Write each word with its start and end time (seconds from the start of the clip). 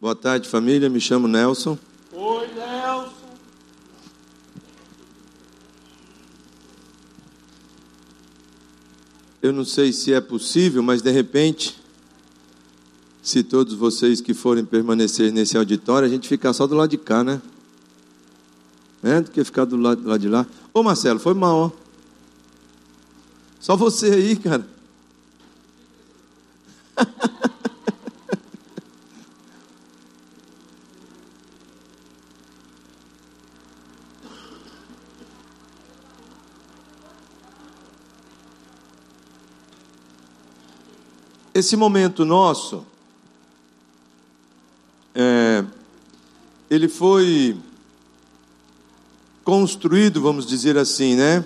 Boa 0.00 0.14
tarde, 0.14 0.48
família. 0.48 0.88
Me 0.88 1.00
chamo 1.00 1.26
Nelson. 1.26 1.76
Oi, 2.12 2.46
Nelson. 2.54 3.12
Eu 9.42 9.52
não 9.52 9.64
sei 9.64 9.92
se 9.92 10.12
é 10.12 10.20
possível, 10.20 10.84
mas 10.84 11.02
de 11.02 11.10
repente, 11.10 11.76
se 13.20 13.42
todos 13.42 13.74
vocês 13.74 14.20
que 14.20 14.32
forem 14.32 14.64
permanecer 14.64 15.32
nesse 15.32 15.56
auditório, 15.56 16.06
a 16.06 16.10
gente 16.10 16.28
ficar 16.28 16.52
só 16.52 16.64
do 16.68 16.76
lado 16.76 16.90
de 16.90 16.98
cá, 16.98 17.24
né? 17.24 17.42
É, 19.02 19.20
do 19.20 19.32
que 19.32 19.42
ficar 19.42 19.64
do 19.64 19.76
lado, 19.76 20.02
do 20.02 20.08
lado 20.08 20.20
de 20.20 20.28
lá. 20.28 20.46
Ô 20.72 20.80
Marcelo, 20.84 21.18
foi 21.18 21.34
mal, 21.34 21.56
ó. 21.56 21.70
Só 23.58 23.76
você 23.76 24.12
aí, 24.12 24.36
cara. 24.36 24.77
Esse 41.58 41.76
momento 41.76 42.24
nosso, 42.24 42.86
é, 45.12 45.64
ele 46.70 46.86
foi 46.86 47.56
construído, 49.42 50.20
vamos 50.20 50.46
dizer 50.46 50.78
assim, 50.78 51.16
né? 51.16 51.44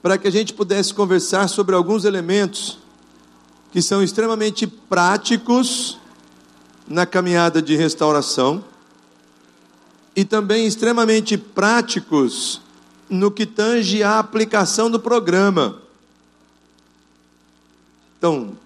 Para 0.00 0.16
que 0.16 0.28
a 0.28 0.30
gente 0.30 0.54
pudesse 0.54 0.94
conversar 0.94 1.48
sobre 1.48 1.74
alguns 1.74 2.04
elementos 2.04 2.78
que 3.72 3.82
são 3.82 4.04
extremamente 4.04 4.68
práticos 4.68 5.98
na 6.86 7.04
caminhada 7.04 7.60
de 7.60 7.74
restauração 7.74 8.64
e 10.14 10.24
também 10.24 10.64
extremamente 10.64 11.36
práticos 11.36 12.60
no 13.10 13.32
que 13.32 13.44
tange 13.44 14.04
a 14.04 14.20
aplicação 14.20 14.88
do 14.88 15.00
programa. 15.00 15.87
Então, 18.18 18.58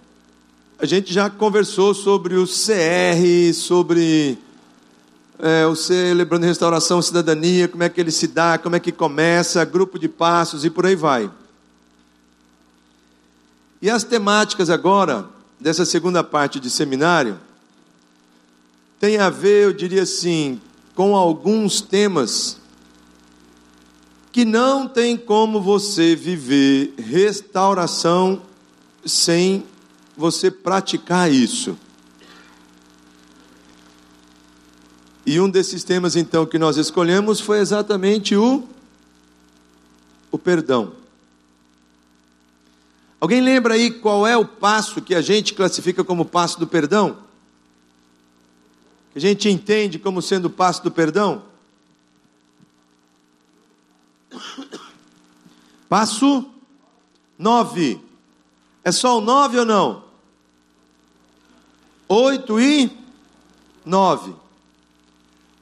a 0.78 0.86
gente 0.86 1.12
já 1.12 1.28
conversou 1.28 1.92
sobre 1.92 2.36
o 2.36 2.46
CR, 2.46 3.52
sobre 3.52 4.38
é, 5.38 5.66
o 5.66 5.76
Celebrando 5.76 6.46
Restauração 6.46 7.02
Cidadania, 7.02 7.68
como 7.68 7.82
é 7.82 7.90
que 7.90 8.00
ele 8.00 8.10
se 8.10 8.26
dá, 8.28 8.56
como 8.56 8.76
é 8.76 8.80
que 8.80 8.90
começa, 8.90 9.62
grupo 9.66 9.98
de 9.98 10.08
passos 10.08 10.64
e 10.64 10.70
por 10.70 10.86
aí 10.86 10.96
vai. 10.96 11.30
E 13.82 13.90
as 13.90 14.04
temáticas 14.04 14.70
agora, 14.70 15.28
dessa 15.60 15.84
segunda 15.84 16.24
parte 16.24 16.58
de 16.58 16.70
seminário, 16.70 17.38
tem 18.98 19.18
a 19.18 19.28
ver, 19.28 19.64
eu 19.64 19.72
diria 19.74 20.04
assim, 20.04 20.58
com 20.94 21.14
alguns 21.14 21.82
temas 21.82 22.56
que 24.32 24.46
não 24.46 24.88
tem 24.88 25.14
como 25.14 25.60
você 25.60 26.16
viver 26.16 26.94
restauração 26.96 28.50
sem 29.04 29.64
você 30.16 30.50
praticar 30.50 31.30
isso. 31.30 31.76
E 35.24 35.38
um 35.38 35.48
desses 35.48 35.84
temas 35.84 36.16
então 36.16 36.44
que 36.44 36.58
nós 36.58 36.76
escolhemos 36.76 37.40
foi 37.40 37.58
exatamente 37.58 38.34
o 38.36 38.68
o 40.32 40.38
perdão. 40.38 40.94
Alguém 43.20 43.40
lembra 43.40 43.74
aí 43.74 43.90
qual 43.90 44.26
é 44.26 44.36
o 44.36 44.46
passo 44.46 45.00
que 45.02 45.14
a 45.14 45.20
gente 45.20 45.54
classifica 45.54 46.02
como 46.02 46.24
passo 46.24 46.58
do 46.58 46.66
perdão? 46.66 47.18
Que 49.12 49.18
a 49.18 49.20
gente 49.20 49.48
entende 49.48 49.98
como 49.98 50.22
sendo 50.22 50.46
o 50.46 50.50
passo 50.50 50.82
do 50.82 50.90
perdão? 50.90 51.44
Passo 55.88 56.50
9. 57.38 58.00
É 58.84 58.90
só 58.90 59.18
o 59.18 59.20
nove 59.20 59.58
ou 59.58 59.64
não? 59.64 60.04
Oito 62.08 62.60
e 62.60 62.90
nove. 63.84 64.34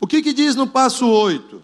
O 0.00 0.06
que, 0.06 0.22
que 0.22 0.32
diz 0.32 0.56
no 0.56 0.66
passo 0.66 1.06
oito? 1.06 1.62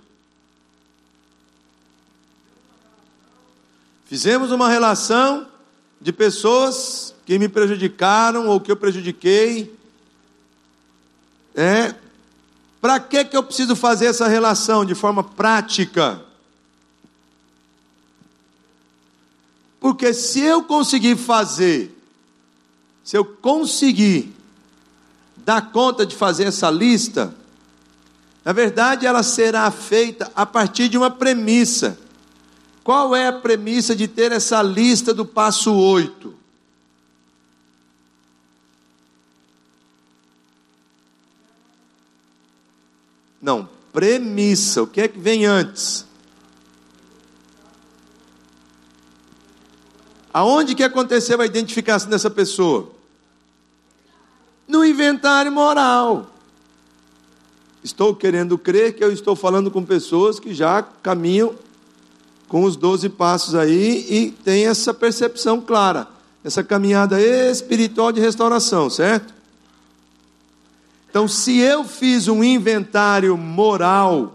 Fizemos 4.04 4.52
uma 4.52 4.68
relação 4.68 5.48
de 6.00 6.12
pessoas 6.12 7.14
que 7.24 7.38
me 7.38 7.48
prejudicaram 7.48 8.48
ou 8.48 8.60
que 8.60 8.70
eu 8.70 8.76
prejudiquei. 8.76 9.74
É, 11.54 11.94
Para 12.80 13.00
que, 13.00 13.24
que 13.24 13.36
eu 13.36 13.42
preciso 13.42 13.74
fazer 13.74 14.06
essa 14.06 14.28
relação 14.28 14.84
de 14.84 14.94
forma 14.94 15.24
prática? 15.24 16.25
Porque 19.86 20.12
se 20.12 20.40
eu 20.40 20.64
conseguir 20.64 21.14
fazer, 21.14 21.96
se 23.04 23.16
eu 23.16 23.24
conseguir 23.24 24.34
dar 25.36 25.70
conta 25.70 26.04
de 26.04 26.16
fazer 26.16 26.42
essa 26.42 26.68
lista, 26.68 27.32
na 28.44 28.52
verdade 28.52 29.06
ela 29.06 29.22
será 29.22 29.70
feita 29.70 30.28
a 30.34 30.44
partir 30.44 30.88
de 30.88 30.98
uma 30.98 31.08
premissa. 31.08 31.96
Qual 32.82 33.14
é 33.14 33.28
a 33.28 33.32
premissa 33.32 33.94
de 33.94 34.08
ter 34.08 34.32
essa 34.32 34.60
lista 34.60 35.14
do 35.14 35.24
passo 35.24 35.72
8? 35.72 36.34
Não, 43.40 43.68
premissa. 43.92 44.82
O 44.82 44.86
que 44.88 45.02
é 45.02 45.06
que 45.06 45.20
vem 45.20 45.46
antes? 45.46 46.05
Aonde 50.36 50.74
que 50.74 50.82
aconteceu 50.82 51.40
a 51.40 51.46
identificação 51.46 52.10
dessa 52.10 52.28
pessoa? 52.28 52.90
No 54.68 54.84
inventário 54.84 55.50
moral. 55.50 56.30
Estou 57.82 58.14
querendo 58.14 58.58
crer 58.58 58.94
que 58.94 59.02
eu 59.02 59.10
estou 59.10 59.34
falando 59.34 59.70
com 59.70 59.82
pessoas 59.82 60.38
que 60.38 60.52
já 60.52 60.82
caminham 60.82 61.54
com 62.48 62.64
os 62.64 62.76
doze 62.76 63.08
passos 63.08 63.54
aí 63.54 64.06
e 64.10 64.30
tem 64.30 64.66
essa 64.66 64.92
percepção 64.92 65.58
clara, 65.58 66.06
essa 66.44 66.62
caminhada 66.62 67.18
espiritual 67.18 68.12
de 68.12 68.20
restauração, 68.20 68.90
certo? 68.90 69.32
Então, 71.08 71.26
se 71.26 71.56
eu 71.60 71.82
fiz 71.82 72.28
um 72.28 72.44
inventário 72.44 73.38
moral 73.38 74.34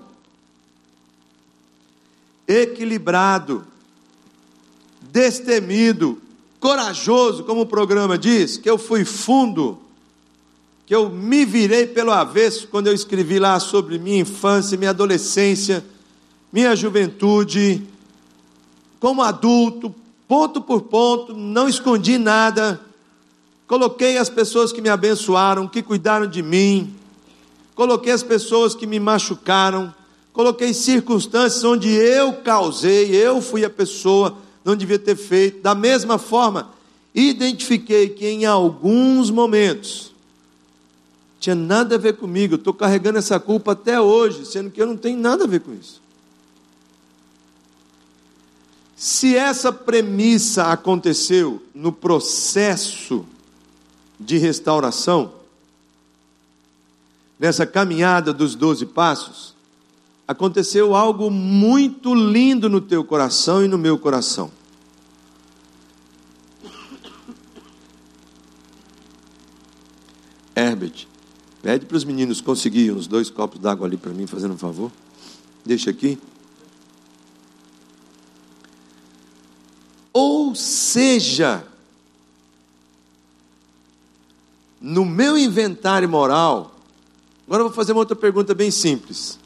equilibrado, 2.48 3.68
destemido, 5.12 6.22
corajoso, 6.60 7.44
como 7.44 7.62
o 7.62 7.66
programa 7.66 8.18
diz, 8.18 8.58
que 8.58 8.70
eu 8.70 8.78
fui 8.78 9.04
fundo, 9.04 9.78
que 10.86 10.96
eu 10.96 11.10
me 11.10 11.46
virei 11.46 11.86
pelo 11.86 12.12
avesso 12.12 12.68
quando 12.68 12.88
eu 12.88 12.94
escrevi 12.94 13.40
lá 13.40 13.60
sobre 13.60 13.98
minha 13.98 14.20
infância, 14.20 14.78
minha 14.78 14.92
adolescência, 14.92 15.84
minha 16.52 16.76
juventude, 16.76 17.84
como 19.00 19.22
adulto, 19.22 19.94
ponto 20.28 20.62
por 20.62 20.84
ponto, 20.84 21.36
não 21.36 21.68
escondi 21.68 22.18
nada, 22.18 22.80
coloquei 23.68 24.18
as 24.18 24.30
pessoas 24.30 24.72
que 24.72 24.82
me 24.82 24.90
abençoaram, 24.90 25.68
que 25.68 25.82
cuidaram 25.82 26.28
de 26.28 26.42
mim, 26.42 26.94
coloquei 27.76 28.14
as 28.14 28.24
pessoas 28.24 28.76
que 28.76 28.86
me 28.86 29.00
machucaram, 29.00 29.94
coloquei 30.32 30.74
circunstâncias 30.74 31.64
onde 31.64 31.90
eu 31.90 32.34
causei, 32.34 33.14
eu 33.16 33.42
fui 33.42 33.66
a 33.66 33.70
pessoa 33.70 34.38
não 34.64 34.76
devia 34.76 35.00
ter 35.00 35.16
feito. 35.16 35.62
Da 35.62 35.76
mesma 35.76 36.18
forma, 36.18 36.72
identifiquei 37.14 38.10
que 38.10 38.28
em 38.28 38.46
alguns 38.46 39.30
momentos 39.30 40.12
tinha 41.40 41.56
nada 41.56 41.96
a 41.96 41.98
ver 41.98 42.18
comigo. 42.18 42.56
Estou 42.56 42.74
carregando 42.74 43.18
essa 43.18 43.40
culpa 43.40 43.72
até 43.72 44.00
hoje, 44.00 44.46
sendo 44.46 44.70
que 44.70 44.82
eu 44.82 44.86
não 44.86 44.96
tenho 44.96 45.18
nada 45.18 45.44
a 45.44 45.48
ver 45.48 45.62
com 45.62 45.74
isso. 45.74 46.00
Se 48.96 49.36
essa 49.36 49.74
premissa 49.74 50.66
aconteceu 50.66 51.60
no 51.74 51.92
processo 51.92 53.26
de 54.20 54.38
restauração, 54.38 55.34
nessa 57.40 57.66
caminhada 57.66 58.32
dos 58.32 58.54
doze 58.54 58.86
passos, 58.86 59.56
aconteceu 60.28 60.96
algo 60.96 61.32
muito 61.32 62.14
lindo 62.14 62.70
no 62.70 62.80
teu 62.80 63.04
coração 63.04 63.66
e 63.66 63.68
no 63.68 63.80
meu 63.80 63.98
coração. 63.98 64.52
Herbert, 70.62 71.08
pede 71.62 71.86
para 71.86 71.98
os 71.98 72.04
meninos 72.04 72.42
conseguirem 72.42 72.92
uns 72.92 73.08
dois 73.08 73.30
copos 73.30 73.60
d'água 73.60 73.88
ali 73.88 73.98
para 73.98 74.12
mim, 74.12 74.28
fazendo 74.28 74.54
um 74.54 74.58
favor. 74.58 74.92
Deixa 75.66 75.90
aqui. 75.90 76.18
Ou 80.14 80.54
seja, 80.54 81.66
no 84.80 85.06
meu 85.06 85.38
inventário 85.38 86.10
moral, 86.10 86.76
agora 87.46 87.64
eu 87.64 87.68
vou 87.68 87.76
fazer 87.76 87.94
uma 87.94 88.00
outra 88.00 88.16
pergunta 88.16 88.54
bem 88.54 88.70
simples. 88.72 89.40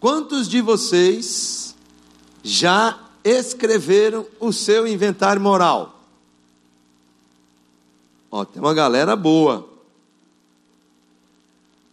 Quantos 0.00 0.48
de 0.48 0.60
vocês 0.60 1.74
já 2.42 2.98
escreveram 3.22 4.26
o 4.40 4.52
seu 4.52 4.86
inventário 4.86 5.40
moral? 5.40 6.00
Ó, 8.30 8.44
tem 8.44 8.60
uma 8.60 8.74
galera 8.74 9.14
boa. 9.14 9.75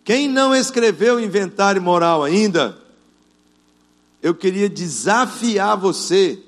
Quem 0.03 0.27
não 0.27 0.53
escreveu 0.53 1.15
o 1.15 1.19
inventário 1.19 1.81
moral 1.81 2.23
ainda, 2.23 2.77
eu 4.21 4.35
queria 4.35 4.69
desafiar 4.69 5.77
você 5.77 6.39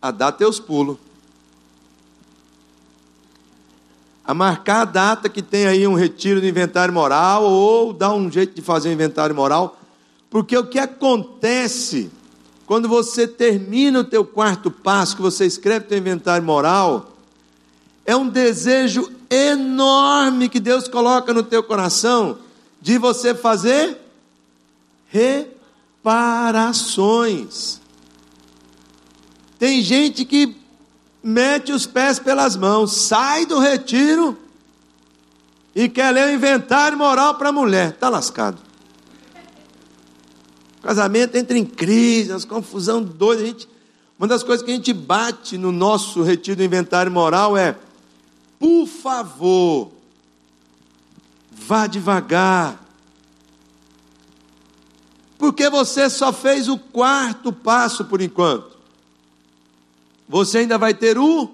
a 0.00 0.10
dar 0.10 0.32
teus 0.32 0.58
pulos. 0.58 0.96
A 4.24 4.32
marcar 4.32 4.82
a 4.82 4.84
data 4.86 5.28
que 5.28 5.42
tem 5.42 5.66
aí 5.66 5.86
um 5.86 5.94
retiro 5.94 6.40
do 6.40 6.46
inventário 6.46 6.92
moral, 6.92 7.44
ou 7.44 7.92
dar 7.92 8.14
um 8.14 8.30
jeito 8.30 8.54
de 8.54 8.62
fazer 8.62 8.88
um 8.88 8.92
inventário 8.92 9.34
moral, 9.34 9.78
porque 10.30 10.56
o 10.56 10.66
que 10.66 10.78
acontece 10.78 12.10
quando 12.66 12.88
você 12.88 13.28
termina 13.28 14.00
o 14.00 14.04
teu 14.04 14.24
quarto 14.24 14.70
passo, 14.70 15.16
que 15.16 15.22
você 15.22 15.44
escreve 15.44 15.84
o 15.84 15.88
teu 15.88 15.98
inventário 15.98 16.44
moral, 16.44 17.12
é 18.06 18.16
um 18.16 18.28
desejo 18.28 19.10
enorme 19.34 20.48
que 20.48 20.60
Deus 20.60 20.88
coloca 20.88 21.34
no 21.34 21.42
teu 21.42 21.62
coração 21.62 22.38
de 22.80 22.96
você 22.98 23.34
fazer 23.34 23.98
reparações. 25.08 27.80
Tem 29.58 29.82
gente 29.82 30.24
que 30.24 30.56
mete 31.22 31.72
os 31.72 31.84
pés 31.86 32.18
pelas 32.18 32.56
mãos, 32.56 32.92
sai 32.92 33.44
do 33.46 33.58
retiro 33.58 34.36
e 35.74 35.88
quer 35.88 36.10
ler 36.10 36.28
o 36.28 36.34
inventário 36.34 36.98
moral 36.98 37.36
para 37.36 37.48
a 37.48 37.52
mulher. 37.52 37.88
Está 37.90 38.10
lascado. 38.10 38.58
O 40.78 40.82
casamento 40.82 41.36
entra 41.36 41.56
em 41.56 41.64
crise, 41.64 42.30
as 42.30 42.44
confusão 42.44 43.02
doida. 43.02 43.42
A 43.42 43.46
gente, 43.46 43.66
uma 44.18 44.28
das 44.28 44.42
coisas 44.42 44.62
que 44.62 44.70
a 44.70 44.74
gente 44.74 44.92
bate 44.92 45.56
no 45.56 45.72
nosso 45.72 46.22
retiro 46.22 46.58
do 46.58 46.62
inventário 46.62 47.10
moral 47.10 47.56
é 47.56 47.74
por 48.64 48.86
favor, 48.86 49.92
vá 51.52 51.86
devagar. 51.86 52.82
Porque 55.36 55.68
você 55.68 56.08
só 56.08 56.32
fez 56.32 56.66
o 56.66 56.78
quarto 56.78 57.52
passo 57.52 58.06
por 58.06 58.22
enquanto. 58.22 58.78
Você 60.26 60.58
ainda 60.58 60.78
vai 60.78 60.94
ter 60.94 61.18
o 61.18 61.50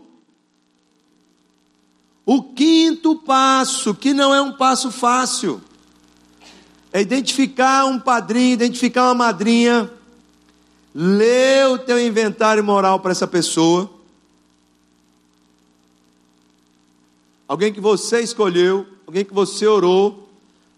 o 2.25 2.45
quinto 2.45 3.17
passo, 3.17 3.93
que 3.93 4.15
não 4.15 4.33
é 4.33 4.41
um 4.41 4.53
passo 4.53 4.93
fácil. 4.93 5.61
É 6.93 7.01
identificar 7.01 7.87
um 7.87 7.99
padrinho, 7.99 8.53
identificar 8.53 9.07
uma 9.07 9.15
madrinha, 9.15 9.91
ler 10.95 11.67
o 11.71 11.77
teu 11.77 12.01
inventário 12.01 12.63
moral 12.63 13.01
para 13.01 13.11
essa 13.11 13.27
pessoa 13.27 14.00
alguém 17.51 17.73
que 17.73 17.81
você 17.81 18.21
escolheu, 18.21 18.87
alguém 19.05 19.25
que 19.25 19.35
você 19.35 19.67
orou, 19.67 20.29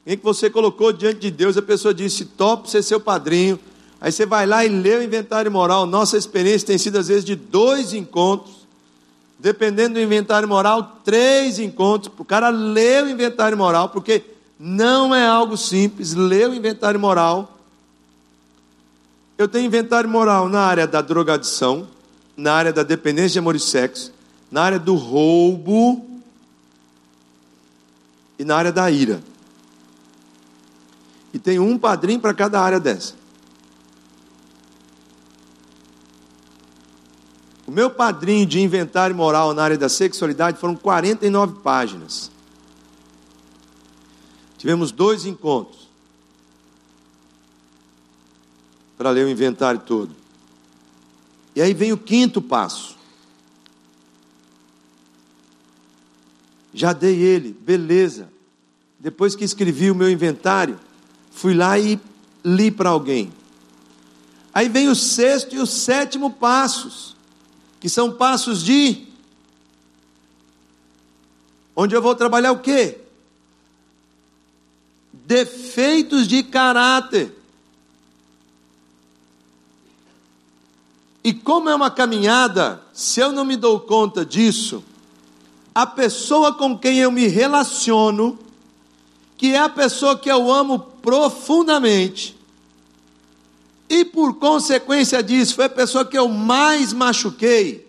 alguém 0.01 0.17
que 0.17 0.25
você 0.25 0.49
colocou 0.49 0.91
diante 0.91 1.21
de 1.21 1.31
Deus, 1.31 1.59
a 1.59 1.61
pessoa 1.61 1.93
disse: 1.93 2.25
top 2.25 2.71
ser 2.71 2.83
seu 2.83 2.99
padrinho. 2.99 3.61
Aí 4.01 4.11
você 4.11 4.25
vai 4.25 4.47
lá 4.47 4.65
e 4.65 4.71
lê 4.71 4.97
o 4.97 5.03
inventário 5.03 5.53
moral. 5.53 5.85
Nossa 5.85 6.17
experiência 6.17 6.67
tem 6.67 6.79
sido 6.79 6.99
às 6.99 7.09
vezes 7.09 7.27
de 7.27 7.37
dois 7.37 7.93
encontros, 7.93 8.67
dependendo 9.39 9.95
do 9.95 10.01
inventário 10.01 10.49
moral, 10.49 11.01
três 11.05 11.59
encontros. 11.59 12.09
Para 12.09 12.23
o 12.23 12.25
cara 12.25 12.49
ler 12.49 13.05
o 13.05 13.11
inventário 13.11 13.57
moral, 13.57 13.91
porque 13.91 14.25
não 14.59 15.15
é 15.15 15.27
algo 15.27 15.59
simples 15.59 16.15
ler 16.15 16.49
o 16.49 16.55
inventário 16.55 16.99
moral. 16.99 17.59
Eu 19.37 19.47
tenho 19.47 19.67
inventário 19.67 20.09
moral 20.09 20.49
na 20.49 20.61
área 20.61 20.87
da 20.87 21.03
drogadição, 21.03 21.87
na 22.35 22.55
área 22.55 22.73
da 22.73 22.83
dependência 22.83 23.35
de 23.35 23.39
amor 23.41 23.57
e 23.57 23.61
sexo, 23.61 24.11
na 24.51 24.63
área 24.63 24.79
do 24.79 24.95
roubo, 24.95 26.12
e 28.43 28.45
na 28.45 28.57
área 28.57 28.73
da 28.73 28.91
ira. 28.91 29.23
E 31.33 31.39
tem 31.39 31.61
um 31.61 31.79
padrinho 31.79 32.19
para 32.19 32.35
cada 32.35 32.61
área 32.61 32.81
dessa. 32.81 33.15
O 37.65 37.71
meu 37.71 37.89
padrinho 37.89 38.45
de 38.45 38.61
inventário 38.61 39.15
moral 39.15 39.55
na 39.55 39.63
área 39.63 39.79
da 39.79 39.89
sexualidade 39.89 40.59
foram 40.59 40.75
49 40.75 41.61
páginas. 41.61 42.33
Tivemos 44.59 44.91
dois 44.91 45.25
encontros 45.25 45.89
para 48.99 49.11
ler 49.11 49.25
o 49.25 49.31
inventário 49.31 49.81
todo. 49.81 50.11
E 51.55 51.63
aí 51.63 51.73
vem 51.73 51.93
o 51.93 51.97
quinto 51.97 52.43
passo. 52.43 52.97
Já 56.75 56.93
dei 56.93 57.21
ele, 57.21 57.53
beleza. 57.53 58.32
Depois 59.03 59.35
que 59.35 59.43
escrevi 59.43 59.91
o 59.91 59.97
meu 59.97 60.09
inventário, 60.09 60.79
fui 61.33 61.55
lá 61.55 61.77
e 61.77 61.99
li 62.45 62.71
para 62.71 62.91
alguém. 62.91 63.33
Aí 64.55 64.69
vem 64.69 64.89
o 64.89 64.95
sexto 64.95 65.57
e 65.57 65.59
o 65.59 65.67
sétimo 65.67 66.31
passos, 66.31 67.17
que 67.81 67.89
são 67.89 68.13
passos 68.13 68.63
de 68.63 69.09
onde 71.75 71.97
eu 71.97 72.01
vou 72.01 72.15
trabalhar 72.15 72.53
o 72.53 72.61
quê? 72.61 73.01
Defeitos 75.13 76.29
de 76.29 76.45
caráter. 76.45 77.37
E 81.25 81.35
como 81.35 81.69
é 81.69 81.75
uma 81.75 81.91
caminhada, 81.91 82.81
se 82.93 83.19
eu 83.19 83.33
não 83.33 83.45
me 83.45 83.57
dou 83.57 83.81
conta 83.81 84.25
disso, 84.25 84.85
a 85.75 85.85
pessoa 85.89 86.55
com 86.55 86.79
quem 86.79 86.99
eu 86.99 87.11
me 87.11 87.27
relaciono, 87.27 88.39
que 89.43 89.55
é 89.55 89.59
a 89.59 89.69
pessoa 89.69 90.17
que 90.17 90.31
eu 90.31 90.53
amo 90.53 90.79
profundamente, 90.79 92.39
e 93.89 94.05
por 94.05 94.35
consequência 94.35 95.21
disso, 95.21 95.57
foi 95.57 95.65
a 95.65 95.69
pessoa 95.69 96.05
que 96.05 96.17
eu 96.17 96.29
mais 96.29 96.93
machuquei, 96.93 97.85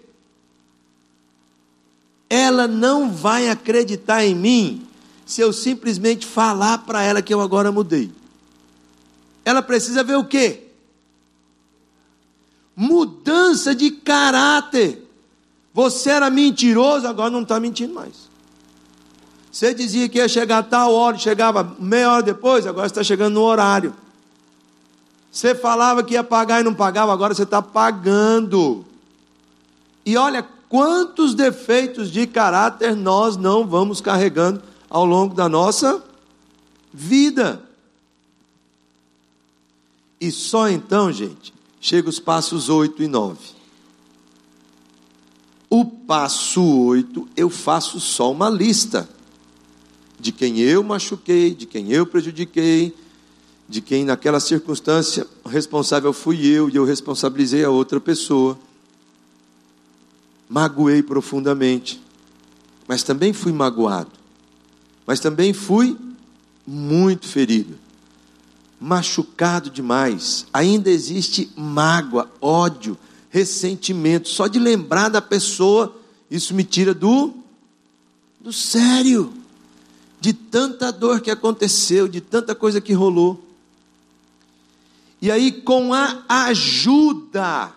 ela 2.27 2.67
não 2.67 3.11
vai 3.11 3.49
acreditar 3.49 4.25
em 4.25 4.33
mim 4.33 4.87
se 5.27 5.41
eu 5.41 5.53
simplesmente 5.53 6.25
falar 6.25 6.79
para 6.79 7.03
ela 7.03 7.21
que 7.21 7.31
eu 7.31 7.39
agora 7.39 7.71
mudei. 7.71 8.11
Ela 9.45 9.61
precisa 9.61 10.03
ver 10.03 10.15
o 10.15 10.25
quê? 10.25 10.69
Mudança 12.75 13.75
de 13.75 13.91
caráter. 13.91 15.07
Você 15.71 16.09
era 16.09 16.31
mentiroso, 16.31 17.05
agora 17.05 17.29
não 17.29 17.43
está 17.43 17.59
mentindo 17.59 17.93
mais. 17.93 18.32
Você 19.53 19.71
dizia 19.71 20.09
que 20.09 20.17
ia 20.17 20.27
chegar 20.27 20.57
a 20.57 20.63
tal 20.63 20.91
hora, 20.95 21.15
chegava 21.15 21.75
meia 21.77 22.11
hora 22.11 22.23
depois, 22.23 22.65
agora 22.65 22.87
está 22.87 23.03
chegando 23.03 23.35
no 23.35 23.43
horário. 23.43 23.93
Você 25.31 25.53
falava 25.53 26.03
que 26.03 26.15
ia 26.15 26.23
pagar 26.23 26.59
e 26.59 26.63
não 26.63 26.73
pagava, 26.73 27.13
agora 27.13 27.35
você 27.35 27.43
está 27.43 27.61
pagando. 27.61 28.83
E 30.03 30.17
olha 30.17 30.41
quantos 30.67 31.35
defeitos 31.35 32.09
de 32.11 32.25
caráter 32.25 32.95
nós 32.95 33.37
não 33.37 33.67
vamos 33.67 34.01
carregando 34.01 34.59
ao 34.89 35.05
longo 35.05 35.35
da 35.35 35.47
nossa 35.47 36.03
vida. 36.91 37.63
E 40.19 40.31
só 40.31 40.67
então, 40.67 41.11
gente, 41.11 41.53
chega 41.79 42.09
os 42.09 42.19
passos 42.19 42.69
8 42.69 43.03
e 43.03 43.07
9. 43.07 43.37
O 45.69 45.85
passo 45.85 46.63
8, 46.63 47.27
eu 47.37 47.51
faço 47.51 47.99
só 47.99 48.31
uma 48.31 48.49
lista 48.49 49.12
de 50.23 50.31
quem 50.31 50.57
eu 50.61 50.81
machuquei, 50.81 51.53
de 51.53 51.65
quem 51.65 51.91
eu 51.91 52.05
prejudiquei, 52.05 52.95
de 53.67 53.81
quem 53.81 54.05
naquela 54.05 54.39
circunstância 54.39 55.27
responsável 55.45 56.13
fui 56.13 56.47
eu 56.47 56.69
e 56.69 56.77
eu 56.77 56.85
responsabilizei 56.85 57.65
a 57.65 57.69
outra 57.69 57.99
pessoa. 57.99 58.57
Magoei 60.47 61.03
profundamente, 61.03 62.01
mas 62.87 63.03
também 63.03 63.33
fui 63.33 63.51
magoado, 63.51 64.11
mas 65.05 65.19
também 65.19 65.51
fui 65.51 65.97
muito 66.65 67.27
ferido, 67.27 67.77
machucado 68.79 69.69
demais. 69.69 70.45
Ainda 70.53 70.89
existe 70.89 71.51
mágoa, 71.53 72.31
ódio, 72.39 72.97
ressentimento. 73.29 74.29
Só 74.29 74.47
de 74.47 74.57
lembrar 74.57 75.09
da 75.09 75.21
pessoa, 75.21 75.93
isso 76.31 76.53
me 76.53 76.63
tira 76.63 76.93
do, 76.93 77.33
do 78.39 78.53
sério. 78.53 79.42
De 80.23 80.31
tanta 80.31 80.89
dor 80.89 81.19
que 81.19 81.29
aconteceu, 81.29 82.07
de 82.07 82.21
tanta 82.21 82.55
coisa 82.55 82.79
que 82.79 82.93
rolou. 82.93 83.45
E 85.21 85.29
aí, 85.29 85.51
com 85.51 85.93
a 85.93 86.23
ajuda 86.29 87.73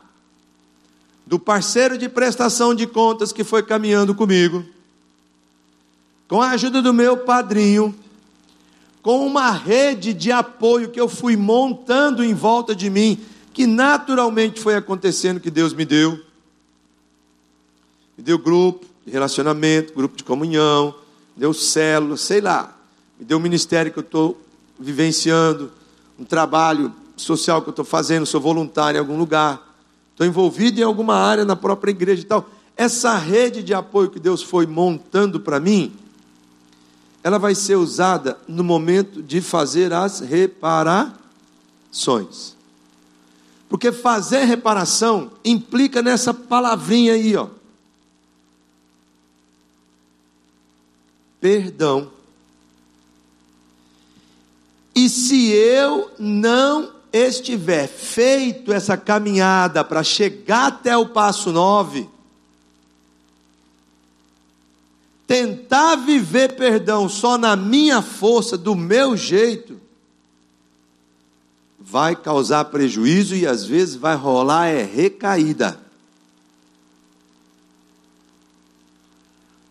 do 1.27 1.41
parceiro 1.41 1.99
de 1.99 2.09
prestação 2.09 2.73
de 2.73 2.87
contas 2.87 3.33
que 3.33 3.43
foi 3.43 3.65
caminhando 3.65 4.15
comigo, 4.15 4.65
com 6.29 6.41
a 6.41 6.51
ajuda 6.51 6.81
do 6.81 6.95
meu 6.95 7.17
padrinho, 7.17 7.93
com 9.03 9.27
uma 9.27 9.51
rede 9.51 10.15
de 10.15 10.31
apoio 10.31 10.91
que 10.91 11.01
eu 11.01 11.09
fui 11.09 11.37
montando 11.37 12.23
em 12.23 12.33
volta 12.33 12.77
de 12.77 12.89
mim, 12.89 13.19
que 13.53 13.67
naturalmente 13.67 14.61
foi 14.61 14.77
acontecendo 14.77 15.41
que 15.41 15.51
Deus 15.51 15.73
me 15.73 15.85
deu. 15.85 16.13
Me 18.17 18.23
deu 18.23 18.39
grupo 18.39 18.87
de 19.05 19.11
relacionamento, 19.11 19.93
grupo 19.93 20.17
de 20.17 20.23
comunhão, 20.23 20.95
deu 21.37 21.53
célula, 21.53 22.17
sei 22.17 22.41
lá. 22.41 22.75
Me 23.19 23.25
deu 23.25 23.39
um 23.39 23.41
ministério 23.41 23.93
que 23.93 23.99
eu 23.99 24.03
estou 24.03 24.41
vivenciando, 24.79 25.71
um 26.19 26.25
trabalho 26.25 26.93
social 27.17 27.63
que 27.63 27.69
eu 27.69 27.73
estou 27.73 27.85
fazendo, 27.85 28.27
sou 28.27 28.41
voluntário 28.41 28.99
em 28.99 29.01
algum 29.01 29.19
lugar, 29.19 29.75
estou 30.13 30.27
envolvido 30.27 30.81
em 30.81 30.83
alguma 30.83 31.15
área 31.17 31.45
na 31.45 31.57
própria 31.57 31.91
igreja 31.91 32.23
e 32.23 32.25
tal. 32.25 32.49
Essa 32.77 33.17
rede 33.17 33.63
de 33.63 33.73
apoio 33.73 34.11
que 34.11 34.21
Deus 34.21 34.43
foi 34.43 34.67
montando 34.67 35.41
para 35.41 35.59
mim, 35.59 35.95
ela 37.23 37.39
vai 37.39 37.55
ser 37.55 37.77
usada 37.77 38.39
no 38.47 38.63
momento 38.63 39.23
de 39.23 39.41
fazer 39.41 39.93
as 39.93 40.21
reparações. 40.21 41.17
Porque 43.69 43.91
fazer 43.91 44.45
reparação 44.45 45.31
implica 45.45 46.03
nessa 46.03 46.33
palavrinha 46.33 47.15
aí, 47.15 47.35
ó. 47.35 47.49
Perdão. 51.47 52.11
E 54.93 55.09
se 55.09 55.53
eu 55.53 56.11
não 56.19 56.93
estiver 57.13 57.87
feito 57.87 58.73
essa 58.73 58.97
caminhada 58.97 59.85
para 59.85 60.03
chegar 60.03 60.67
até 60.67 60.97
o 60.97 61.07
passo 61.07 61.53
9, 61.53 62.09
tentar 65.25 65.95
viver 65.95 66.57
perdão 66.57 67.09
só 67.09 67.39
na 67.39 67.55
minha 67.55 68.03
força, 68.03 68.59
do 68.59 68.75
meu 68.75 69.17
jeito, 69.17 69.81
vai 71.79 72.17
causar 72.17 72.65
prejuízo 72.65 73.37
e 73.37 73.47
às 73.47 73.65
vezes 73.65 73.95
vai 73.95 74.17
rolar 74.17 74.67
é 74.67 74.83
recaída. 74.83 75.86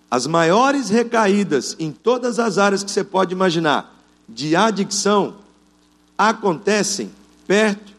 As 0.10 0.28
maiores 0.28 0.90
recaídas 0.90 1.76
em 1.80 1.92
todas 1.92 2.40
as 2.40 2.58
áreas 2.58 2.84
que 2.84 2.92
você 2.92 3.04
pode 3.04 3.34
imaginar 3.34 3.94
de 4.28 4.56
adicção 4.56 5.36
acontecem 6.18 7.12
perto 7.48 7.94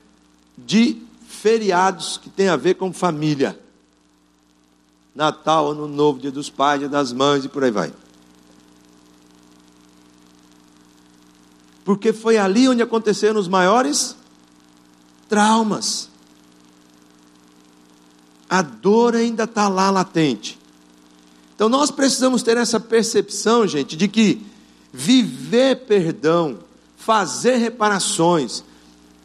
de 0.56 1.02
feriados 1.28 2.16
que 2.16 2.30
tem 2.30 2.48
a 2.48 2.56
ver 2.56 2.74
com 2.74 2.92
família. 2.92 3.58
Natal, 5.14 5.70
Ano 5.70 5.88
Novo, 5.88 6.18
Dia 6.18 6.30
dos 6.30 6.50
Pais, 6.50 6.80
Dia 6.80 6.88
das 6.88 7.12
Mães 7.12 7.44
e 7.44 7.48
por 7.48 7.64
aí 7.64 7.70
vai. 7.70 7.92
Porque 11.84 12.12
foi 12.12 12.36
ali 12.36 12.68
onde 12.68 12.82
aconteceram 12.82 13.38
os 13.38 13.48
maiores 13.48 14.16
traumas. 15.28 16.10
A 18.48 18.60
dor 18.60 19.14
ainda 19.14 19.44
está 19.44 19.68
lá 19.68 19.90
latente. 19.90 20.58
Então 21.56 21.70
nós 21.70 21.90
precisamos 21.90 22.42
ter 22.42 22.58
essa 22.58 22.78
percepção, 22.78 23.66
gente, 23.66 23.96
de 23.96 24.06
que 24.06 24.46
viver 24.92 25.86
perdão, 25.86 26.58
fazer 26.98 27.56
reparações, 27.56 28.62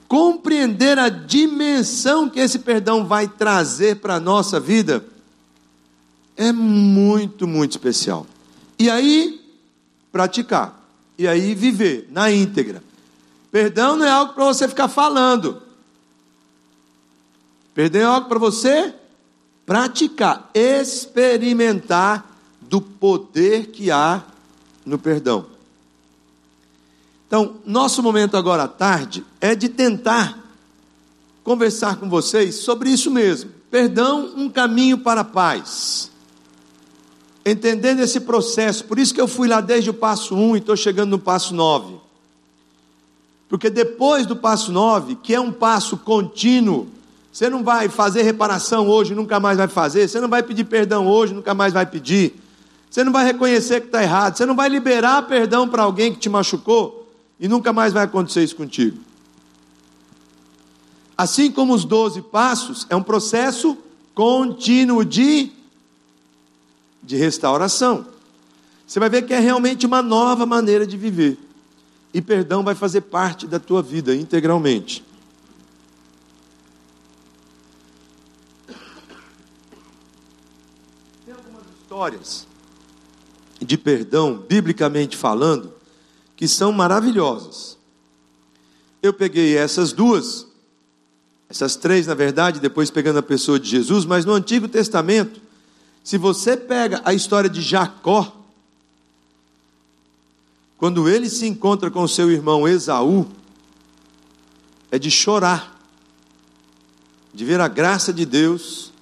compreender 0.07 0.97
a 0.97 1.09
dimensão 1.09 2.29
que 2.29 2.39
esse 2.39 2.59
perdão 2.59 3.05
vai 3.05 3.27
trazer 3.27 3.97
para 3.97 4.15
a 4.15 4.19
nossa 4.19 4.61
vida, 4.61 5.05
é 6.37 6.53
muito, 6.53 7.45
muito 7.45 7.71
especial. 7.71 8.25
E 8.79 8.89
aí, 8.89 9.41
praticar. 10.09 10.81
E 11.17 11.27
aí, 11.27 11.53
viver 11.53 12.07
na 12.09 12.31
íntegra. 12.31 12.81
Perdão 13.51 13.97
não 13.97 14.05
é 14.05 14.09
algo 14.09 14.33
para 14.33 14.45
você 14.45 14.69
ficar 14.69 14.87
falando. 14.87 15.61
Perdão 17.73 18.01
é 18.01 18.05
algo 18.05 18.29
para 18.29 18.39
você 18.39 18.95
praticar, 19.65 20.49
experimentar 20.53 22.25
do 22.61 22.81
poder 22.81 23.67
que 23.67 23.91
há 23.91 24.23
no 24.85 24.97
perdão. 24.97 25.45
Então, 27.27 27.55
nosso 27.65 28.03
momento 28.03 28.35
agora 28.35 28.63
à 28.63 28.67
tarde 28.67 29.25
é 29.39 29.55
de 29.55 29.69
tentar 29.69 30.37
conversar 31.43 31.95
com 31.97 32.09
vocês 32.09 32.55
sobre 32.55 32.89
isso 32.89 33.09
mesmo. 33.09 33.51
Perdão, 33.69 34.33
um 34.35 34.49
caminho 34.49 34.97
para 34.97 35.21
a 35.21 35.25
paz. 35.25 36.11
Entendendo 37.45 38.01
esse 38.01 38.19
processo, 38.19 38.83
por 38.85 38.99
isso 38.99 39.13
que 39.13 39.21
eu 39.21 39.27
fui 39.27 39.47
lá 39.47 39.61
desde 39.61 39.89
o 39.89 39.93
passo 39.93 40.35
1 40.35 40.55
e 40.55 40.59
estou 40.59 40.75
chegando 40.75 41.11
no 41.11 41.19
passo 41.19 41.55
9. 41.55 41.95
Porque 43.49 43.69
depois 43.69 44.25
do 44.25 44.35
passo 44.35 44.71
9, 44.71 45.15
que 45.15 45.33
é 45.33 45.39
um 45.39 45.51
passo 45.51 45.97
contínuo, 45.97 46.87
você 47.31 47.49
não 47.49 47.63
vai 47.63 47.87
fazer 47.87 48.23
reparação 48.23 48.87
hoje, 48.87 49.15
nunca 49.15 49.39
mais 49.39 49.57
vai 49.57 49.67
fazer, 49.67 50.07
você 50.07 50.19
não 50.19 50.27
vai 50.27 50.43
pedir 50.43 50.65
perdão 50.65 51.07
hoje, 51.07 51.33
nunca 51.33 51.53
mais 51.53 51.71
vai 51.71 51.85
pedir, 51.85 52.35
você 52.89 53.03
não 53.03 53.11
vai 53.11 53.25
reconhecer 53.25 53.79
que 53.79 53.87
está 53.87 54.03
errado, 54.03 54.35
você 54.35 54.45
não 54.45 54.55
vai 54.55 54.67
liberar 54.67 55.21
perdão 55.23 55.67
para 55.67 55.83
alguém 55.83 56.13
que 56.13 56.19
te 56.19 56.29
machucou, 56.29 57.09
e 57.39 57.47
nunca 57.47 57.71
mais 57.71 57.93
vai 57.93 58.03
acontecer 58.03 58.43
isso 58.43 58.55
contigo. 58.55 58.97
Assim 61.17 61.51
como 61.51 61.73
os 61.73 61.85
doze 61.85 62.21
passos, 62.21 62.85
é 62.89 62.95
um 62.95 63.03
processo 63.03 63.77
contínuo 64.13 65.05
de, 65.05 65.51
de 67.01 67.15
restauração. 67.15 68.05
Você 68.85 68.99
vai 68.99 69.09
ver 69.09 69.21
que 69.21 69.33
é 69.33 69.39
realmente 69.39 69.85
uma 69.85 70.01
nova 70.01 70.45
maneira 70.45 70.85
de 70.85 70.97
viver. 70.97 71.37
E 72.13 72.21
perdão 72.21 72.63
vai 72.63 72.75
fazer 72.75 73.01
parte 73.01 73.47
da 73.47 73.59
tua 73.59 73.81
vida 73.81 74.13
integralmente. 74.15 75.03
Histórias 81.91 82.47
de 83.59 83.77
perdão, 83.77 84.37
biblicamente 84.47 85.17
falando, 85.17 85.73
que 86.37 86.47
são 86.47 86.71
maravilhosas. 86.71 87.77
Eu 89.03 89.13
peguei 89.13 89.57
essas 89.57 89.91
duas, 89.91 90.47
essas 91.49 91.75
três, 91.75 92.07
na 92.07 92.13
verdade, 92.13 92.61
depois 92.61 92.89
pegando 92.89 93.19
a 93.19 93.21
pessoa 93.21 93.59
de 93.59 93.69
Jesus, 93.69 94.05
mas 94.05 94.23
no 94.23 94.31
Antigo 94.31 94.69
Testamento, 94.69 95.41
se 96.01 96.17
você 96.17 96.55
pega 96.55 97.01
a 97.03 97.13
história 97.13 97.49
de 97.49 97.61
Jacó, 97.61 98.37
quando 100.77 101.09
ele 101.09 101.29
se 101.29 101.45
encontra 101.45 101.91
com 101.91 102.07
seu 102.07 102.31
irmão 102.31 102.65
Esaú, 102.65 103.27
é 104.89 104.97
de 104.97 105.11
chorar, 105.11 105.77
de 107.33 107.43
ver 107.43 107.59
a 107.59 107.67
graça 107.67 108.13
de 108.13 108.25
Deus 108.25 108.93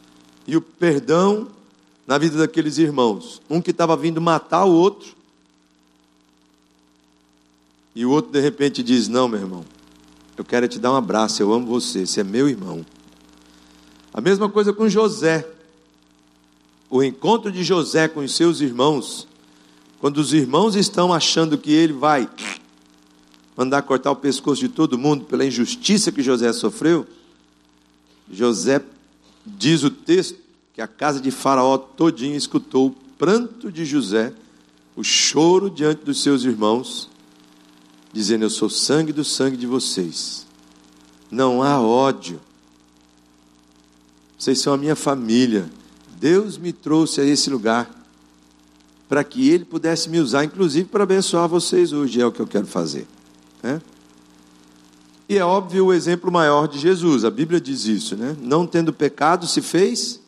e 0.48 0.58
o 0.58 0.62
perdão 0.62 1.59
na 2.10 2.18
vida 2.18 2.40
daqueles 2.40 2.80
irmãos. 2.80 3.40
Um 3.48 3.62
que 3.62 3.70
estava 3.70 3.96
vindo 3.96 4.20
matar 4.20 4.66
o 4.66 4.74
outro, 4.74 5.16
e 7.94 8.04
o 8.04 8.10
outro 8.10 8.32
de 8.32 8.40
repente 8.40 8.82
diz: 8.82 9.08
Não, 9.08 9.28
meu 9.28 9.40
irmão, 9.40 9.64
eu 10.36 10.44
quero 10.44 10.68
te 10.68 10.80
dar 10.80 10.92
um 10.92 10.96
abraço, 10.96 11.40
eu 11.40 11.54
amo 11.54 11.68
você, 11.68 12.08
você 12.08 12.22
é 12.22 12.24
meu 12.24 12.50
irmão. 12.50 12.84
A 14.12 14.20
mesma 14.20 14.50
coisa 14.50 14.74
com 14.74 14.90
José. 14.90 15.48
O 16.90 17.04
encontro 17.04 17.52
de 17.52 17.64
José 17.64 18.08
com 18.08 18.22
os 18.22 18.36
seus 18.36 18.60
irmãos, 18.60 19.28
quando 20.00 20.18
os 20.18 20.34
irmãos 20.34 20.76
estão 20.76 21.14
achando 21.14 21.60
que 21.60 21.72
ele 21.72 21.94
vai 21.94 22.28
mandar 23.56 23.84
cortar 23.84 24.10
o 24.10 24.16
pescoço 24.16 24.62
de 24.62 24.70
todo 24.70 24.98
mundo 24.98 25.26
pela 25.26 25.46
injustiça 25.46 26.12
que 26.12 26.24
José 26.24 26.52
sofreu, 26.54 27.06
José 28.32 28.82
diz 29.46 29.84
o 29.84 29.92
texto 29.92 30.49
que 30.80 30.84
a 30.84 30.88
casa 30.88 31.20
de 31.20 31.30
Faraó 31.30 31.78
todinha 31.78 32.38
escutou 32.38 32.88
o 32.88 32.96
pranto 33.18 33.70
de 33.70 33.84
José, 33.84 34.32
o 34.96 35.04
choro 35.04 35.70
diante 35.70 36.06
dos 36.06 36.24
seus 36.24 36.46
irmãos, 36.46 37.10
dizendo: 38.14 38.46
Eu 38.46 38.50
sou 38.50 38.70
sangue 38.70 39.12
do 39.12 39.26
sangue 39.26 39.58
de 39.58 39.68
vocês. 39.68 40.48
Não 41.30 41.62
há 41.62 41.82
ódio. 41.82 42.40
Vocês 44.38 44.58
são 44.60 44.72
a 44.72 44.78
minha 44.78 44.96
família. 44.96 45.70
Deus 46.18 46.58
me 46.58 46.72
trouxe 46.72 47.20
a 47.20 47.26
esse 47.26 47.50
lugar 47.50 47.94
para 49.10 49.22
que 49.22 49.50
Ele 49.50 49.66
pudesse 49.66 50.10
me 50.10 50.20
usar, 50.20 50.46
inclusive 50.46 50.88
para 50.88 51.04
abençoar 51.04 51.50
vocês 51.50 51.92
hoje. 51.92 52.22
É 52.22 52.26
o 52.26 52.32
que 52.32 52.40
eu 52.40 52.48
quero 52.48 52.68
fazer. 52.68 53.06
Né? 53.62 53.82
E 55.28 55.38
é 55.38 55.44
óbvio 55.44 55.88
o 55.88 55.94
exemplo 55.94 56.32
maior 56.32 56.70
de 56.70 56.80
Jesus. 56.80 57.26
A 57.26 57.30
Bíblia 57.30 57.60
diz 57.60 57.84
isso, 57.84 58.16
né? 58.16 58.34
Não 58.42 58.66
tendo 58.66 58.94
pecado, 58.94 59.46
se 59.46 59.62
fez 59.62 60.19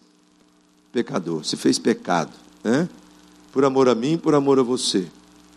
pecador, 0.91 1.43
se 1.45 1.55
fez 1.55 1.79
pecado, 1.79 2.31
né? 2.63 2.87
Por 3.51 3.65
amor 3.65 3.89
a 3.89 3.95
mim, 3.95 4.17
por 4.17 4.33
amor 4.33 4.59
a 4.59 4.63
você. 4.63 5.07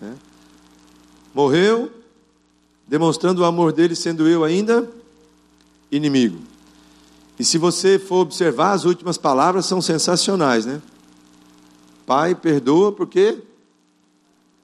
Né? 0.00 0.14
Morreu, 1.34 1.90
demonstrando 2.86 3.42
o 3.42 3.44
amor 3.44 3.72
dele, 3.72 3.94
sendo 3.94 4.28
eu 4.28 4.44
ainda 4.44 4.88
inimigo. 5.90 6.38
E 7.38 7.44
se 7.44 7.58
você 7.58 7.98
for 7.98 8.16
observar, 8.16 8.72
as 8.72 8.84
últimas 8.84 9.18
palavras 9.18 9.66
são 9.66 9.80
sensacionais, 9.80 10.66
né? 10.66 10.80
Pai, 12.06 12.34
perdoa 12.34 12.92
porque 12.92 13.38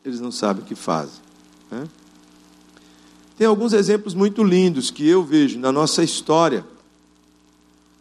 eles 0.05 0.21
não 0.21 0.31
sabem 0.31 0.63
o 0.63 0.67
que 0.67 0.75
fazem. 0.75 1.21
Né? 1.71 1.89
Tem 3.37 3.47
alguns 3.47 3.73
exemplos 3.73 4.15
muito 4.15 4.43
lindos 4.43 4.91
que 4.91 5.09
eu 5.09 5.25
vejo 5.25 5.59
na 5.59 5.73
nossa 5.73 6.05
história. 6.05 6.65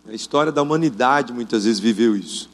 A 0.07 0.13
história 0.13 0.51
da 0.51 0.61
humanidade 0.61 1.31
muitas 1.31 1.63
vezes 1.63 1.79
viveu 1.79 2.15
isso. 2.15 2.49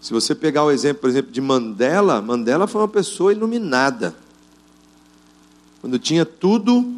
Se 0.00 0.12
você 0.12 0.34
pegar 0.34 0.64
o 0.64 0.70
exemplo, 0.70 1.02
por 1.02 1.10
exemplo, 1.10 1.30
de 1.30 1.40
Mandela, 1.40 2.22
Mandela 2.22 2.66
foi 2.66 2.80
uma 2.80 2.88
pessoa 2.88 3.32
iluminada. 3.32 4.16
Quando 5.80 5.98
tinha 5.98 6.24
tudo 6.24 6.96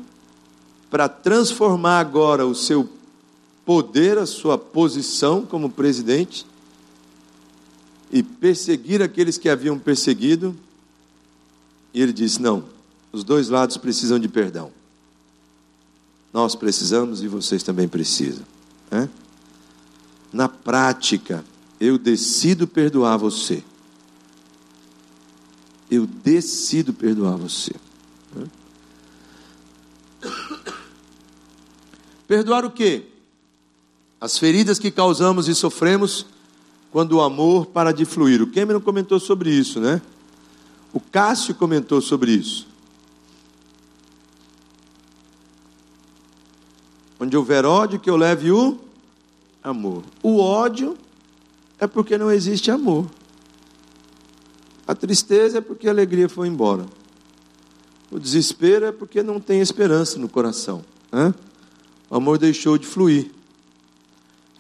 para 0.91 1.09
transformar 1.09 1.99
agora 1.99 2.47
o 2.47 2.55
seu 2.55 2.89
poder, 3.65 4.19
a 4.19 4.27
sua 4.27 4.57
posição 4.57 5.45
como 5.45 5.71
presidente 5.71 6.47
e 8.13 8.23
perseguir 8.23 9.03
aqueles 9.03 9.39
que 9.39 9.49
haviam 9.49 9.79
perseguido. 9.79 10.55
E 11.95 12.01
ele 12.01 12.13
disse: 12.13 12.41
Não, 12.41 12.65
os 13.11 13.25
dois 13.25 13.49
lados 13.49 13.77
precisam 13.77 14.19
de 14.19 14.29
perdão. 14.29 14.71
Nós 16.33 16.55
precisamos 16.55 17.23
e 17.23 17.29
vocês 17.29 17.63
também 17.63 17.89
precisam. 17.89 18.45
Na 20.33 20.49
prática, 20.49 21.45
eu 21.83 21.99
decido 21.99 22.69
perdoar 22.69 23.17
você. 23.17 23.65
Eu 25.91 26.07
decido 26.07 26.93
perdoar 26.93 27.37
você. 27.37 27.73
Perdoar 32.29 32.65
o 32.65 32.71
quê? 32.71 33.09
As 34.21 34.39
feridas 34.39 34.79
que 34.79 34.93
causamos 34.93 35.49
e 35.49 35.55
sofremos 35.57 36.25
quando 36.93 37.15
o 37.15 37.21
amor 37.21 37.67
para 37.67 37.91
de 37.91 38.05
fluir. 38.05 38.41
O 38.41 38.47
Cameron 38.47 38.81
comentou 38.81 39.19
sobre 39.19 39.51
isso, 39.51 39.81
né? 39.81 40.01
O 40.93 41.01
Cássio 41.01 41.53
comentou 41.53 42.01
sobre 42.01 42.31
isso. 42.31 42.69
Onde 47.19 47.37
houver 47.37 47.65
ódio, 47.65 47.99
que 47.99 48.09
eu 48.09 48.17
leve 48.17 48.53
o 48.53 48.79
amor. 49.65 50.05
O 50.23 50.39
ódio 50.39 50.97
é 51.83 51.87
porque 51.89 52.17
não 52.17 52.31
existe 52.31 52.71
amor. 52.71 53.07
A 54.87 54.95
tristeza 54.95 55.59
é 55.59 55.61
porque 55.61 55.89
a 55.89 55.91
alegria 55.91 56.29
foi 56.29 56.47
embora. 56.47 56.87
O 58.09 58.21
desespero 58.21 58.87
é 58.87 58.93
porque 58.93 59.21
não 59.21 59.41
tem 59.41 59.61
esperança 59.61 60.17
no 60.17 60.29
coração. 60.29 60.85
Né? 61.11 61.35
O 62.09 62.15
amor 62.15 62.39
deixou 62.39 62.79
de 62.79 62.87
fluir. 62.87 63.33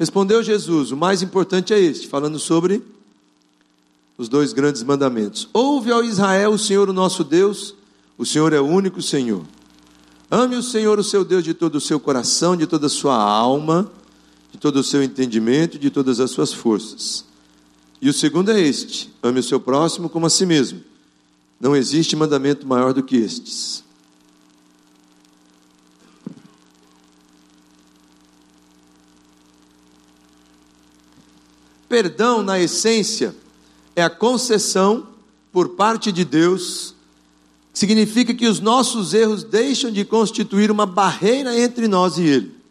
Respondeu 0.00 0.42
Jesus: 0.42 0.90
O 0.90 0.96
mais 0.96 1.22
importante 1.22 1.72
é 1.72 1.78
este, 1.78 2.08
falando 2.08 2.40
sobre 2.40 2.82
os 4.18 4.28
dois 4.28 4.52
grandes 4.52 4.82
mandamentos. 4.82 5.48
Ouve 5.52 5.92
ao 5.92 6.02
Israel 6.02 6.50
o 6.50 6.58
Senhor, 6.58 6.90
o 6.90 6.92
nosso 6.92 7.22
Deus, 7.22 7.72
o 8.18 8.26
Senhor 8.26 8.52
é 8.52 8.60
o 8.60 8.66
único 8.66 9.00
Senhor. 9.00 9.44
Ame 10.28 10.56
o 10.56 10.62
Senhor, 10.62 10.98
o 10.98 11.04
seu 11.04 11.24
Deus, 11.24 11.44
de 11.44 11.54
todo 11.54 11.76
o 11.76 11.80
seu 11.80 12.00
coração, 12.00 12.56
de 12.56 12.66
toda 12.66 12.88
a 12.88 12.90
sua 12.90 13.14
alma 13.14 13.88
de 14.52 14.58
todo 14.58 14.76
o 14.76 14.84
seu 14.84 15.02
entendimento 15.02 15.76
e 15.76 15.80
de 15.80 15.90
todas 15.90 16.20
as 16.20 16.30
suas 16.30 16.52
forças. 16.52 17.24
E 18.00 18.08
o 18.08 18.12
segundo 18.12 18.50
é 18.50 18.60
este: 18.60 19.12
ame 19.22 19.40
o 19.40 19.42
seu 19.42 19.58
próximo 19.58 20.08
como 20.08 20.26
a 20.26 20.30
si 20.30 20.44
mesmo. 20.44 20.82
Não 21.58 21.74
existe 21.74 22.14
mandamento 22.14 22.66
maior 22.66 22.92
do 22.92 23.02
que 23.02 23.16
estes. 23.16 23.82
Perdão, 31.88 32.42
na 32.42 32.58
essência, 32.58 33.36
é 33.94 34.02
a 34.02 34.10
concessão 34.10 35.08
por 35.52 35.70
parte 35.70 36.10
de 36.10 36.24
Deus, 36.24 36.94
significa 37.72 38.32
que 38.32 38.46
os 38.46 38.60
nossos 38.60 39.12
erros 39.12 39.44
deixam 39.44 39.90
de 39.90 40.04
constituir 40.04 40.70
uma 40.70 40.86
barreira 40.86 41.56
entre 41.58 41.86
nós 41.86 42.16
e 42.16 42.22
Ele. 42.22 42.61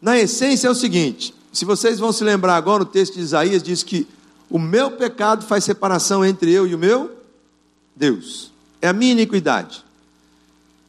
Na 0.00 0.18
essência 0.18 0.68
é 0.68 0.70
o 0.70 0.74
seguinte: 0.74 1.34
se 1.52 1.64
vocês 1.64 1.98
vão 1.98 2.12
se 2.12 2.22
lembrar 2.24 2.56
agora, 2.56 2.82
o 2.82 2.86
texto 2.86 3.14
de 3.14 3.20
Isaías 3.20 3.62
diz 3.62 3.82
que 3.82 4.06
o 4.50 4.58
meu 4.58 4.92
pecado 4.92 5.44
faz 5.44 5.64
separação 5.64 6.24
entre 6.24 6.50
eu 6.52 6.66
e 6.66 6.74
o 6.74 6.78
meu 6.78 7.10
Deus. 7.94 8.52
É 8.80 8.88
a 8.88 8.92
minha 8.92 9.12
iniquidade. 9.12 9.84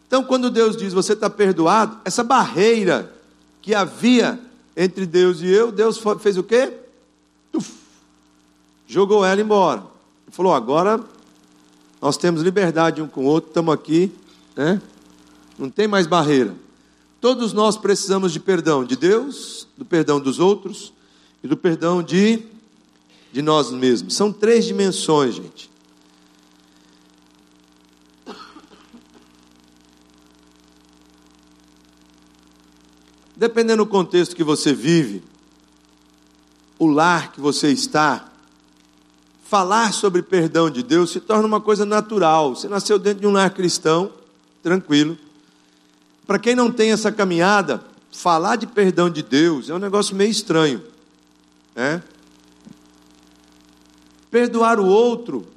Então, 0.07 0.23
quando 0.23 0.49
Deus 0.49 0.77
diz 0.77 0.93
você 0.93 1.13
está 1.13 1.29
perdoado, 1.29 1.97
essa 2.03 2.23
barreira 2.23 3.13
que 3.61 3.75
havia 3.75 4.39
entre 4.75 5.05
Deus 5.05 5.41
e 5.41 5.47
eu, 5.47 5.71
Deus 5.71 6.01
fez 6.19 6.37
o 6.37 6.43
quê? 6.43 6.73
Uf, 7.53 7.71
jogou 8.87 9.25
ela 9.25 9.41
embora. 9.41 9.81
Ele 10.25 10.35
falou: 10.35 10.53
agora 10.53 10.99
nós 12.01 12.15
temos 12.15 12.41
liberdade 12.41 13.01
um 13.01 13.07
com 13.07 13.21
o 13.21 13.25
outro, 13.25 13.49
estamos 13.49 13.73
aqui, 13.73 14.11
né? 14.55 14.81
não 15.57 15.69
tem 15.69 15.87
mais 15.87 16.07
barreira. 16.07 16.55
Todos 17.21 17.51
nós 17.51 17.75
precisamos 17.75 18.31
de 18.31 18.39
perdão 18.39 18.85
de 18.85 18.95
Deus, 18.95 19.67
do 19.77 19.83
perdão 19.83 20.19
dos 20.19 20.39
outros 20.39 20.93
e 21.43 21.47
do 21.47 21.57
perdão 21.57 22.01
de, 22.01 22.43
de 23.31 23.41
nós 23.41 23.71
mesmos. 23.71 24.15
São 24.15 24.31
três 24.31 24.65
dimensões, 24.65 25.35
gente. 25.35 25.69
Dependendo 33.35 33.85
do 33.85 33.89
contexto 33.89 34.35
que 34.35 34.43
você 34.43 34.73
vive, 34.73 35.23
o 36.77 36.87
lar 36.87 37.31
que 37.31 37.41
você 37.41 37.69
está, 37.69 38.29
falar 39.43 39.93
sobre 39.93 40.21
perdão 40.21 40.69
de 40.69 40.83
Deus 40.83 41.11
se 41.11 41.19
torna 41.19 41.47
uma 41.47 41.59
coisa 41.59 41.85
natural. 41.85 42.55
Você 42.55 42.67
nasceu 42.67 42.99
dentro 42.99 43.21
de 43.21 43.27
um 43.27 43.31
lar 43.31 43.49
cristão, 43.49 44.11
tranquilo. 44.61 45.17
Para 46.29 46.37
quem 46.37 46.53
não 46.53 46.71
tem 46.71 46.91
essa 46.91 47.11
caminhada, 47.11 47.83
falar 48.11 48.55
de 48.55 48.67
perdão 48.67 49.09
de 49.09 49.23
Deus 49.23 49.67
é 49.67 49.73
um 49.73 49.79
negócio 49.79 50.15
meio 50.15 50.29
estranho. 50.29 50.79
Né? 51.75 52.03
Perdoar 54.29 54.79
o 54.79 54.85
outro 54.85 55.47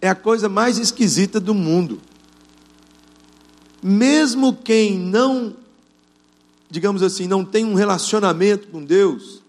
é 0.00 0.08
a 0.08 0.14
coisa 0.14 0.48
mais 0.48 0.78
esquisita 0.78 1.40
do 1.40 1.52
mundo. 1.52 2.00
Mesmo 3.82 4.54
quem 4.54 4.96
não, 4.96 5.56
digamos 6.70 7.02
assim, 7.02 7.26
não 7.26 7.44
tem 7.44 7.64
um 7.64 7.74
relacionamento 7.74 8.68
com 8.68 8.84
Deus, 8.84 9.42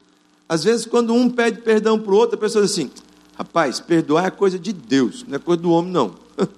às 0.49 0.63
vezes 0.63 0.87
quando 0.87 1.13
um 1.13 1.29
pede 1.29 1.61
perdão 1.61 1.99
para 1.99 2.11
o 2.11 2.17
outro, 2.17 2.35
a 2.35 2.39
pessoa 2.39 2.65
diz 2.65 2.71
assim: 2.71 2.89
rapaz, 3.35 3.79
perdoar 3.79 4.25
é 4.25 4.31
coisa 4.31 4.57
de 4.57 4.73
Deus, 4.73 5.23
não 5.27 5.35
é 5.35 5.39
coisa 5.39 5.61
do 5.61 5.69
homem, 5.69 5.91
não. 5.91 6.15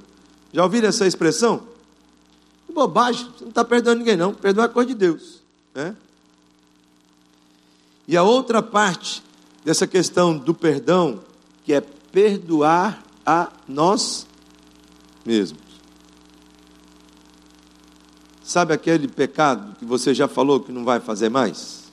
Já 0.53 0.63
ouviram 0.63 0.87
essa 0.87 1.05
expressão? 1.05 1.67
Bobagem, 2.73 3.25
você 3.25 3.43
não 3.43 3.49
está 3.49 3.63
perdoando 3.63 3.99
ninguém, 3.99 4.15
não. 4.15 4.33
Perdoar 4.33 4.65
é 4.65 4.67
coisa 4.69 4.87
de 4.87 4.95
Deus. 4.95 5.41
Né? 5.73 5.95
E 8.07 8.17
a 8.17 8.23
outra 8.23 8.61
parte 8.61 9.23
dessa 9.63 9.85
questão 9.85 10.37
do 10.37 10.53
perdão, 10.53 11.19
que 11.63 11.73
é 11.73 11.81
perdoar 11.81 13.03
a 13.25 13.51
nós 13.67 14.25
mesmos. 15.25 15.61
Sabe 18.41 18.73
aquele 18.73 19.07
pecado 19.07 19.75
que 19.77 19.85
você 19.85 20.11
já 20.11 20.27
falou 20.27 20.59
que 20.59 20.71
não 20.71 20.83
vai 20.83 20.99
fazer 20.99 21.29
mais? 21.29 21.83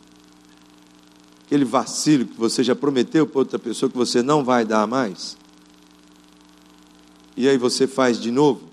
Aquele 1.44 1.66
vacilo 1.66 2.24
que 2.24 2.38
você 2.38 2.64
já 2.64 2.74
prometeu 2.74 3.26
para 3.26 3.40
outra 3.40 3.58
pessoa 3.58 3.90
que 3.90 3.96
você 3.96 4.22
não 4.22 4.42
vai 4.42 4.64
dar 4.64 4.86
mais? 4.86 5.36
E 7.36 7.46
aí 7.46 7.58
você 7.58 7.86
faz 7.86 8.18
de 8.18 8.30
novo? 8.30 8.65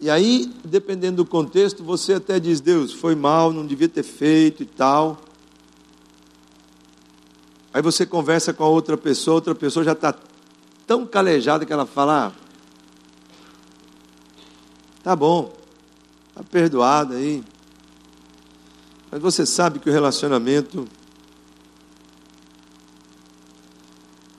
E 0.00 0.08
aí, 0.08 0.52
dependendo 0.64 1.18
do 1.18 1.26
contexto, 1.26 1.82
você 1.82 2.14
até 2.14 2.38
diz: 2.38 2.60
Deus, 2.60 2.92
foi 2.92 3.14
mal, 3.14 3.52
não 3.52 3.66
devia 3.66 3.88
ter 3.88 4.04
feito 4.04 4.62
e 4.62 4.66
tal. 4.66 5.18
Aí 7.72 7.82
você 7.82 8.06
conversa 8.06 8.52
com 8.52 8.64
a 8.64 8.68
outra 8.68 8.96
pessoa, 8.96 9.36
outra 9.36 9.54
pessoa 9.54 9.84
já 9.84 9.92
está 9.92 10.14
tão 10.86 11.04
calejada 11.04 11.66
que 11.66 11.72
ela 11.72 11.84
fala: 11.84 12.28
ah, 12.28 12.32
tá 15.02 15.16
bom, 15.16 15.52
está 16.28 16.44
perdoado 16.44 17.14
aí. 17.14 17.42
Mas 19.10 19.20
você 19.20 19.44
sabe 19.44 19.80
que 19.80 19.90
o 19.90 19.92
relacionamento. 19.92 20.86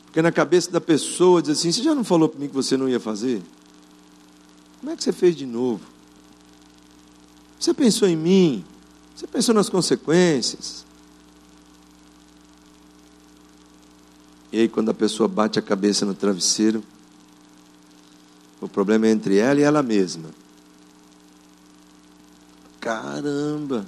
Porque 0.06 0.22
na 0.22 0.32
cabeça 0.32 0.72
da 0.72 0.80
pessoa 0.80 1.42
diz 1.42 1.60
assim: 1.60 1.72
você 1.72 1.84
já 1.84 1.94
não 1.94 2.06
falou 2.06 2.30
para 2.30 2.40
mim 2.40 2.48
que 2.48 2.56
você 2.56 2.78
não 2.78 2.88
ia 2.88 3.00
fazer? 3.00 3.42
Como 4.80 4.92
é 4.92 4.96
que 4.96 5.04
você 5.04 5.12
fez 5.12 5.36
de 5.36 5.46
novo? 5.46 5.86
Você 7.60 7.74
pensou 7.74 8.08
em 8.08 8.16
mim? 8.16 8.66
Você 9.16 9.28
pensou 9.28 9.54
nas 9.54 9.70
consequências? 9.70 10.86
E 14.52 14.60
aí, 14.60 14.70
quando 14.70 14.90
a 14.90 14.94
pessoa 14.94 15.28
bate 15.28 15.60
a 15.60 15.62
cabeça 15.62 16.06
no 16.06 16.14
travesseiro, 16.14 16.84
o 18.60 18.68
problema 18.68 19.08
é 19.08 19.12
entre 19.12 19.38
ela 19.38 19.60
e 19.60 19.64
ela 19.64 19.84
mesma. 19.84 20.30
Caramba! 22.80 23.86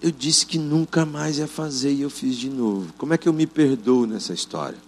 eu 0.00 0.12
disse 0.12 0.46
que 0.46 0.58
nunca 0.58 1.04
mais 1.04 1.38
ia 1.38 1.46
fazer 1.46 1.92
e 1.92 2.02
eu 2.02 2.10
fiz 2.10 2.36
de 2.36 2.48
novo. 2.48 2.92
Como 2.96 3.12
é 3.12 3.18
que 3.18 3.28
eu 3.28 3.32
me 3.32 3.46
perdoo 3.46 4.06
nessa 4.06 4.32
história? 4.32 4.87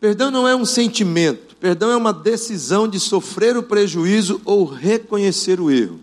Perdão 0.00 0.30
não 0.30 0.46
é 0.46 0.54
um 0.54 0.64
sentimento, 0.64 1.56
perdão 1.56 1.90
é 1.90 1.96
uma 1.96 2.12
decisão 2.12 2.86
de 2.86 3.00
sofrer 3.00 3.56
o 3.56 3.62
prejuízo 3.62 4.40
ou 4.44 4.64
reconhecer 4.64 5.60
o 5.60 5.70
erro. 5.70 6.00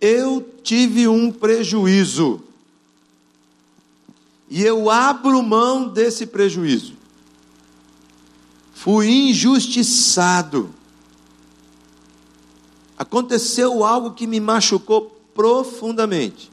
Eu 0.00 0.48
tive 0.62 1.08
um 1.08 1.32
prejuízo 1.32 2.40
e 4.48 4.62
eu 4.62 4.88
abro 4.88 5.42
mão 5.42 5.88
desse 5.88 6.24
prejuízo. 6.24 6.94
Fui 8.72 9.08
injustiçado. 9.08 10.72
Aconteceu 12.96 13.84
algo 13.84 14.12
que 14.12 14.26
me 14.26 14.38
machucou 14.38 15.20
profundamente. 15.34 16.50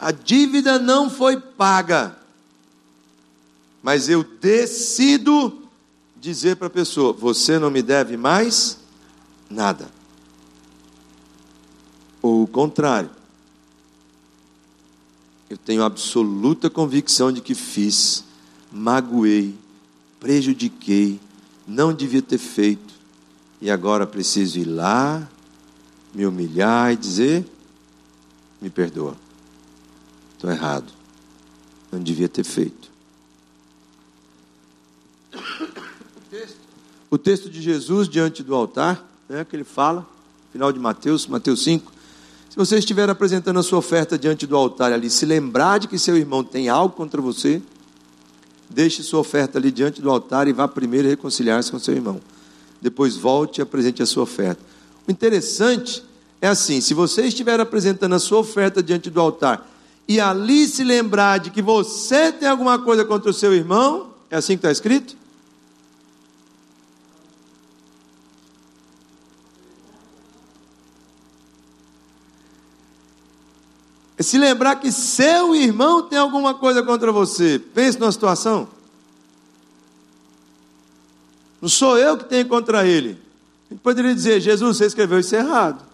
A 0.00 0.12
dívida 0.12 0.78
não 0.78 1.10
foi 1.10 1.38
paga, 1.38 2.16
mas 3.82 4.08
eu 4.08 4.24
decido 4.24 5.62
dizer 6.18 6.56
para 6.56 6.68
a 6.68 6.70
pessoa: 6.70 7.12
você 7.12 7.58
não 7.58 7.70
me 7.70 7.82
deve 7.82 8.16
mais 8.16 8.78
nada. 9.50 9.90
Ou 12.22 12.44
o 12.44 12.46
contrário, 12.46 13.10
eu 15.50 15.58
tenho 15.58 15.82
absoluta 15.82 16.70
convicção 16.70 17.30
de 17.30 17.42
que 17.42 17.54
fiz, 17.54 18.24
magoei, 18.72 19.54
prejudiquei, 20.18 21.20
não 21.68 21.92
devia 21.92 22.22
ter 22.22 22.38
feito, 22.38 22.94
e 23.60 23.70
agora 23.70 24.06
preciso 24.06 24.58
ir 24.58 24.64
lá, 24.64 25.28
me 26.14 26.24
humilhar 26.24 26.90
e 26.90 26.96
dizer: 26.96 27.46
me 28.62 28.70
perdoa. 28.70 29.14
Estou 30.40 30.50
errado. 30.50 30.90
Não 31.92 32.00
devia 32.00 32.26
ter 32.26 32.44
feito. 32.44 32.90
O 37.10 37.18
texto 37.18 37.50
de 37.50 37.60
Jesus 37.60 38.08
diante 38.08 38.42
do 38.42 38.54
altar, 38.54 39.06
né, 39.28 39.44
que 39.44 39.54
ele 39.54 39.64
fala, 39.64 40.08
final 40.50 40.72
de 40.72 40.78
Mateus, 40.78 41.26
Mateus 41.26 41.62
5. 41.62 41.92
Se 42.48 42.56
você 42.56 42.78
estiver 42.78 43.10
apresentando 43.10 43.58
a 43.58 43.62
sua 43.62 43.80
oferta 43.80 44.18
diante 44.18 44.46
do 44.46 44.56
altar 44.56 44.94
ali, 44.94 45.10
se 45.10 45.26
lembrar 45.26 45.76
de 45.76 45.88
que 45.88 45.98
seu 45.98 46.16
irmão 46.16 46.42
tem 46.42 46.70
algo 46.70 46.96
contra 46.96 47.20
você, 47.20 47.60
deixe 48.70 49.02
sua 49.02 49.20
oferta 49.20 49.58
ali 49.58 49.70
diante 49.70 50.00
do 50.00 50.08
altar 50.08 50.48
e 50.48 50.54
vá 50.54 50.66
primeiro 50.66 51.06
reconciliar-se 51.06 51.70
com 51.70 51.78
seu 51.78 51.92
irmão. 51.92 52.18
Depois 52.80 53.14
volte 53.14 53.58
e 53.58 53.62
apresente 53.62 54.02
a 54.02 54.06
sua 54.06 54.22
oferta. 54.22 54.64
O 55.06 55.10
interessante 55.12 56.02
é 56.40 56.48
assim: 56.48 56.80
se 56.80 56.94
você 56.94 57.26
estiver 57.26 57.60
apresentando 57.60 58.14
a 58.14 58.18
sua 58.18 58.38
oferta 58.38 58.82
diante 58.82 59.10
do 59.10 59.20
altar 59.20 59.69
e 60.10 60.18
ali 60.18 60.66
se 60.66 60.82
lembrar 60.82 61.38
de 61.38 61.50
que 61.50 61.62
você 61.62 62.32
tem 62.32 62.48
alguma 62.48 62.80
coisa 62.80 63.04
contra 63.04 63.30
o 63.30 63.32
seu 63.32 63.54
irmão, 63.54 64.12
é 64.28 64.34
assim 64.34 64.54
que 64.54 64.58
está 64.58 64.72
escrito? 64.72 65.16
É 74.18 74.22
se 74.24 74.36
lembrar 74.36 74.80
que 74.80 74.90
seu 74.90 75.54
irmão 75.54 76.02
tem 76.02 76.18
alguma 76.18 76.54
coisa 76.54 76.82
contra 76.82 77.12
você. 77.12 77.60
Pense 77.60 77.96
numa 77.96 78.10
situação. 78.10 78.68
Não 81.62 81.68
sou 81.68 81.96
eu 81.96 82.18
que 82.18 82.24
tenho 82.24 82.48
contra 82.48 82.84
ele. 82.84 83.10
A 83.70 83.74
gente 83.74 83.80
poderia 83.80 84.12
dizer, 84.12 84.40
Jesus, 84.40 84.76
você 84.76 84.86
escreveu 84.86 85.20
isso 85.20 85.36
errado. 85.36 85.84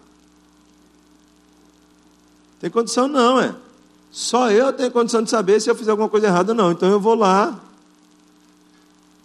Tem 2.59 2.71
condição 2.71 3.07
não, 3.07 3.39
é. 3.39 3.66
Só 4.11 4.49
eu 4.51 4.73
tenho 4.73 4.91
condição 4.91 5.21
de 5.21 5.29
saber 5.29 5.59
se 5.59 5.69
eu 5.69 5.75
fizer 5.75 5.91
alguma 5.91 6.09
coisa 6.09 6.27
errada 6.27 6.51
ou 6.51 6.57
não. 6.57 6.71
Então 6.71 6.89
eu 6.89 6.99
vou 6.99 7.15
lá. 7.15 7.59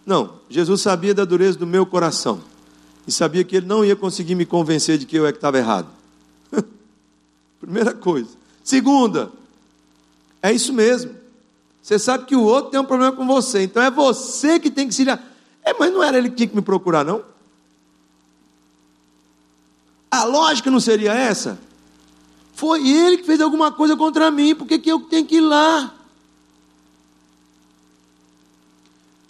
Não, 0.05 0.35
Jesus 0.49 0.81
sabia 0.81 1.13
da 1.13 1.25
dureza 1.25 1.57
do 1.57 1.65
meu 1.65 1.85
coração. 1.85 2.41
E 3.07 3.11
sabia 3.11 3.43
que 3.43 3.57
ele 3.57 3.65
não 3.65 3.83
ia 3.83 3.95
conseguir 3.95 4.35
me 4.35 4.45
convencer 4.45 4.97
de 4.97 5.05
que 5.05 5.15
eu 5.15 5.25
é 5.25 5.31
que 5.31 5.37
estava 5.37 5.57
errado. 5.57 5.87
Primeira 7.59 7.93
coisa. 7.93 8.29
Segunda, 8.63 9.31
é 10.41 10.51
isso 10.51 10.73
mesmo. 10.73 11.15
Você 11.81 11.99
sabe 11.99 12.25
que 12.25 12.35
o 12.35 12.43
outro 12.43 12.71
tem 12.71 12.79
um 12.79 12.85
problema 12.85 13.11
com 13.11 13.27
você. 13.27 13.63
Então 13.63 13.83
é 13.83 13.91
você 13.91 14.59
que 14.59 14.71
tem 14.71 14.87
que 14.87 14.93
se. 14.93 15.07
É, 15.09 15.73
mas 15.77 15.91
não 15.91 16.01
era 16.01 16.17
ele 16.17 16.29
que 16.29 16.35
tinha 16.35 16.47
que 16.47 16.55
me 16.55 16.61
procurar, 16.61 17.03
não? 17.03 17.23
A 20.09 20.23
lógica 20.25 20.69
não 20.69 20.79
seria 20.79 21.13
essa? 21.13 21.57
Foi 22.53 22.87
ele 22.87 23.17
que 23.17 23.23
fez 23.23 23.41
alguma 23.41 23.71
coisa 23.71 23.97
contra 23.97 24.29
mim, 24.29 24.55
por 24.55 24.67
que, 24.67 24.79
que 24.79 24.91
eu 24.91 24.99
tenho 25.01 25.25
que 25.25 25.37
ir 25.37 25.41
lá? 25.41 25.93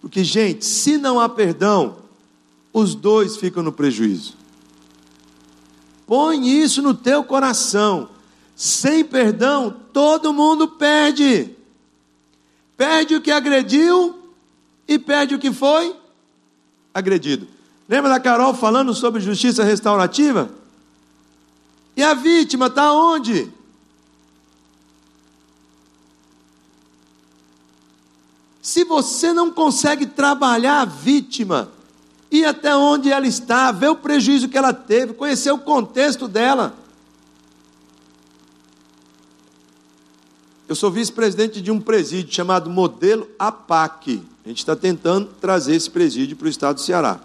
Porque, 0.02 0.24
gente, 0.24 0.66
se 0.66 0.98
não 0.98 1.20
há 1.20 1.30
perdão, 1.30 1.98
os 2.74 2.94
dois 2.94 3.38
ficam 3.38 3.64
no 3.64 3.72
prejuízo. 3.72 4.36
Põe 6.06 6.62
isso 6.62 6.82
no 6.82 6.94
teu 6.94 7.24
coração. 7.24 8.10
Sem 8.56 9.06
perdão, 9.06 9.74
todo 9.94 10.34
mundo 10.34 10.68
perde. 10.68 11.56
Perde 12.76 13.16
o 13.16 13.22
que 13.22 13.32
agrediu 13.32 14.20
e 14.86 15.00
perde 15.00 15.36
o 15.36 15.40
que 15.40 15.54
foi 15.54 15.96
agredido. 16.94 17.48
Lembra 17.88 18.10
da 18.12 18.20
Carol 18.20 18.54
falando 18.54 18.94
sobre 18.94 19.22
justiça 19.22 19.64
restaurativa? 19.64 20.50
E 21.96 22.02
a 22.02 22.14
vítima 22.14 22.68
está 22.68 22.92
onde? 22.94 23.52
Se 28.62 28.84
você 28.86 29.34
não 29.34 29.52
consegue 29.52 30.06
trabalhar 30.06 30.82
a 30.82 30.86
vítima, 30.86 31.70
ir 32.32 32.46
até 32.46 32.76
onde 32.76 33.12
ela 33.12 33.28
está, 33.28 33.72
ver 33.72 33.90
o 33.90 33.96
prejuízo 33.96 34.48
que 34.50 34.58
ela 34.58 34.74
teve, 34.74 35.14
conhecer 35.14 35.52
o 35.52 35.60
contexto 35.60 36.28
dela. 36.28 36.76
Eu 40.68 40.76
sou 40.76 40.90
vice-presidente 40.90 41.62
de 41.62 41.70
um 41.70 41.80
presídio 41.80 42.34
chamado 42.34 42.70
Modelo 42.70 43.30
APAC. 43.38 44.24
A 44.44 44.48
gente 44.48 44.60
está 44.60 44.76
tentando 44.76 45.30
trazer 45.40 45.76
esse 45.76 45.90
presídio 45.90 46.36
para 46.36 46.48
o 46.48 46.50
estado 46.50 46.76
do 46.76 46.82
Ceará. 46.82 47.20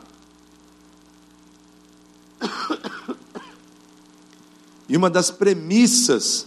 E 4.88 4.96
uma 4.96 5.10
das 5.10 5.30
premissas 5.30 6.46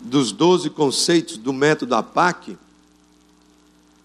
dos 0.00 0.32
doze 0.32 0.68
conceitos 0.68 1.36
do 1.36 1.52
método 1.52 1.94
APAC 1.94 2.58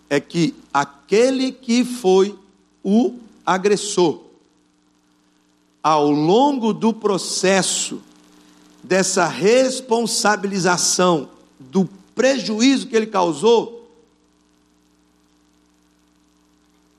é 0.09 0.19
que 0.19 0.53
aquele 0.73 1.51
que 1.51 1.83
foi 1.83 2.37
o 2.83 3.17
agressor, 3.45 4.21
ao 5.81 6.09
longo 6.09 6.73
do 6.73 6.93
processo 6.93 8.01
dessa 8.83 9.25
responsabilização 9.25 11.29
do 11.59 11.89
prejuízo 12.13 12.87
que 12.87 12.95
ele 12.95 13.07
causou, 13.07 13.75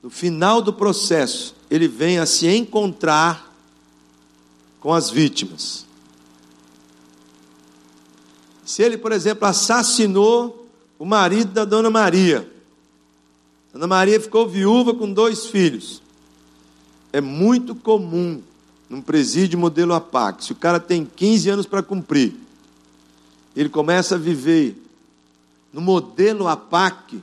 no 0.03 0.09
final 0.09 0.61
do 0.61 0.71
processo, 0.71 1.55
ele 1.69 1.87
vem 1.87 2.19
a 2.19 2.25
se 2.25 2.47
encontrar 2.47 3.46
com 4.79 4.93
as 4.93 5.09
vítimas. 5.09 5.85
Se 8.65 8.83
ele, 8.83 8.97
por 8.97 9.11
exemplo, 9.11 9.47
assassinou 9.47 10.67
o 10.99 11.05
marido 11.05 11.51
da 11.51 11.65
dona 11.65 11.89
Maria, 11.89 12.51
Dona 13.77 13.87
Maria 13.87 14.19
ficou 14.19 14.47
viúva 14.47 14.91
com 14.93 15.13
dois 15.13 15.45
filhos. 15.45 16.01
É 17.13 17.21
muito 17.21 17.75
comum 17.75 18.41
num 18.89 19.01
presídio 19.01 19.59
modelo 19.59 19.93
APAC, 19.93 20.45
se 20.45 20.51
o 20.51 20.55
cara 20.55 20.79
tem 20.79 21.05
15 21.05 21.49
anos 21.49 21.65
para 21.67 21.83
cumprir, 21.83 22.33
ele 23.55 23.69
começa 23.69 24.15
a 24.15 24.17
viver 24.17 24.81
no 25.71 25.79
modelo 25.79 26.47
APAC 26.47 27.21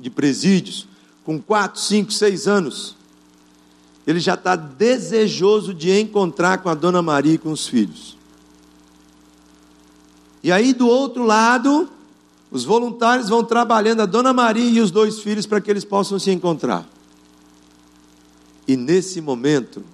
de 0.00 0.10
presídios, 0.10 0.88
com 1.24 1.40
4, 1.40 1.80
5, 1.80 2.10
6 2.10 2.48
anos, 2.48 2.96
ele 4.10 4.20
já 4.20 4.34
está 4.34 4.56
desejoso 4.56 5.72
de 5.72 5.98
encontrar 5.98 6.58
com 6.58 6.68
a 6.68 6.74
dona 6.74 7.00
Maria 7.00 7.34
e 7.34 7.38
com 7.38 7.52
os 7.52 7.66
filhos. 7.66 8.16
E 10.42 10.50
aí, 10.50 10.72
do 10.72 10.88
outro 10.88 11.24
lado, 11.24 11.88
os 12.50 12.64
voluntários 12.64 13.28
vão 13.28 13.44
trabalhando 13.44 14.00
a 14.00 14.06
dona 14.06 14.32
Maria 14.32 14.68
e 14.68 14.80
os 14.80 14.90
dois 14.90 15.20
filhos 15.20 15.46
para 15.46 15.60
que 15.60 15.70
eles 15.70 15.84
possam 15.84 16.18
se 16.18 16.30
encontrar. 16.30 16.88
E 18.66 18.76
nesse 18.76 19.20
momento, 19.20 19.84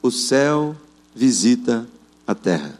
o 0.00 0.10
céu 0.10 0.74
visita 1.14 1.86
a 2.26 2.34
terra. 2.34 2.78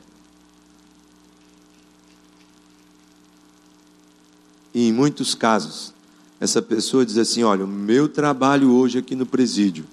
E 4.73 4.89
em 4.89 4.93
muitos 4.93 5.35
casos, 5.35 5.93
essa 6.41 6.63
pessoa 6.63 7.05
diz 7.05 7.19
assim: 7.19 7.43
Olha, 7.43 7.65
o 7.65 7.69
meu 7.69 8.09
trabalho 8.09 8.73
hoje 8.73 8.99
aqui 8.99 9.15
no 9.15 9.27
presídio 9.27 9.85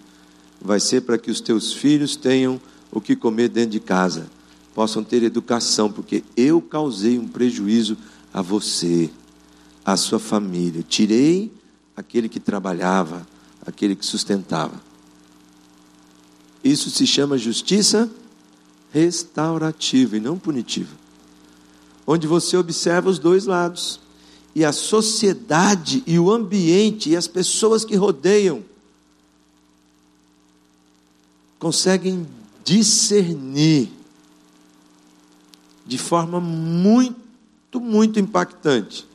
vai 0.62 0.80
ser 0.80 1.02
para 1.02 1.17
que 1.17 1.32
os 1.32 1.41
teus 1.41 1.74
filhos 1.74 2.15
tenham 2.15 2.60
o 2.91 3.00
que 3.00 3.15
comer 3.15 3.50
dentro 3.50 3.72
de 3.72 3.80
casa, 3.80 4.30
possam 4.74 5.04
ter 5.04 5.24
educação, 5.24 5.91
porque 5.91 6.24
eu 6.36 6.62
causei 6.62 7.17
um 7.17 7.28
prejuízo 7.28 7.98
a 8.34 8.41
você, 8.41 9.10
à 9.86 9.95
sua 9.95 10.19
família. 10.19 10.84
Tirei 10.88 11.52
aquele 11.95 12.30
que 12.30 12.39
trabalhava, 12.39 13.28
aquele 13.65 13.95
que 13.95 14.06
sustentava. 14.06 14.82
Isso 16.63 16.89
se 16.89 17.08
chama 17.08 17.38
justiça 17.38 18.10
restaurativa 18.91 20.17
e 20.17 20.19
não 20.19 20.38
punitiva. 20.38 20.98
Onde 22.06 22.28
você 22.28 22.58
observa 22.58 23.10
os 23.10 23.19
dois 23.19 23.45
lados 23.45 24.00
e 24.56 24.65
a 24.65 24.72
sociedade 24.72 26.04
e 26.08 26.17
o 26.17 26.32
ambiente 26.32 27.10
e 27.12 27.15
as 27.15 27.28
pessoas 27.28 27.86
que 27.86 27.95
rodeiam 27.95 28.63
conseguem 31.60 32.26
discernir 32.63 33.91
de 35.86 35.98
forma 35.98 36.39
muito, 36.39 37.80
muito 37.80 38.19
impactante 38.19 39.08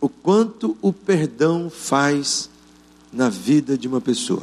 o 0.00 0.08
quanto 0.08 0.76
o 0.80 0.92
perdão 0.92 1.68
faz 1.68 2.48
na 3.12 3.28
vida 3.28 3.76
de 3.76 3.86
uma 3.86 4.00
pessoa. 4.00 4.42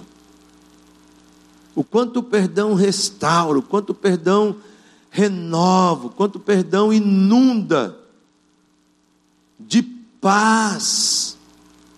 O 1.74 1.84
quanto 1.84 2.20
o 2.20 2.24
perdão 2.24 2.74
restaura, 2.74 3.58
o 3.58 3.64
quanto 3.64 3.92
o 3.92 3.96
perdão 3.96 4.58
renova, 5.10 6.08
o 6.08 6.10
quanto 6.10 6.36
o 6.36 6.40
perdão 6.40 6.94
inunda 6.94 7.98
de 9.60 9.82
paz 9.82 11.38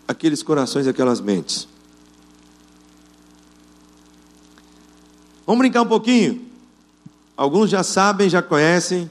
aqueles 0.07 0.41
corações 0.41 0.85
e 0.85 0.89
aquelas 0.89 1.21
mentes. 1.21 1.68
Vamos 5.49 5.61
brincar 5.61 5.81
um 5.81 5.87
pouquinho? 5.87 6.45
Alguns 7.35 7.71
já 7.71 7.81
sabem, 7.81 8.29
já 8.29 8.39
conhecem, 8.39 9.09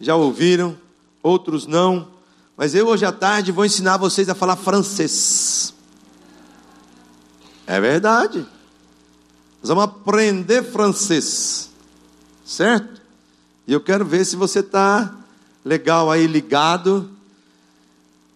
já 0.00 0.14
ouviram, 0.14 0.78
outros 1.20 1.66
não, 1.66 2.06
mas 2.56 2.76
eu 2.76 2.86
hoje 2.86 3.04
à 3.04 3.10
tarde 3.10 3.50
vou 3.50 3.64
ensinar 3.64 3.96
vocês 3.96 4.28
a 4.28 4.34
falar 4.36 4.54
francês. 4.54 5.74
É 7.66 7.80
verdade. 7.80 8.46
Nós 9.60 9.68
vamos 9.68 9.82
aprender 9.82 10.62
francês, 10.62 11.70
certo? 12.44 13.02
E 13.66 13.72
eu 13.72 13.80
quero 13.80 14.04
ver 14.04 14.24
se 14.24 14.36
você 14.36 14.60
está 14.60 15.12
legal 15.64 16.08
aí, 16.08 16.24
ligado 16.28 17.10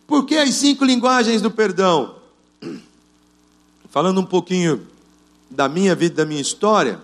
por 0.09 0.27
que 0.27 0.37
as 0.39 0.53
cinco 0.55 0.85
linguagens 0.85 1.41
do 1.41 1.53
perdão? 1.53 2.17
Falando 3.91 4.21
um 4.21 4.27
pouquinho 4.27 4.85
da 5.49 5.69
minha 5.69 5.95
vida, 5.95 6.17
da 6.17 6.27
minha 6.27 6.43
história, 6.43 7.01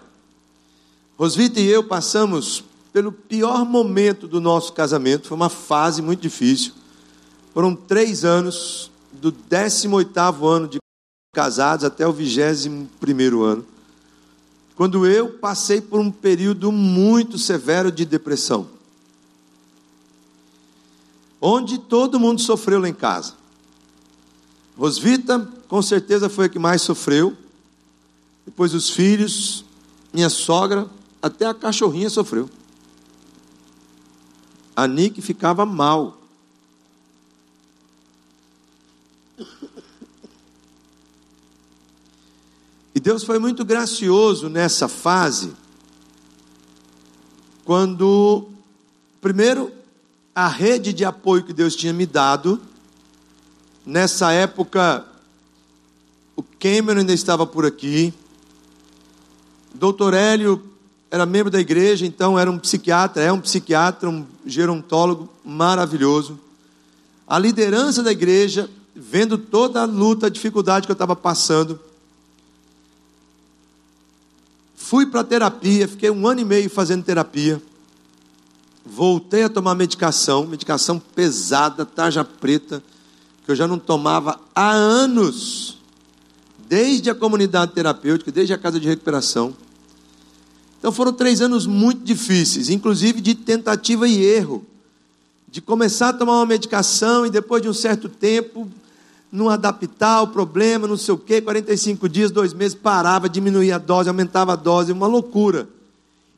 Rosvita 1.21 1.61
e 1.61 1.67
eu 1.67 1.85
passamos 1.85 2.65
pelo 2.95 3.13
pior 3.13 3.67
momento 3.67 4.27
do 4.27 4.41
nosso 4.41 4.73
casamento, 4.73 5.29
foi 5.29 5.37
uma 5.37 5.51
fase 5.51 6.01
muito 6.01 6.23
difícil. 6.23 6.73
Foram 7.53 7.77
três 7.77 8.25
anos, 8.25 8.91
do 9.13 9.31
18 9.31 10.47
ano 10.47 10.67
de 10.67 10.79
casados 11.35 11.85
até 11.85 12.07
o 12.07 12.13
21 12.15 13.43
ano, 13.43 13.67
quando 14.75 15.07
eu 15.07 15.29
passei 15.29 15.83
por 15.83 16.01
um 16.01 16.11
período 16.11 16.73
muito 16.73 17.37
severo 17.37 17.93
de 17.93 18.07
depressão 18.07 18.67
onde 21.39 21.77
todo 21.77 22.19
mundo 22.19 22.41
sofreu 22.41 22.81
lá 22.81 22.89
em 22.89 22.95
casa. 22.95 23.35
Rosvita, 24.75 25.47
com 25.69 25.83
certeza, 25.83 26.31
foi 26.31 26.47
a 26.47 26.49
que 26.49 26.59
mais 26.59 26.81
sofreu. 26.81 27.37
Depois 28.47 28.73
os 28.75 28.89
filhos, 28.89 29.65
minha 30.13 30.29
sogra, 30.29 30.89
até 31.23 31.47
a 31.47 31.55
cachorrinha 31.55 32.09
sofreu. 32.09 32.49
A 34.75 34.87
Nick 34.87 35.21
ficava 35.21 35.67
mal. 35.67 36.19
E 42.95 43.01
Deus 43.01 43.25
foi 43.25 43.39
muito 43.39 43.65
gracioso 43.65 44.49
nessa 44.49 44.89
fase, 44.89 45.53
quando, 47.65 48.49
primeiro, 49.21 49.73
a 50.35 50.49
rede 50.49 50.93
de 50.93 51.05
apoio 51.05 51.45
que 51.45 51.53
Deus 51.53 51.77
tinha 51.77 51.93
me 51.93 52.05
dado. 52.05 52.61
Nessa 53.87 54.33
época, 54.33 55.07
o 56.37 56.43
Cameron 56.43 57.01
ainda 57.01 57.13
estava 57.13 57.47
por 57.47 57.65
aqui. 57.65 58.13
Doutor 59.75 60.15
Hélio 60.15 60.70
era 61.11 61.27
membro 61.27 61.51
da 61.51 61.61
igreja, 61.61 62.07
então 62.07 62.39
era 62.39 62.51
um 62.51 62.59
psiquiatra, 62.59 63.23
é 63.23 63.33
um 63.33 63.41
psiquiatra, 63.41 64.09
um 64.09 64.27
gerontólogo 64.47 65.29
maravilhoso. 65.45 66.39
A 67.27 67.39
liderança 67.39 68.03
da 68.03 68.13
igreja, 68.13 68.71
vendo 68.95 69.37
toda 69.37 69.83
a 69.83 69.85
luta, 69.85 70.27
a 70.27 70.31
dificuldade 70.31 70.87
que 70.87 70.93
eu 70.93 70.95
estava 70.95 71.17
passando, 71.17 71.81
fui 74.77 75.07
para 75.07 75.25
terapia, 75.25 75.89
fiquei 75.89 76.11
um 76.11 76.27
ano 76.27 76.41
e 76.41 76.45
meio 76.45 76.71
fazendo 76.71 77.05
terapia 77.05 77.61
voltei 78.85 79.45
a 79.45 79.49
tomar 79.49 79.75
medicação, 79.75 80.47
medicação 80.47 80.99
pesada, 80.99 81.85
tarja 81.85 82.25
preta, 82.25 82.83
que 83.45 83.51
eu 83.51 83.57
já 83.57 83.67
não 83.67 83.79
tomava 83.79 84.41
há 84.55 84.71
anos, 84.71 85.79
desde 86.69 87.11
a 87.11 87.15
comunidade 87.15 87.73
terapêutica, 87.73 88.33
desde 88.33 88.53
a 88.53 88.59
casa 88.59 88.81
de 88.81 88.89
recuperação. 88.89 89.55
Então 90.81 90.91
foram 90.91 91.13
três 91.13 91.43
anos 91.43 91.67
muito 91.67 92.03
difíceis, 92.03 92.71
inclusive 92.71 93.21
de 93.21 93.35
tentativa 93.35 94.09
e 94.09 94.25
erro, 94.25 94.65
de 95.47 95.61
começar 95.61 96.09
a 96.09 96.13
tomar 96.15 96.33
uma 96.33 96.47
medicação 96.47 97.27
e 97.27 97.31
depois 97.31 97.61
de 97.61 97.69
um 97.69 97.75
certo 97.75 98.09
tempo 98.09 98.67
não 99.31 99.51
adaptar 99.51 100.23
o 100.23 100.29
problema, 100.29 100.89
não 100.89 100.97
sei 100.97 101.15
o 101.15 101.19
quê, 101.19 101.41
45 101.41 102.09
dias, 102.09 102.31
dois 102.31 102.55
meses, 102.55 102.75
parava, 102.75 103.29
diminuía 103.29 103.77
a 103.77 103.79
dose, 103.79 104.09
aumentava 104.09 104.55
a 104.55 104.57
dose, 104.57 104.91
uma 104.91 105.07
loucura. 105.07 105.69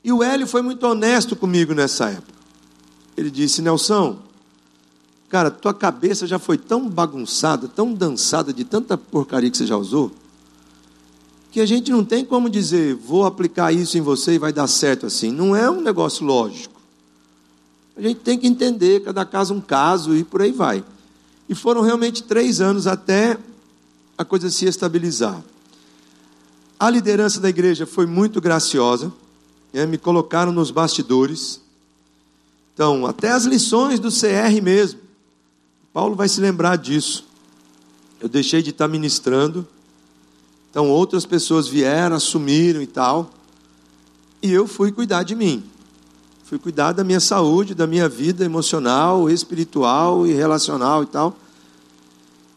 E 0.02 0.12
o 0.12 0.24
Hélio 0.24 0.46
foi 0.46 0.60
muito 0.60 0.84
honesto 0.86 1.36
comigo 1.36 1.72
nessa 1.72 2.10
época. 2.10 2.32
Ele 3.16 3.30
disse: 3.30 3.62
Nelson, 3.62 4.18
cara, 5.28 5.50
tua 5.50 5.72
cabeça 5.72 6.26
já 6.26 6.38
foi 6.38 6.58
tão 6.58 6.88
bagunçada, 6.88 7.68
tão 7.68 7.94
dançada 7.94 8.52
de 8.52 8.64
tanta 8.64 8.98
porcaria 8.98 9.50
que 9.50 9.56
você 9.56 9.66
já 9.66 9.76
usou, 9.76 10.10
que 11.52 11.60
a 11.60 11.66
gente 11.66 11.90
não 11.92 12.04
tem 12.04 12.24
como 12.24 12.50
dizer, 12.50 12.94
vou 12.94 13.24
aplicar 13.24 13.72
isso 13.72 13.96
em 13.96 14.00
você 14.00 14.32
e 14.32 14.38
vai 14.38 14.52
dar 14.52 14.66
certo 14.66 15.06
assim. 15.06 15.30
Não 15.30 15.54
é 15.54 15.70
um 15.70 15.80
negócio 15.80 16.24
lógico. 16.24 16.80
A 17.96 18.02
gente 18.02 18.20
tem 18.20 18.38
que 18.38 18.46
entender, 18.46 19.04
cada 19.04 19.24
caso 19.24 19.54
um 19.54 19.60
caso 19.60 20.16
e 20.16 20.24
por 20.24 20.42
aí 20.42 20.50
vai. 20.50 20.82
E 21.48 21.54
foram 21.54 21.82
realmente 21.82 22.22
três 22.22 22.60
anos 22.60 22.86
até 22.86 23.38
a 24.18 24.24
coisa 24.24 24.50
se 24.50 24.64
estabilizar. 24.64 25.40
A 26.80 26.90
liderança 26.90 27.38
da 27.38 27.50
igreja 27.50 27.86
foi 27.86 28.06
muito 28.06 28.40
graciosa 28.40 29.12
é, 29.72 29.86
me 29.86 29.96
colocaram 29.96 30.52
nos 30.52 30.70
bastidores. 30.70 31.60
Então, 32.74 33.06
até 33.06 33.30
as 33.30 33.44
lições 33.44 33.98
do 33.98 34.10
CR 34.10 34.62
mesmo. 34.62 35.00
Paulo 35.92 36.14
vai 36.14 36.28
se 36.28 36.40
lembrar 36.40 36.76
disso. 36.76 37.26
Eu 38.20 38.28
deixei 38.28 38.62
de 38.62 38.70
estar 38.70 38.88
ministrando. 38.88 39.66
Então, 40.72 40.88
outras 40.88 41.26
pessoas 41.26 41.68
vieram, 41.68 42.16
assumiram 42.16 42.80
e 42.80 42.86
tal. 42.86 43.30
E 44.42 44.50
eu 44.50 44.66
fui 44.66 44.90
cuidar 44.90 45.22
de 45.22 45.34
mim. 45.34 45.62
Fui 46.44 46.58
cuidar 46.58 46.92
da 46.92 47.04
minha 47.04 47.20
saúde, 47.20 47.74
da 47.74 47.86
minha 47.86 48.08
vida 48.08 48.42
emocional, 48.42 49.28
espiritual 49.28 50.26
e 50.26 50.32
relacional 50.32 51.02
e 51.02 51.06
tal. 51.06 51.36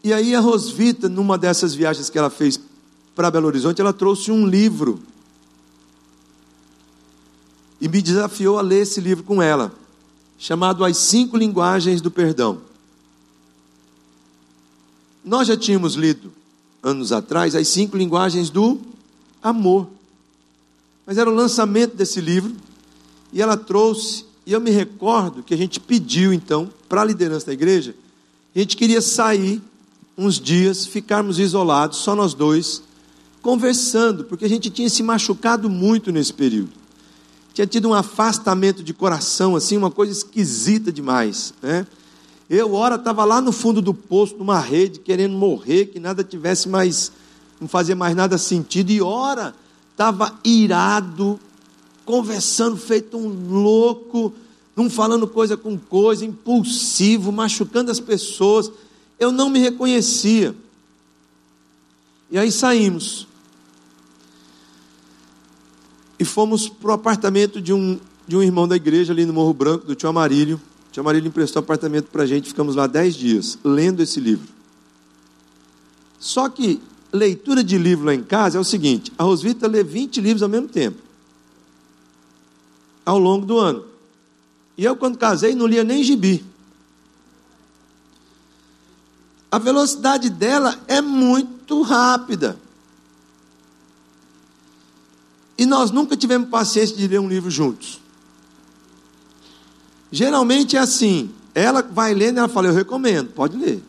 E 0.02 0.14
aí 0.14 0.34
a 0.34 0.40
Rosvita, 0.40 1.10
numa 1.10 1.36
dessas 1.36 1.74
viagens 1.74 2.08
que 2.08 2.16
ela 2.16 2.30
fez 2.30 2.58
para 3.14 3.30
Belo 3.30 3.48
Horizonte, 3.48 3.82
ela 3.82 3.92
trouxe 3.92 4.32
um 4.32 4.46
livro 4.46 4.98
e 7.78 7.86
me 7.86 8.00
desafiou 8.00 8.58
a 8.58 8.62
ler 8.62 8.82
esse 8.82 8.98
livro 8.98 9.24
com 9.24 9.42
ela, 9.42 9.72
chamado 10.38 10.84
As 10.84 10.96
Cinco 10.96 11.36
Linguagens 11.36 12.00
do 12.00 12.10
Perdão. 12.10 12.62
Nós 15.22 15.48
já 15.48 15.56
tínhamos 15.56 15.94
lido, 15.94 16.32
anos 16.86 17.12
atrás, 17.12 17.54
as 17.54 17.68
cinco 17.68 17.96
linguagens 17.96 18.50
do 18.50 18.80
amor. 19.42 19.88
Mas 21.06 21.18
era 21.18 21.30
o 21.30 21.34
lançamento 21.34 21.96
desse 21.96 22.20
livro, 22.20 22.54
e 23.32 23.42
ela 23.42 23.56
trouxe, 23.56 24.24
e 24.46 24.52
eu 24.52 24.60
me 24.60 24.70
recordo 24.70 25.42
que 25.42 25.54
a 25.54 25.56
gente 25.56 25.80
pediu 25.80 26.32
então 26.32 26.70
para 26.88 27.02
a 27.02 27.04
liderança 27.04 27.46
da 27.46 27.52
igreja, 27.52 27.94
a 28.54 28.58
gente 28.58 28.76
queria 28.76 29.00
sair 29.00 29.60
uns 30.16 30.40
dias, 30.40 30.86
ficarmos 30.86 31.38
isolados, 31.38 31.98
só 31.98 32.14
nós 32.14 32.32
dois, 32.32 32.82
conversando, 33.42 34.24
porque 34.24 34.44
a 34.44 34.48
gente 34.48 34.70
tinha 34.70 34.88
se 34.88 35.02
machucado 35.02 35.68
muito 35.68 36.10
nesse 36.10 36.32
período 36.32 36.86
tinha 37.56 37.66
tido 37.66 37.88
um 37.88 37.94
afastamento 37.94 38.82
de 38.82 38.92
coração, 38.92 39.56
assim, 39.56 39.78
uma 39.78 39.90
coisa 39.90 40.12
esquisita 40.12 40.92
demais, 40.92 41.54
né? 41.62 41.86
Eu, 42.48 42.74
ora, 42.74 42.94
estava 42.94 43.24
lá 43.24 43.40
no 43.40 43.50
fundo 43.50 43.82
do 43.82 43.92
poço, 43.92 44.36
numa 44.36 44.60
rede, 44.60 45.00
querendo 45.00 45.36
morrer, 45.36 45.86
que 45.86 45.98
nada 45.98 46.22
tivesse 46.22 46.68
mais, 46.68 47.10
não 47.60 47.66
fazia 47.66 47.96
mais 47.96 48.14
nada 48.14 48.38
sentido, 48.38 48.90
e 48.90 49.02
ora, 49.02 49.52
estava 49.90 50.38
irado, 50.44 51.40
conversando 52.04 52.76
feito 52.76 53.16
um 53.16 53.50
louco, 53.50 54.32
não 54.76 54.88
falando 54.88 55.26
coisa 55.26 55.56
com 55.56 55.76
coisa, 55.76 56.24
impulsivo, 56.24 57.32
machucando 57.32 57.90
as 57.90 57.98
pessoas. 57.98 58.70
Eu 59.18 59.32
não 59.32 59.50
me 59.50 59.58
reconhecia. 59.58 60.54
E 62.30 62.38
aí 62.38 62.52
saímos. 62.52 63.26
E 66.18 66.24
fomos 66.24 66.68
para 66.68 66.90
o 66.90 66.92
apartamento 66.92 67.60
de 67.60 67.72
um, 67.72 67.98
de 68.28 68.36
um 68.36 68.42
irmão 68.42 68.68
da 68.68 68.76
igreja 68.76 69.12
ali 69.12 69.24
no 69.24 69.32
Morro 69.32 69.52
Branco, 69.52 69.86
do 69.86 69.94
tio 69.94 70.08
Amarílio. 70.08 70.60
O 70.96 70.98
tio 70.98 71.02
Amarílio 71.02 71.28
emprestou 71.28 71.60
apartamento 71.60 72.06
para 72.06 72.22
a 72.22 72.26
gente, 72.26 72.48
ficamos 72.48 72.74
lá 72.74 72.86
dez 72.86 73.14
dias, 73.14 73.58
lendo 73.62 74.02
esse 74.02 74.18
livro. 74.18 74.48
Só 76.18 76.48
que 76.48 76.80
leitura 77.12 77.62
de 77.62 77.76
livro 77.76 78.06
lá 78.06 78.14
em 78.14 78.22
casa 78.22 78.56
é 78.56 78.60
o 78.60 78.64
seguinte: 78.64 79.12
a 79.18 79.22
Rosvita 79.22 79.68
lê 79.68 79.84
20 79.84 80.22
livros 80.22 80.42
ao 80.42 80.48
mesmo 80.48 80.68
tempo, 80.68 80.96
ao 83.04 83.18
longo 83.18 83.44
do 83.44 83.58
ano. 83.58 83.84
E 84.74 84.86
eu, 84.86 84.96
quando 84.96 85.18
casei, 85.18 85.54
não 85.54 85.66
lia 85.66 85.84
nem 85.84 86.02
gibi. 86.02 86.42
A 89.50 89.58
velocidade 89.58 90.30
dela 90.30 90.80
é 90.88 91.02
muito 91.02 91.82
rápida. 91.82 92.58
E 95.58 95.66
nós 95.66 95.90
nunca 95.90 96.16
tivemos 96.16 96.48
paciência 96.48 96.96
de 96.96 97.06
ler 97.06 97.20
um 97.20 97.28
livro 97.28 97.50
juntos. 97.50 98.05
Geralmente 100.16 100.78
é 100.78 100.80
assim: 100.80 101.30
ela 101.54 101.82
vai 101.82 102.14
lendo 102.14 102.36
e 102.36 102.38
ela 102.38 102.48
fala, 102.48 102.68
eu 102.68 102.72
recomendo, 102.72 103.28
pode 103.32 103.54
ler. 103.54 103.82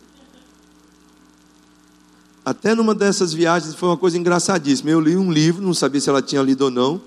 Até 2.44 2.74
numa 2.74 2.94
dessas 2.94 3.32
viagens 3.32 3.74
foi 3.74 3.88
uma 3.88 3.96
coisa 3.96 4.18
engraçadíssima. 4.18 4.90
Eu 4.90 5.00
li 5.00 5.16
um 5.16 5.32
livro, 5.32 5.64
não 5.64 5.72
sabia 5.72 5.98
se 5.98 6.10
ela 6.10 6.20
tinha 6.20 6.42
lido 6.42 6.66
ou 6.66 6.70
não, 6.70 7.00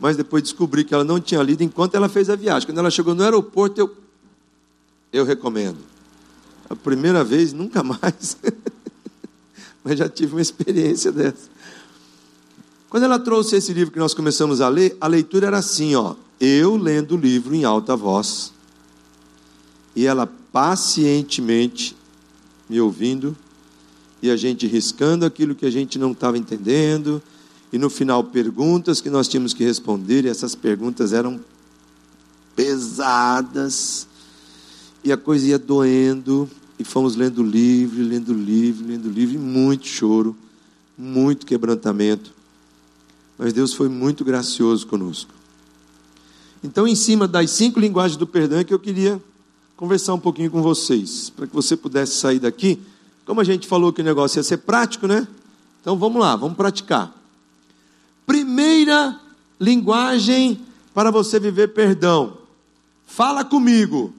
mas 0.00 0.16
depois 0.16 0.42
descobri 0.42 0.82
que 0.82 0.92
ela 0.92 1.04
não 1.04 1.20
tinha 1.20 1.40
lido 1.40 1.62
enquanto 1.62 1.94
ela 1.94 2.08
fez 2.08 2.28
a 2.28 2.34
viagem. 2.34 2.66
Quando 2.68 2.78
ela 2.78 2.90
chegou 2.90 3.14
no 3.14 3.22
aeroporto, 3.22 3.80
eu, 3.80 3.96
eu 5.12 5.24
recomendo. 5.24 5.78
A 6.68 6.74
primeira 6.74 7.22
vez, 7.22 7.52
nunca 7.52 7.84
mais. 7.84 8.38
mas 9.84 10.00
já 10.00 10.08
tive 10.08 10.34
uma 10.34 10.42
experiência 10.42 11.12
dessa. 11.12 11.48
Quando 12.90 13.04
ela 13.04 13.20
trouxe 13.20 13.54
esse 13.54 13.72
livro 13.72 13.92
que 13.92 14.00
nós 14.00 14.14
começamos 14.14 14.60
a 14.60 14.68
ler, 14.68 14.96
a 15.00 15.06
leitura 15.06 15.46
era 15.46 15.58
assim, 15.58 15.94
ó, 15.94 16.16
eu 16.40 16.76
lendo 16.76 17.14
o 17.14 17.18
livro 17.18 17.54
em 17.54 17.64
alta 17.64 17.96
voz, 17.96 18.52
e 19.94 20.06
ela 20.06 20.26
pacientemente 20.52 21.96
me 22.68 22.80
ouvindo, 22.80 23.36
e 24.22 24.30
a 24.30 24.36
gente 24.36 24.66
riscando 24.66 25.24
aquilo 25.24 25.54
que 25.54 25.66
a 25.66 25.70
gente 25.70 25.98
não 25.98 26.12
estava 26.12 26.38
entendendo, 26.38 27.22
e 27.72 27.78
no 27.78 27.90
final 27.90 28.24
perguntas 28.24 29.00
que 29.00 29.10
nós 29.10 29.28
tínhamos 29.28 29.52
que 29.52 29.64
responder, 29.64 30.24
e 30.24 30.28
essas 30.28 30.54
perguntas 30.54 31.12
eram 31.12 31.40
pesadas, 32.54 34.06
e 35.02 35.12
a 35.12 35.16
coisa 35.16 35.46
ia 35.46 35.58
doendo, 35.58 36.48
e 36.78 36.84
fomos 36.84 37.16
lendo 37.16 37.42
o 37.42 37.46
livro, 37.46 38.02
lendo 38.02 38.32
o 38.32 38.34
livro, 38.34 38.86
lendo 38.86 39.06
o 39.06 39.12
livro, 39.12 39.34
e 39.34 39.38
muito 39.38 39.86
choro, 39.86 40.36
muito 40.96 41.46
quebrantamento. 41.46 42.32
Mas 43.36 43.52
Deus 43.52 43.72
foi 43.72 43.88
muito 43.88 44.24
gracioso 44.24 44.86
conosco. 44.86 45.37
Então, 46.62 46.86
em 46.86 46.94
cima 46.94 47.28
das 47.28 47.50
cinco 47.50 47.78
linguagens 47.78 48.16
do 48.16 48.26
perdão, 48.26 48.58
é 48.58 48.64
que 48.64 48.74
eu 48.74 48.78
queria 48.78 49.22
conversar 49.76 50.14
um 50.14 50.18
pouquinho 50.18 50.50
com 50.50 50.60
vocês, 50.60 51.30
para 51.30 51.46
que 51.46 51.54
você 51.54 51.76
pudesse 51.76 52.16
sair 52.16 52.40
daqui. 52.40 52.80
Como 53.24 53.40
a 53.40 53.44
gente 53.44 53.66
falou 53.66 53.92
que 53.92 54.00
o 54.00 54.04
negócio 54.04 54.38
ia 54.38 54.42
ser 54.42 54.58
prático, 54.58 55.06
né? 55.06 55.26
Então 55.80 55.96
vamos 55.96 56.20
lá, 56.20 56.34
vamos 56.34 56.56
praticar. 56.56 57.14
Primeira 58.26 59.18
linguagem 59.60 60.60
para 60.92 61.10
você 61.10 61.38
viver 61.38 61.68
perdão. 61.68 62.38
Fala 63.06 63.44
comigo. 63.44 64.12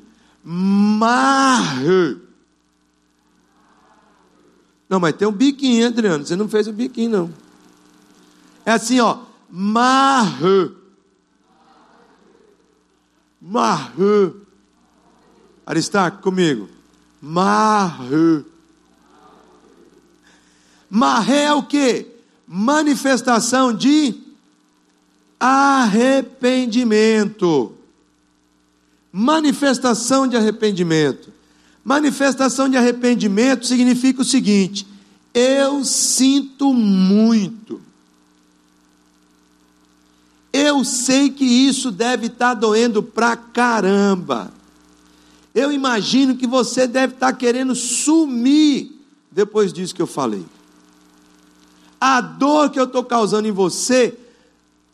Mar. 0.44 1.78
Não, 4.88 5.00
mas 5.00 5.16
tem 5.16 5.28
um 5.28 5.32
biquinho, 5.32 5.86
Adriano. 5.88 6.26
Você 6.26 6.36
não 6.36 6.48
fez 6.48 6.68
o 6.68 6.74
biquinho, 6.74 7.12
não. 7.12 7.34
É 8.66 8.72
assim, 8.72 9.00
ó. 9.00 9.20
Marre. 9.50 10.79
Marre. 13.42 14.34
Aristarco, 15.66 16.22
comigo. 16.22 16.70
Marre. 17.22 18.44
Marre 20.90 21.36
é 21.36 21.54
o 21.54 21.64
que? 21.64 22.08
Manifestação 22.48 23.74
de 23.74 24.16
arrependimento. 25.40 27.74
Manifestação 29.12 30.28
de 30.28 30.36
arrependimento. 30.36 31.32
Manifestação 31.84 32.68
de 32.68 32.78
arrependimento 32.78 33.66
significa 33.66 34.22
o 34.22 34.26
seguinte: 34.26 34.86
eu 35.34 35.86
sinto 35.86 36.74
muito. 36.74 37.82
Eu 40.52 40.84
sei 40.84 41.30
que 41.30 41.46
isso 41.46 41.92
deve 41.92 42.28
estar 42.28 42.54
doendo 42.54 43.04
pra 43.04 43.36
caramba. 43.36 44.52
Eu 45.54 45.72
imagino 45.72 46.36
que 46.36 46.48
você 46.48 46.88
deve 46.88 47.14
estar 47.14 47.34
querendo 47.34 47.76
sumir 47.76 48.92
depois 49.32 49.72
disso 49.72 49.94
que 49.94 50.02
eu 50.02 50.08
falei. 50.08 50.46
A 52.00 52.22
dor 52.22 52.70
que 52.70 52.80
eu 52.80 52.86
estou 52.86 53.04
causando 53.04 53.48
em 53.48 53.52
você, 53.52 54.18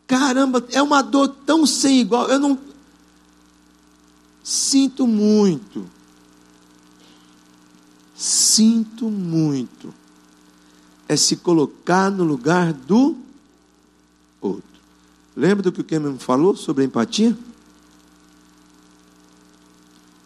caramba, 0.06 0.64
é 0.72 0.82
uma 0.82 1.02
dor 1.02 1.28
tão 1.46 1.64
sem 1.64 2.00
igual. 2.00 2.28
Eu 2.28 2.38
não 2.38 2.58
sinto 4.42 5.06
muito. 5.06 5.88
Sinto 8.14 9.10
muito. 9.10 9.94
É 11.08 11.16
se 11.16 11.36
colocar 11.36 12.10
no 12.10 12.24
lugar 12.24 12.72
do. 12.72 13.16
Lembra 15.36 15.64
do 15.64 15.70
que 15.70 15.82
o 15.82 15.84
Cameron 15.84 16.18
falou 16.18 16.56
sobre 16.56 16.82
a 16.82 16.86
empatia? 16.86 17.36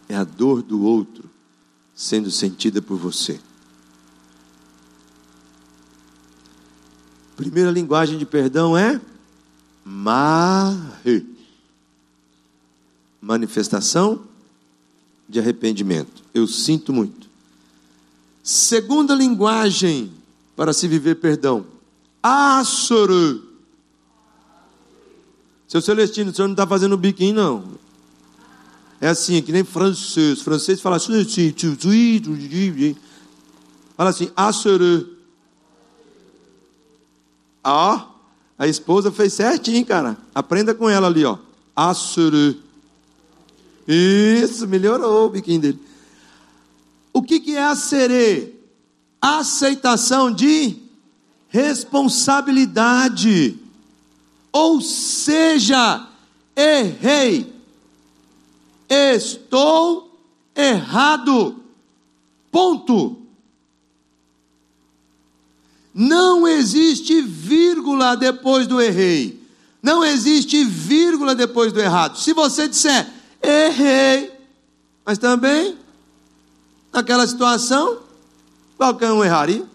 É 0.07 0.15
a 0.15 0.23
dor 0.23 0.61
do 0.61 0.81
outro 0.81 1.29
sendo 1.93 2.31
sentida 2.31 2.81
por 2.81 2.97
você. 2.97 3.39
Primeira 7.35 7.69
linguagem 7.69 8.17
de 8.17 8.25
perdão 8.25 8.77
é 8.77 9.01
marre. 9.83 11.25
Manifestação 13.19 14.23
de 15.27 15.39
arrependimento. 15.39 16.23
Eu 16.33 16.47
sinto 16.47 16.93
muito. 16.93 17.29
Segunda 18.43 19.13
linguagem 19.13 20.11
para 20.55 20.73
se 20.73 20.87
viver 20.87 21.15
perdão. 21.15 21.65
Asoro. 22.23 23.50
Seu 25.71 25.81
Celestino, 25.81 26.31
o 26.31 26.35
senhor 26.35 26.49
não 26.49 26.53
está 26.53 26.67
fazendo 26.67 26.97
biquinho, 26.97 27.33
não. 27.33 27.63
É 28.99 29.07
assim, 29.07 29.41
que 29.41 29.53
nem 29.53 29.63
francês. 29.63 30.41
Francês 30.41 30.81
fala 30.81 30.97
assim, 30.97 31.13
fala 33.95 34.09
assim, 34.09 34.29
assuré. 34.35 35.05
Ó, 37.63 38.01
a 38.59 38.67
esposa 38.67 39.13
fez 39.13 39.31
certinho, 39.31 39.85
cara. 39.85 40.17
Aprenda 40.35 40.75
com 40.75 40.89
ela 40.89 41.07
ali, 41.07 41.23
ó. 41.23 41.37
Assuré. 41.73 42.53
Isso, 43.87 44.67
melhorou 44.67 45.27
o 45.27 45.29
biquinho 45.29 45.61
dele. 45.61 45.79
O 47.13 47.21
que, 47.21 47.39
que 47.39 47.55
é 47.55 47.63
a 47.63 47.77
serê? 47.77 48.55
Aceitação 49.21 50.33
de 50.33 50.75
responsabilidade. 51.47 53.60
Ou 54.51 54.81
seja, 54.81 56.07
errei, 56.55 57.53
estou 58.89 60.19
errado. 60.55 61.57
Ponto. 62.51 63.17
Não 65.93 66.47
existe 66.47 67.21
vírgula 67.21 68.15
depois 68.15 68.67
do 68.67 68.81
errei. 68.81 69.41
Não 69.81 70.03
existe 70.03 70.63
vírgula 70.63 71.33
depois 71.33 71.73
do 71.73 71.79
errado. 71.79 72.17
Se 72.17 72.33
você 72.33 72.67
disser 72.67 73.09
errei, 73.41 74.31
mas 75.03 75.17
também 75.17 75.77
naquela 76.93 77.25
situação, 77.25 77.99
qualquer 78.77 79.11
um 79.11 79.23
erraria. 79.23 79.65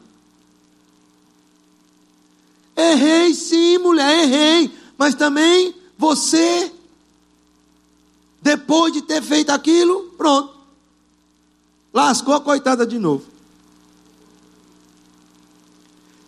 Errei 2.76 3.34
mulher, 3.78 4.24
errei. 4.24 4.70
Mas 4.98 5.14
também 5.14 5.74
você, 5.98 6.72
depois 8.40 8.92
de 8.92 9.02
ter 9.02 9.22
feito 9.22 9.50
aquilo, 9.50 10.12
pronto. 10.16 10.54
lascou 11.92 12.34
a 12.34 12.40
coitada 12.40 12.86
de 12.86 12.98
novo. 12.98 13.24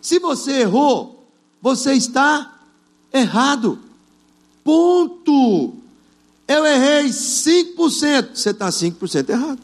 Se 0.01 0.17
você 0.19 0.61
errou, 0.61 1.27
você 1.61 1.93
está 1.93 2.59
errado. 3.13 3.79
Ponto. 4.63 5.73
Eu 6.47 6.65
errei 6.65 7.09
5%. 7.09 8.35
Você 8.35 8.49
está 8.49 8.69
5% 8.69 9.29
errado. 9.29 9.59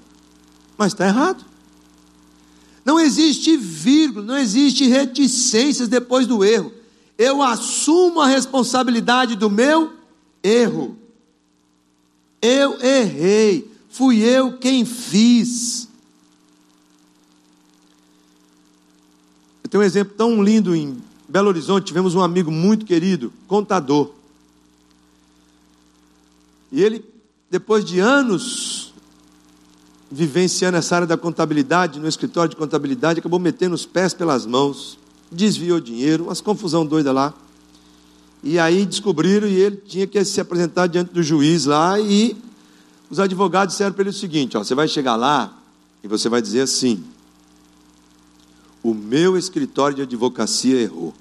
Mas 0.77 0.93
está 0.93 1.07
errado. 1.07 1.43
Não 2.85 2.99
existe 2.99 3.57
vírgula, 3.57 4.23
não 4.23 4.37
existe 4.37 4.87
reticências 4.87 5.87
depois 5.87 6.27
do 6.27 6.45
erro. 6.45 6.71
Eu 7.17 7.41
assumo 7.41 8.19
a 8.21 8.27
responsabilidade 8.27 9.35
do 9.35 9.49
meu 9.49 9.93
erro. 10.43 10.97
Eu 12.41 12.79
errei, 12.81 13.71
fui 13.89 14.19
eu 14.21 14.57
quem 14.57 14.85
fiz. 14.85 15.87
Eu 19.63 19.69
tenho 19.69 19.81
um 19.81 19.85
exemplo 19.85 20.13
tão 20.15 20.43
lindo 20.43 20.75
em 20.75 21.01
Belo 21.27 21.47
Horizonte. 21.47 21.87
Tivemos 21.87 22.13
um 22.13 22.21
amigo 22.21 22.51
muito 22.51 22.85
querido, 22.85 23.33
contador. 23.47 24.11
E 26.71 26.83
ele, 26.83 27.03
depois 27.49 27.85
de 27.85 27.99
anos 27.99 28.93
vivenciando 30.11 30.77
essa 30.77 30.95
área 30.95 31.07
da 31.07 31.17
contabilidade, 31.17 31.99
no 31.99 32.07
escritório 32.07 32.49
de 32.49 32.55
contabilidade, 32.55 33.19
acabou 33.19 33.39
metendo 33.39 33.75
os 33.75 33.85
pés 33.85 34.13
pelas 34.13 34.45
mãos, 34.45 34.97
desviou 35.31 35.79
dinheiro, 35.79 36.25
umas 36.25 36.41
confusão 36.41 36.85
doida 36.85 37.11
lá. 37.11 37.33
E 38.43 38.59
aí 38.59 38.85
descobriram 38.85 39.47
e 39.47 39.55
ele 39.55 39.77
tinha 39.77 40.05
que 40.05 40.23
se 40.23 40.39
apresentar 40.39 40.87
diante 40.87 41.11
do 41.11 41.23
juiz 41.23 41.65
lá 41.65 41.99
e 41.99 42.37
os 43.09 43.19
advogados 43.19 43.73
disseram 43.73 43.93
para 43.93 44.03
ele 44.03 44.09
o 44.11 44.13
seguinte, 44.13 44.55
ó, 44.57 44.63
você 44.63 44.75
vai 44.75 44.87
chegar 44.87 45.15
lá 45.15 45.57
e 46.03 46.07
você 46.07 46.29
vai 46.29 46.41
dizer 46.41 46.61
assim: 46.61 47.03
"O 48.83 48.93
meu 48.93 49.35
escritório 49.37 49.95
de 49.95 50.01
advocacia 50.03 50.79
errou". 50.79 51.13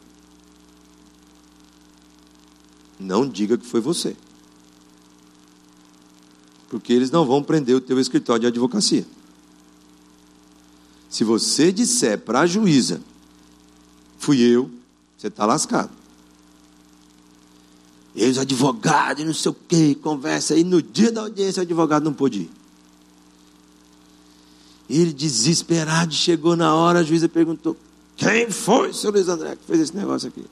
Não 2.98 3.28
diga 3.28 3.56
que 3.56 3.66
foi 3.66 3.80
você. 3.80 4.16
Porque 6.68 6.92
eles 6.92 7.10
não 7.10 7.24
vão 7.24 7.42
prender 7.42 7.76
o 7.76 7.80
teu 7.80 7.98
escritório 8.00 8.42
de 8.42 8.46
advocacia. 8.48 9.06
Se 11.08 11.22
você 11.22 11.70
disser 11.70 12.18
para 12.18 12.40
a 12.40 12.46
juíza, 12.46 13.00
fui 14.24 14.40
eu, 14.40 14.70
você 15.18 15.26
está 15.26 15.44
lascado. 15.44 15.90
E 18.14 18.24
os 18.24 18.38
advogados, 18.38 19.24
não 19.24 19.34
sei 19.34 19.50
o 19.50 19.54
que, 19.54 19.94
conversa 19.96 20.54
aí. 20.54 20.64
No 20.64 20.80
dia 20.80 21.12
da 21.12 21.22
audiência, 21.22 21.60
o 21.60 21.62
advogado 21.62 22.04
não 22.04 22.12
pôde 22.12 22.42
ir. 22.42 22.50
Ele, 24.88 25.12
desesperado, 25.12 26.14
chegou 26.14 26.56
na 26.56 26.74
hora, 26.74 27.00
a 27.00 27.02
juíza 27.02 27.28
perguntou: 27.28 27.76
Quem 28.16 28.50
foi, 28.50 28.92
senhor 28.92 29.12
Luiz 29.12 29.28
André, 29.28 29.56
que 29.56 29.64
fez 29.66 29.80
esse 29.80 29.96
negócio 29.96 30.28
aqui? 30.28 30.44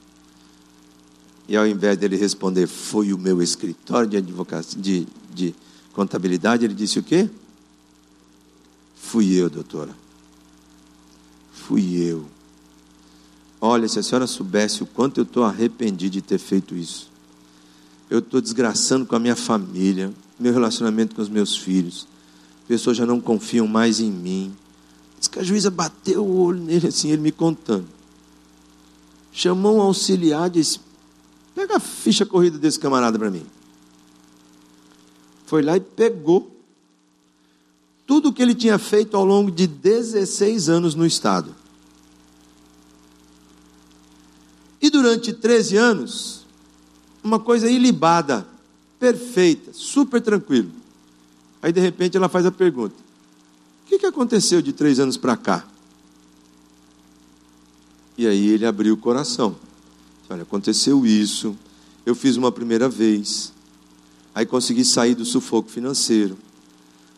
E 1.49 1.57
ao 1.57 1.66
invés 1.66 1.97
dele 1.97 2.16
responder, 2.16 2.66
foi 2.66 3.12
o 3.12 3.18
meu 3.18 3.43
escritório 3.43 4.09
de 4.09 4.16
advocacia, 4.16 4.81
de, 4.81 5.07
de 5.33 5.55
contabilidade, 5.93 6.64
ele 6.64 6.75
disse 6.75 6.99
o 6.99 7.03
quê? 7.03 7.29
Fui 8.97 9.33
eu, 9.35 9.49
doutora. 9.49 9.95
Fui 11.53 11.95
eu. 11.97 12.27
Olha, 13.64 13.88
se 13.88 13.98
a 13.98 14.02
senhora 14.02 14.26
soubesse 14.26 14.82
o 14.82 14.86
quanto 14.86 15.18
eu 15.18 15.22
estou 15.22 15.44
arrependido 15.44 16.10
de 16.10 16.20
ter 16.20 16.38
feito 16.38 16.76
isso 16.76 17.12
eu 18.12 18.18
estou 18.18 18.42
desgraçando 18.42 19.06
com 19.06 19.16
a 19.16 19.18
minha 19.18 19.34
família, 19.34 20.12
meu 20.38 20.52
relacionamento 20.52 21.16
com 21.16 21.22
os 21.22 21.30
meus 21.30 21.56
filhos. 21.56 22.06
Pessoas 22.68 22.94
já 22.94 23.06
não 23.06 23.18
confiam 23.18 23.66
mais 23.66 24.00
em 24.00 24.10
mim. 24.10 24.54
Diz 25.18 25.28
que 25.28 25.38
a 25.38 25.42
juíza 25.42 25.70
bateu 25.70 26.22
o 26.22 26.42
olho 26.42 26.60
nele 26.60 26.88
assim, 26.88 27.10
ele 27.10 27.22
me 27.22 27.32
contando. 27.32 27.88
Chamou 29.32 29.78
um 29.78 29.80
auxiliar 29.80 30.48
e 30.48 30.60
disse: 30.60 30.78
Pega 31.54 31.76
a 31.76 31.80
ficha 31.80 32.26
corrida 32.26 32.58
desse 32.58 32.78
camarada 32.78 33.18
para 33.18 33.30
mim. 33.30 33.46
Foi 35.46 35.62
lá 35.62 35.78
e 35.78 35.80
pegou 35.80 36.54
tudo 38.06 38.28
o 38.28 38.32
que 38.34 38.42
ele 38.42 38.54
tinha 38.54 38.78
feito 38.78 39.16
ao 39.16 39.24
longo 39.24 39.50
de 39.50 39.66
16 39.66 40.68
anos 40.68 40.94
no 40.94 41.06
Estado. 41.06 41.54
E 44.82 44.82
durante 44.93 45.32
13 45.32 45.76
anos, 45.76 46.47
uma 47.24 47.40
coisa 47.40 47.68
ilibada, 47.68 48.47
perfeita, 49.01 49.72
super 49.72 50.20
tranquilo. 50.20 50.70
Aí 51.61 51.72
de 51.72 51.80
repente 51.80 52.16
ela 52.16 52.28
faz 52.28 52.47
a 52.47 52.53
pergunta: 52.53 52.95
O 53.84 53.88
que, 53.88 53.99
que 53.99 54.07
aconteceu 54.07 54.62
de 54.62 54.72
três 54.72 55.01
anos 55.01 55.16
para 55.16 55.36
cá? 55.36 55.66
E 58.16 58.26
aí 58.26 58.49
ele 58.49 58.66
abriu 58.66 58.95
o 58.95 58.97
coração. 58.97 59.57
Olha, 60.28 60.43
aconteceu 60.43 61.05
isso. 61.07 61.57
Eu 62.05 62.14
fiz 62.14 62.36
uma 62.36 62.53
primeira 62.53 62.88
vez. 62.88 63.53
Aí 64.34 64.47
consegui 64.47 64.84
sair 64.84 65.14
do 65.14 65.24
sufoco 65.24 65.70
financeiro. 65.70 66.36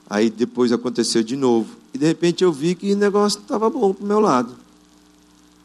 Aí 0.08 0.30
depois 0.30 0.72
aconteceu 0.72 1.22
de 1.22 1.36
novo. 1.36 1.76
E 1.92 1.98
de 1.98 2.06
repente 2.06 2.44
eu 2.44 2.52
vi 2.52 2.74
que 2.74 2.92
o 2.92 2.96
negócio 2.96 3.40
estava 3.40 3.70
bom 3.70 3.92
para 3.92 4.04
o 4.04 4.06
meu 4.06 4.20
lado. 4.20 4.63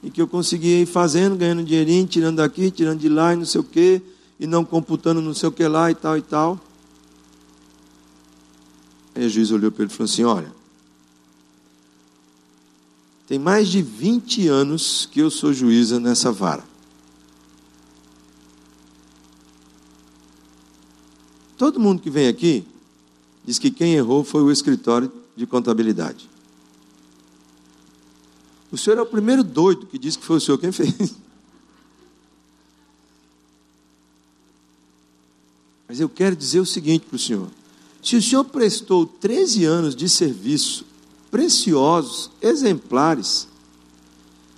E 0.01 0.09
que 0.09 0.21
eu 0.21 0.27
conseguia 0.27 0.81
ir 0.81 0.85
fazendo, 0.85 1.35
ganhando 1.35 1.63
dinheirinho, 1.63 2.07
tirando 2.07 2.37
daqui, 2.37 2.71
tirando 2.71 2.99
de 2.99 3.09
lá 3.09 3.33
e 3.33 3.37
não 3.37 3.45
sei 3.45 3.61
o 3.61 3.63
quê 3.63 4.01
e 4.39 4.47
não 4.47 4.63
computando 4.63 5.21
não 5.21 5.33
sei 5.33 5.49
o 5.49 5.51
que 5.51 5.67
lá 5.67 5.91
e 5.91 5.95
tal 5.95 6.17
e 6.17 6.21
tal. 6.21 6.59
Aí 9.13 9.25
o 9.25 9.29
juiz 9.29 9.51
olhou 9.51 9.71
para 9.71 9.83
ele 9.83 9.91
e 9.91 9.95
falou 9.95 10.09
assim: 10.09 10.23
Olha, 10.23 10.51
tem 13.27 13.37
mais 13.37 13.67
de 13.67 13.81
20 13.81 14.47
anos 14.47 15.07
que 15.11 15.19
eu 15.19 15.29
sou 15.29 15.51
juíza 15.51 15.99
nessa 15.99 16.31
vara. 16.31 16.63
Todo 21.57 21.79
mundo 21.79 22.01
que 22.01 22.09
vem 22.09 22.29
aqui 22.29 22.65
diz 23.45 23.59
que 23.59 23.69
quem 23.69 23.95
errou 23.95 24.23
foi 24.23 24.41
o 24.41 24.49
escritório 24.49 25.11
de 25.35 25.45
contabilidade. 25.45 26.29
O 28.71 28.77
senhor 28.77 28.97
é 28.99 29.01
o 29.01 29.05
primeiro 29.05 29.43
doido 29.43 29.87
que 29.87 29.97
diz 29.97 30.15
que 30.15 30.23
foi 30.23 30.37
o 30.37 30.41
senhor 30.41 30.57
quem 30.57 30.71
fez. 30.71 30.93
Mas 35.87 35.99
eu 35.99 36.07
quero 36.07 36.35
dizer 36.35 36.59
o 36.59 36.65
seguinte 36.65 37.05
para 37.07 37.15
o 37.15 37.19
senhor: 37.19 37.49
se 38.01 38.15
o 38.15 38.21
senhor 38.21 38.45
prestou 38.45 39.07
13 39.07 39.65
anos 39.65 39.95
de 39.95 40.07
serviço, 40.07 40.85
preciosos, 41.31 42.29
exemplares, 42.41 43.47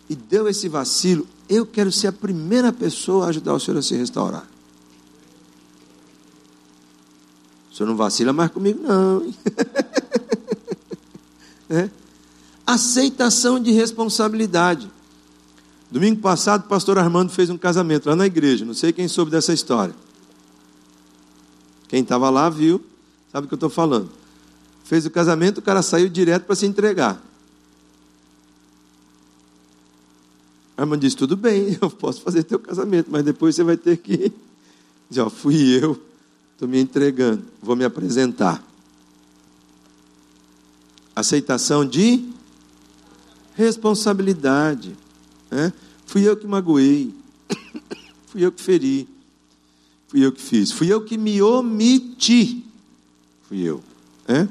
e 0.10 0.16
deu 0.16 0.48
esse 0.50 0.68
vacilo, 0.68 1.26
eu 1.48 1.66
quero 1.66 1.92
ser 1.92 2.08
a 2.08 2.12
primeira 2.12 2.74
pessoa 2.74 3.26
a 3.26 3.30
ajudar 3.30 3.54
o 3.54 3.60
senhor 3.60 3.78
a 3.78 3.82
se 3.82 3.96
restaurar. 3.96 4.46
O 7.72 7.76
senhor 7.76 7.88
não 7.88 7.96
vacila 7.96 8.34
mais 8.34 8.52
comigo, 8.52 8.82
não. 8.84 9.34
é? 11.70 11.90
Aceitação 12.66 13.60
de 13.60 13.72
responsabilidade. 13.72 14.90
Domingo 15.92 16.22
passado, 16.22 16.66
o 16.66 16.68
pastor 16.70 16.98
Armando 16.98 17.32
fez 17.32 17.50
um 17.50 17.58
casamento 17.58 18.08
lá 18.08 18.16
na 18.16 18.26
igreja. 18.26 18.64
Não 18.64 18.74
sei 18.74 18.94
quem 18.94 19.08
soube 19.08 19.30
dessa 19.30 19.52
história. 19.52 19.94
Quem 21.90 22.02
estava 22.02 22.30
lá 22.30 22.50
viu, 22.50 22.82
sabe 23.32 23.46
o 23.46 23.48
que 23.50 23.54
eu 23.54 23.58
estou 23.58 23.70
falando. 23.70 24.10
Fez 24.86 25.06
o 25.06 25.12
casamento, 25.12 25.58
o 25.58 25.62
cara 25.62 25.82
saiu 25.82 26.08
direto 26.08 26.44
para 26.44 26.56
se 26.56 26.66
entregar. 26.66 27.22
A 30.78 30.84
irmã 30.84 30.98
disse: 30.98 31.18
Tudo 31.18 31.36
bem, 31.36 31.78
eu 31.82 31.90
posso 31.90 32.22
fazer 32.22 32.44
teu 32.44 32.58
casamento, 32.58 33.08
mas 33.12 33.24
depois 33.24 33.56
você 33.56 33.64
vai 33.64 33.76
ter 33.76 33.98
que 33.98 34.32
dizer: 35.10 35.22
Ó, 35.22 35.30
fui 35.30 35.78
eu, 35.78 36.02
estou 36.54 36.68
me 36.68 36.80
entregando, 36.80 37.44
vou 37.62 37.76
me 37.76 37.84
apresentar. 37.84 38.64
Aceitação 41.14 41.86
de 41.86 42.28
responsabilidade. 43.62 44.96
Né? 45.50 45.72
Fui 46.06 46.28
eu 46.28 46.36
que 46.36 46.46
magoei, 46.46 47.14
fui 48.28 48.44
eu 48.44 48.52
que 48.52 48.62
feri. 48.62 49.08
Fui 50.12 50.26
eu 50.26 50.32
que 50.34 50.42
fiz. 50.42 50.74
Fui 50.74 50.92
eu 50.92 51.06
que 51.06 51.18
me 51.18 51.42
omiti. 51.42 52.66
Fui 53.48 53.62
eu. 53.62 53.82
É? 54.28 54.46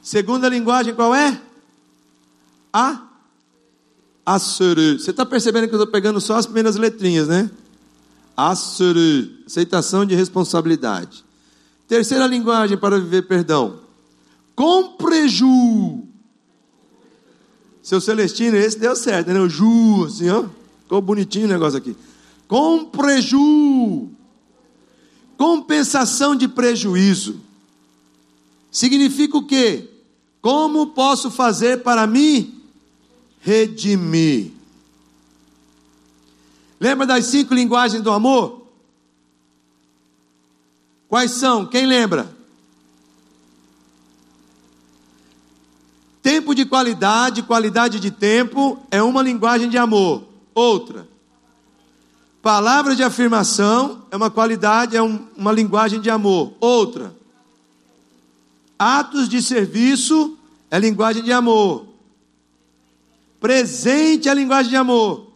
Segunda 0.00 0.48
linguagem 0.48 0.94
qual 0.94 1.12
é? 1.12 1.40
A? 2.72 3.02
Assuru. 4.24 4.96
Você 4.96 5.10
está 5.10 5.26
percebendo 5.26 5.66
que 5.66 5.74
eu 5.74 5.78
estou 5.80 5.90
pegando 5.90 6.20
só 6.20 6.36
as 6.36 6.46
primeiras 6.46 6.76
letrinhas, 6.76 7.26
né? 7.26 7.50
Assuru. 8.36 9.28
Aceitação 9.44 10.06
de 10.06 10.14
responsabilidade. 10.14 11.24
Terceira 11.88 12.24
linguagem 12.28 12.78
para 12.78 13.00
viver 13.00 13.22
perdão. 13.22 13.80
Com 14.54 14.92
preju. 14.92 16.05
Seu 17.86 18.00
Celestino, 18.00 18.56
esse 18.56 18.76
deu 18.76 18.96
certo, 18.96 19.32
né? 19.32 19.38
O 19.38 19.48
Ju, 19.48 20.06
assim, 20.06 20.28
ó. 20.28 20.46
Ficou 20.82 21.00
bonitinho 21.00 21.44
o 21.44 21.48
negócio 21.48 21.78
aqui. 21.78 21.96
Com 22.48 22.84
preju. 22.84 24.08
Compensação 25.36 26.34
de 26.34 26.48
prejuízo. 26.48 27.40
Significa 28.72 29.36
o 29.36 29.46
quê? 29.46 29.88
Como 30.42 30.88
posso 30.88 31.30
fazer 31.30 31.84
para 31.84 32.08
me 32.08 32.60
redimir? 33.40 34.50
Lembra 36.80 37.06
das 37.06 37.26
cinco 37.26 37.54
linguagens 37.54 38.02
do 38.02 38.10
amor? 38.10 38.66
Quais 41.08 41.30
são? 41.30 41.64
Quem 41.64 41.86
lembra? 41.86 42.35
Tempo 46.26 46.56
de 46.56 46.64
qualidade, 46.64 47.40
qualidade 47.44 48.00
de 48.00 48.10
tempo 48.10 48.84
é 48.90 49.00
uma 49.00 49.22
linguagem 49.22 49.70
de 49.70 49.78
amor. 49.78 50.24
Outra. 50.52 51.06
Palavra 52.42 52.96
de 52.96 53.04
afirmação 53.04 54.04
é 54.10 54.16
uma 54.16 54.28
qualidade, 54.28 54.96
é 54.96 55.00
um, 55.00 55.24
uma 55.36 55.52
linguagem 55.52 56.00
de 56.00 56.10
amor. 56.10 56.52
Outra. 56.58 57.14
Atos 58.76 59.28
de 59.28 59.40
serviço 59.40 60.36
é 60.68 60.80
linguagem 60.80 61.22
de 61.22 61.30
amor. 61.30 61.86
Presente 63.38 64.28
é 64.28 64.34
linguagem 64.34 64.70
de 64.70 64.76
amor. 64.76 65.30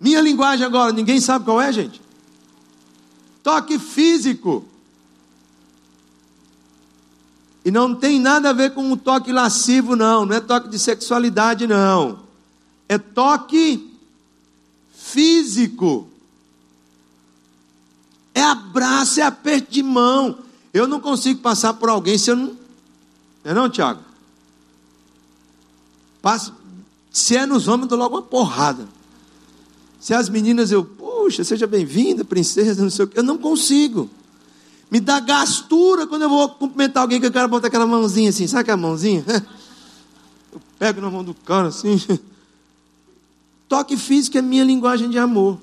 Minha 0.00 0.20
linguagem 0.20 0.66
agora, 0.66 0.92
ninguém 0.92 1.20
sabe 1.20 1.44
qual 1.44 1.60
é, 1.60 1.72
gente? 1.72 2.02
Toque 3.44 3.78
físico. 3.78 4.71
E 7.64 7.70
não 7.70 7.94
tem 7.94 8.18
nada 8.18 8.50
a 8.50 8.52
ver 8.52 8.74
com 8.74 8.82
um 8.82 8.96
toque 8.96 9.32
lascivo, 9.32 9.94
não. 9.94 10.26
Não 10.26 10.34
é 10.34 10.40
toque 10.40 10.68
de 10.68 10.78
sexualidade, 10.78 11.66
não. 11.66 12.20
É 12.88 12.98
toque 12.98 13.92
físico. 14.92 16.08
É 18.34 18.42
abraço, 18.42 19.20
é 19.20 19.22
aperto 19.22 19.70
de 19.70 19.82
mão. 19.82 20.38
Eu 20.72 20.88
não 20.88 21.00
consigo 21.00 21.40
passar 21.40 21.74
por 21.74 21.88
alguém 21.88 22.18
se 22.18 22.30
eu 22.30 22.36
não. 22.36 22.56
Não 23.44 23.50
é 23.50 23.54
não, 23.54 23.68
Tiago? 23.68 24.00
Passo, 26.20 26.54
se 27.10 27.36
é 27.36 27.44
nos 27.44 27.68
homens, 27.68 27.82
eu 27.82 27.88
dou 27.88 27.98
logo 27.98 28.16
uma 28.16 28.22
porrada. 28.22 28.88
Se 30.00 30.14
as 30.14 30.28
meninas, 30.28 30.72
eu, 30.72 30.84
puxa, 30.84 31.44
seja 31.44 31.66
bem-vinda, 31.66 32.24
princesa, 32.24 32.82
não 32.82 32.90
sei 32.90 33.04
o 33.04 33.08
que. 33.08 33.18
Eu 33.18 33.22
não 33.22 33.38
consigo. 33.38 34.08
Me 34.92 35.00
dá 35.00 35.20
gastura 35.20 36.06
quando 36.06 36.20
eu 36.20 36.28
vou 36.28 36.50
cumprimentar 36.50 37.00
alguém 37.00 37.18
que 37.18 37.24
eu 37.24 37.32
quero 37.32 37.48
botar 37.48 37.68
aquela 37.68 37.86
mãozinha 37.86 38.28
assim, 38.28 38.46
sabe 38.46 38.60
aquela 38.60 38.76
mãozinha? 38.76 39.24
Eu 40.52 40.60
pego 40.78 41.00
na 41.00 41.08
mão 41.08 41.24
do 41.24 41.32
cara 41.32 41.68
assim. 41.68 41.98
Toque 43.66 43.96
físico 43.96 44.36
é 44.36 44.42
minha 44.42 44.62
linguagem 44.62 45.08
de 45.08 45.16
amor. 45.16 45.58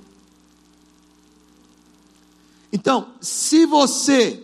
Então, 2.74 3.10
se 3.22 3.68
você 3.68 4.42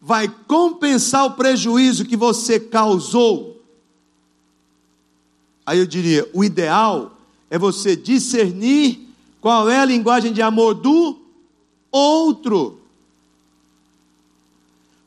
vai 0.00 0.34
compensar 0.48 1.26
o 1.26 1.32
prejuízo 1.32 2.06
que 2.06 2.16
você 2.16 2.58
causou, 2.58 3.62
aí 5.66 5.78
eu 5.78 5.86
diria: 5.86 6.26
o 6.32 6.42
ideal 6.42 7.18
é 7.50 7.58
você 7.58 7.94
discernir 7.94 9.10
qual 9.42 9.68
é 9.68 9.78
a 9.78 9.84
linguagem 9.84 10.32
de 10.32 10.40
amor 10.40 10.72
do 10.72 11.20
outro? 11.92 12.75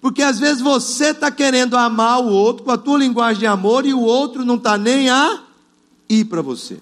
Porque 0.02 0.22
às 0.22 0.39
vezes 0.39 0.62
você 0.62 1.08
está 1.08 1.30
querendo 1.30 1.76
amar 1.76 2.22
o 2.22 2.28
outro 2.28 2.64
com 2.64 2.72
a 2.72 2.78
tua 2.78 2.97
linguagem 2.97 3.39
de 3.39 3.47
amor 3.47 3.86
e 3.86 3.93
o 3.93 4.02
outro 4.02 4.45
não 4.45 4.56
está 4.56 4.78
nem 4.78 5.10
a 5.10 5.43
ir 6.08 6.26
para 6.26 6.41
você. 6.41 6.80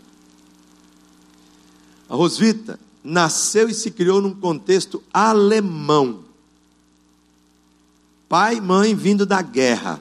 A 2.10 2.16
Rosvita 2.16 2.80
nasceu 3.04 3.68
e 3.68 3.74
se 3.74 3.92
criou 3.92 4.22
num 4.22 4.34
contexto 4.34 5.04
alemão. 5.12 6.20
Pai 8.30 8.58
e 8.58 8.62
mãe 8.62 8.94
vindo 8.94 9.26
da 9.26 9.42
guerra. 9.42 10.00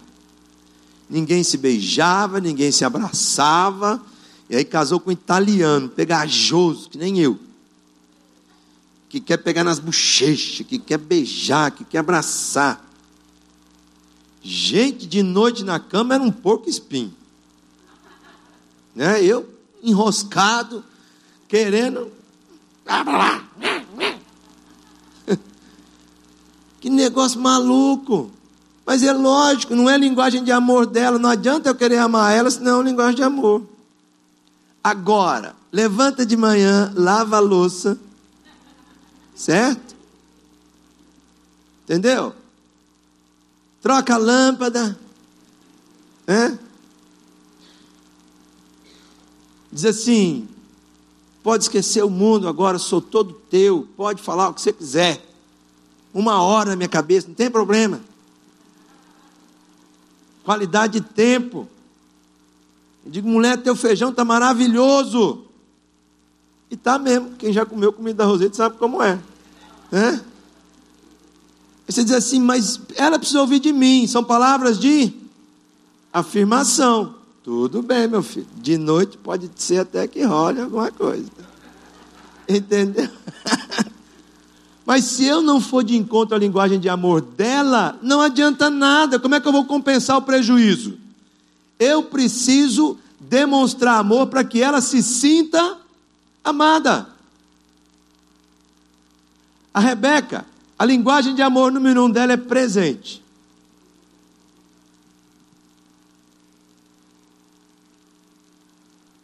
Ninguém 1.08 1.42
se 1.42 1.56
beijava, 1.56 2.40
ninguém 2.40 2.70
se 2.70 2.84
abraçava. 2.84 4.02
E 4.50 4.56
aí 4.56 4.64
casou 4.64 5.00
com 5.00 5.10
um 5.10 5.12
italiano, 5.12 5.88
pegajoso, 5.88 6.90
que 6.90 6.98
nem 6.98 7.18
eu 7.18 7.38
que 9.08 9.20
quer 9.20 9.38
pegar 9.38 9.64
nas 9.64 9.78
bochechas, 9.78 10.66
que 10.66 10.78
quer 10.78 10.98
beijar, 10.98 11.70
que 11.70 11.84
quer 11.84 11.98
abraçar. 11.98 12.85
Gente 14.48 15.08
de 15.08 15.24
noite 15.24 15.64
na 15.64 15.80
cama 15.80 16.14
era 16.14 16.22
um 16.22 16.30
porco 16.30 16.70
espinho. 16.70 17.12
Né? 18.94 19.20
Eu 19.24 19.48
enroscado, 19.82 20.84
querendo. 21.48 22.12
Que 26.78 26.90
negócio 26.90 27.40
maluco. 27.40 28.30
Mas 28.84 29.02
é 29.02 29.12
lógico, 29.12 29.74
não 29.74 29.90
é 29.90 29.98
linguagem 29.98 30.44
de 30.44 30.52
amor 30.52 30.86
dela. 30.86 31.18
Não 31.18 31.30
adianta 31.30 31.68
eu 31.68 31.74
querer 31.74 31.98
amar 31.98 32.32
ela, 32.32 32.48
senão 32.48 32.80
é 32.80 32.84
linguagem 32.84 33.16
de 33.16 33.24
amor. 33.24 33.66
Agora, 34.84 35.56
levanta 35.72 36.24
de 36.24 36.36
manhã, 36.36 36.92
lava 36.94 37.38
a 37.38 37.40
louça, 37.40 37.98
Certo? 39.34 39.96
Entendeu? 41.82 42.32
Troca 43.86 44.14
a 44.16 44.18
lâmpada. 44.18 44.98
Né? 46.26 46.58
Diz 49.70 49.84
assim: 49.84 50.48
pode 51.40 51.62
esquecer 51.62 52.02
o 52.04 52.10
mundo 52.10 52.48
agora, 52.48 52.80
sou 52.80 53.00
todo 53.00 53.32
teu, 53.48 53.86
pode 53.96 54.20
falar 54.20 54.48
o 54.48 54.54
que 54.54 54.60
você 54.60 54.72
quiser. 54.72 55.24
Uma 56.12 56.42
hora 56.42 56.70
na 56.70 56.76
minha 56.76 56.88
cabeça, 56.88 57.28
não 57.28 57.36
tem 57.36 57.48
problema. 57.48 58.00
Qualidade 60.42 60.98
de 60.98 61.06
tempo. 61.06 61.68
Eu 63.04 63.12
digo, 63.12 63.28
mulher, 63.28 63.62
teu 63.62 63.76
feijão 63.76 64.10
está 64.10 64.24
maravilhoso. 64.24 65.44
E 66.68 66.76
tá 66.76 66.98
mesmo. 66.98 67.36
Quem 67.36 67.52
já 67.52 67.64
comeu 67.64 67.92
comida 67.92 68.16
da 68.16 68.24
Roseta 68.24 68.56
sabe 68.56 68.78
como 68.78 69.00
é. 69.00 69.16
Né? 69.92 70.24
Você 71.86 72.02
diz 72.02 72.12
assim, 72.12 72.40
mas 72.40 72.80
ela 72.96 73.18
precisa 73.18 73.40
ouvir 73.40 73.60
de 73.60 73.72
mim. 73.72 74.06
São 74.06 74.24
palavras 74.24 74.78
de 74.78 75.12
afirmação. 76.12 77.14
Tudo 77.44 77.80
bem, 77.80 78.08
meu 78.08 78.22
filho. 78.22 78.48
De 78.56 78.76
noite 78.76 79.16
pode 79.16 79.48
ser 79.54 79.78
até 79.78 80.08
que 80.08 80.22
role 80.22 80.60
alguma 80.60 80.90
coisa. 80.90 81.30
Entendeu? 82.48 83.08
Mas 84.84 85.04
se 85.04 85.24
eu 85.24 85.42
não 85.42 85.60
for 85.60 85.82
de 85.82 85.96
encontro 85.96 86.36
à 86.36 86.38
linguagem 86.38 86.78
de 86.78 86.88
amor 86.88 87.20
dela, 87.20 87.98
não 88.00 88.20
adianta 88.20 88.70
nada. 88.70 89.18
Como 89.18 89.34
é 89.34 89.40
que 89.40 89.48
eu 89.48 89.52
vou 89.52 89.64
compensar 89.64 90.16
o 90.16 90.22
prejuízo? 90.22 90.96
Eu 91.76 92.04
preciso 92.04 92.96
demonstrar 93.18 93.98
amor 93.98 94.28
para 94.28 94.44
que 94.44 94.62
ela 94.62 94.80
se 94.80 95.02
sinta 95.02 95.78
amada. 96.44 97.08
A 99.74 99.80
Rebeca, 99.80 100.46
a 100.78 100.84
linguagem 100.84 101.34
de 101.34 101.42
amor 101.42 101.72
número 101.72 102.04
um 102.04 102.10
dela 102.10 102.32
é 102.32 102.36
presente. 102.36 103.22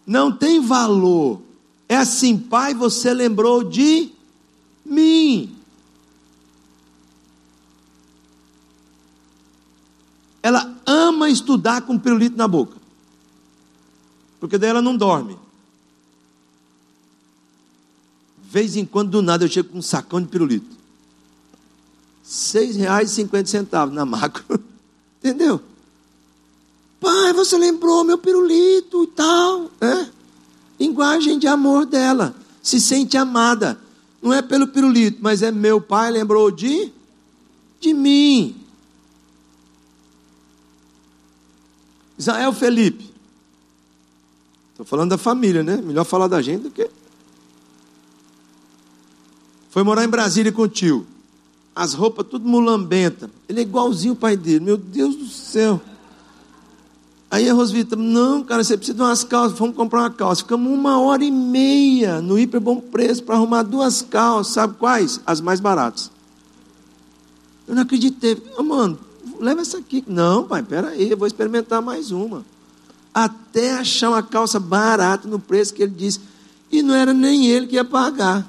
Não 0.06 0.32
tem 0.32 0.60
valor. 0.60 1.40
É 1.88 1.96
assim, 1.96 2.38
pai, 2.38 2.74
você 2.74 3.12
lembrou 3.12 3.62
de 3.62 4.10
mim. 4.84 5.54
Ela 10.42 10.74
ama 10.86 11.30
estudar 11.30 11.82
com 11.82 11.98
pirulito 11.98 12.36
na 12.36 12.48
boca. 12.48 12.76
Porque 14.40 14.58
daí 14.58 14.70
ela 14.70 14.82
não 14.82 14.96
dorme 14.96 15.38
vez 18.52 18.76
em 18.76 18.84
quando, 18.84 19.10
do 19.10 19.22
nada, 19.22 19.44
eu 19.44 19.48
chego 19.48 19.70
com 19.70 19.78
um 19.78 19.82
sacão 19.82 20.20
de 20.20 20.28
pirulito. 20.28 20.81
Seis 22.32 22.76
reais 22.76 23.10
e 23.10 23.14
cinquenta 23.16 23.50
centavos 23.50 23.94
na 23.94 24.06
macro. 24.06 24.58
Entendeu? 25.22 25.60
Pai, 26.98 27.30
você 27.34 27.58
lembrou 27.58 28.04
meu 28.04 28.16
pirulito 28.16 29.04
e 29.04 29.06
tal. 29.08 29.70
É? 29.78 30.06
Linguagem 30.80 31.38
de 31.38 31.46
amor 31.46 31.84
dela. 31.84 32.34
Se 32.62 32.80
sente 32.80 33.18
amada. 33.18 33.78
Não 34.22 34.32
é 34.32 34.40
pelo 34.40 34.66
pirulito, 34.66 35.18
mas 35.20 35.42
é 35.42 35.52
meu 35.52 35.78
pai 35.78 36.10
lembrou 36.10 36.50
de, 36.50 36.90
de 37.78 37.92
mim. 37.92 38.56
Israel 42.16 42.54
Felipe. 42.54 43.12
Estou 44.70 44.86
falando 44.86 45.10
da 45.10 45.18
família, 45.18 45.62
né? 45.62 45.76
Melhor 45.76 46.04
falar 46.04 46.28
da 46.28 46.40
gente 46.40 46.62
do 46.62 46.70
que 46.70 46.88
foi 49.68 49.82
morar 49.82 50.02
em 50.02 50.08
Brasília 50.08 50.50
com 50.50 50.62
o 50.62 50.68
tio. 50.68 51.06
As 51.74 51.94
roupas 51.94 52.26
tudo 52.28 52.46
mulambenta. 52.46 53.30
Ele 53.48 53.60
é 53.60 53.62
igualzinho 53.62 54.12
o 54.12 54.16
pai 54.16 54.36
dele. 54.36 54.60
Meu 54.60 54.76
Deus 54.76 55.16
do 55.16 55.26
céu. 55.26 55.80
Aí 57.30 57.48
a 57.48 57.54
Rosvita, 57.54 57.96
não, 57.96 58.44
cara, 58.44 58.62
você 58.62 58.76
precisa 58.76 58.94
de 58.94 59.02
umas 59.02 59.24
calças. 59.24 59.58
Vamos 59.58 59.74
comprar 59.74 60.00
uma 60.00 60.10
calça. 60.10 60.42
Ficamos 60.42 60.70
uma 60.70 61.00
hora 61.00 61.24
e 61.24 61.30
meia 61.30 62.20
no 62.20 62.38
hiper 62.38 62.60
bom 62.60 62.78
preço 62.78 63.22
para 63.22 63.36
arrumar 63.36 63.62
duas 63.62 64.02
calças. 64.02 64.52
Sabe 64.52 64.74
quais? 64.78 65.18
As 65.26 65.40
mais 65.40 65.58
baratas. 65.58 66.10
Eu 67.66 67.74
não 67.74 67.82
acreditei. 67.82 68.36
Oh, 68.58 68.62
mano, 68.62 68.98
leva 69.40 69.62
essa 69.62 69.78
aqui. 69.78 70.04
Não, 70.06 70.44
pai, 70.44 70.62
peraí, 70.62 71.10
eu 71.10 71.16
vou 71.16 71.26
experimentar 71.26 71.80
mais 71.80 72.10
uma. 72.10 72.44
Até 73.14 73.78
achar 73.78 74.10
uma 74.10 74.22
calça 74.22 74.60
barata 74.60 75.26
no 75.26 75.38
preço 75.38 75.72
que 75.72 75.82
ele 75.82 75.94
disse. 75.96 76.20
E 76.70 76.82
não 76.82 76.94
era 76.94 77.14
nem 77.14 77.46
ele 77.46 77.66
que 77.66 77.76
ia 77.76 77.84
pagar. 77.84 78.46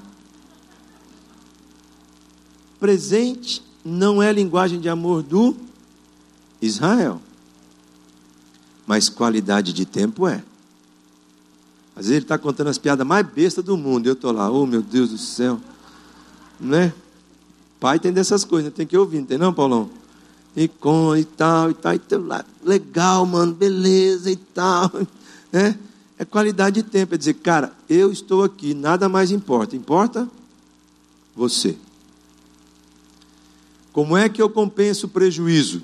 Presente 2.78 3.62
não 3.84 4.22
é 4.22 4.32
linguagem 4.32 4.80
de 4.80 4.88
amor 4.88 5.22
do 5.22 5.56
Israel. 6.60 7.20
Mas 8.86 9.08
qualidade 9.08 9.72
de 9.72 9.84
tempo 9.84 10.26
é. 10.26 10.42
Às 11.96 12.06
vezes 12.06 12.10
ele 12.12 12.24
está 12.24 12.36
contando 12.36 12.68
as 12.68 12.78
piadas 12.78 13.06
mais 13.06 13.26
bestas 13.26 13.64
do 13.64 13.76
mundo. 13.76 14.06
Eu 14.06 14.14
estou 14.14 14.32
lá, 14.32 14.50
oh 14.50 14.66
meu 14.66 14.82
Deus 14.82 15.10
do 15.10 15.18
céu. 15.18 15.60
Né? 16.58 16.92
Pai 17.78 17.98
tem 17.98 18.12
dessas 18.12 18.44
coisas, 18.44 18.72
tem 18.72 18.86
que 18.86 18.96
ouvir, 18.96 19.18
não 19.18 19.26
tem 19.26 19.38
não, 19.38 19.52
Paulão? 19.52 19.90
E 20.56 20.68
com 20.68 21.16
e 21.16 21.24
tal, 21.24 21.70
e 21.70 21.74
tal, 21.74 21.94
e 21.94 21.98
tal. 21.98 22.20
Legal, 22.64 23.26
mano, 23.26 23.54
beleza 23.54 24.30
e 24.30 24.36
tal. 24.36 24.90
Né? 25.52 25.78
É 26.18 26.24
qualidade 26.24 26.82
de 26.82 26.88
tempo. 26.88 27.14
É 27.14 27.18
dizer, 27.18 27.34
cara, 27.34 27.72
eu 27.88 28.10
estou 28.10 28.42
aqui, 28.42 28.74
nada 28.74 29.08
mais 29.08 29.30
importa. 29.30 29.76
Importa 29.76 30.28
você. 31.36 31.76
Como 33.94 34.16
é 34.16 34.28
que 34.28 34.42
eu 34.42 34.50
compenso 34.50 35.06
o 35.06 35.08
prejuízo? 35.08 35.80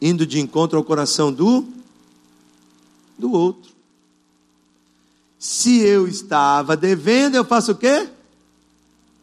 Indo 0.00 0.24
de 0.24 0.38
encontro 0.38 0.78
ao 0.78 0.84
coração 0.84 1.32
do 1.32 1.66
do 3.18 3.32
outro. 3.32 3.72
Se 5.36 5.80
eu 5.80 6.06
estava 6.06 6.76
devendo, 6.76 7.34
eu 7.34 7.44
faço 7.44 7.72
o 7.72 7.74
quê? 7.74 8.08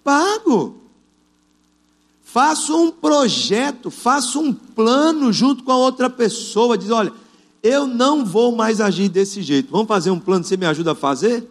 Pago. 0.03 0.75
Faço 2.21 2.75
um 2.75 2.91
projeto, 2.91 3.89
faço 3.89 4.41
um 4.41 4.53
plano 4.53 5.31
junto 5.31 5.63
com 5.63 5.71
a 5.71 5.77
outra 5.77 6.09
pessoa, 6.09 6.77
diz: 6.77 6.89
olha, 6.89 7.13
eu 7.63 7.87
não 7.87 8.25
vou 8.25 8.53
mais 8.53 8.81
agir 8.81 9.07
desse 9.07 9.41
jeito. 9.41 9.71
Vamos 9.71 9.87
fazer 9.87 10.11
um 10.11 10.19
plano, 10.19 10.43
você 10.43 10.57
me 10.57 10.65
ajuda 10.65 10.91
a 10.91 10.95
fazer? 10.95 11.47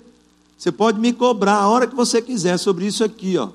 Você 0.61 0.70
pode 0.70 1.00
me 1.00 1.12
cobrar 1.12 1.54
a 1.54 1.68
hora 1.68 1.86
que 1.86 1.94
você 1.94 2.20
quiser 2.20 2.58
sobre 2.58 2.86
isso 2.86 3.02
aqui, 3.02 3.38
ó. 3.38 3.48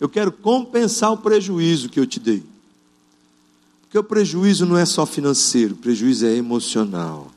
Eu 0.00 0.08
quero 0.08 0.32
compensar 0.32 1.12
o 1.12 1.18
prejuízo 1.18 1.90
que 1.90 2.00
eu 2.00 2.06
te 2.06 2.18
dei. 2.18 2.42
Porque 3.82 3.98
o 3.98 4.02
prejuízo 4.02 4.64
não 4.64 4.76
é 4.76 4.86
só 4.86 5.04
financeiro, 5.04 5.74
o 5.74 5.76
prejuízo 5.76 6.24
é 6.24 6.34
emocional 6.34 7.30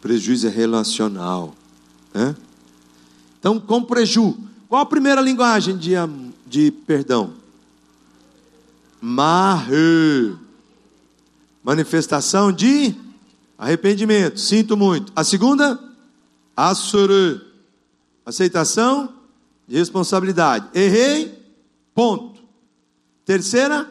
prejuízo 0.00 0.46
é 0.46 0.50
relacional. 0.50 1.54
Né? 2.12 2.34
Então, 3.38 3.60
com 3.60 3.82
preju, 3.82 4.36
qual 4.68 4.82
a 4.82 4.86
primeira 4.86 5.20
linguagem 5.20 5.76
de, 5.76 5.92
de 6.46 6.70
perdão? 6.70 7.34
Marre. 9.00 10.34
Manifestação 11.62 12.50
de 12.50 12.94
arrependimento. 13.58 14.40
Sinto 14.40 14.76
muito. 14.76 15.12
A 15.14 15.22
segunda? 15.22 15.78
Assure. 16.68 17.40
Aceitação 18.26 19.14
de 19.66 19.76
responsabilidade. 19.78 20.68
Errei. 20.74 21.34
Ponto. 21.94 22.40
Terceira? 23.24 23.90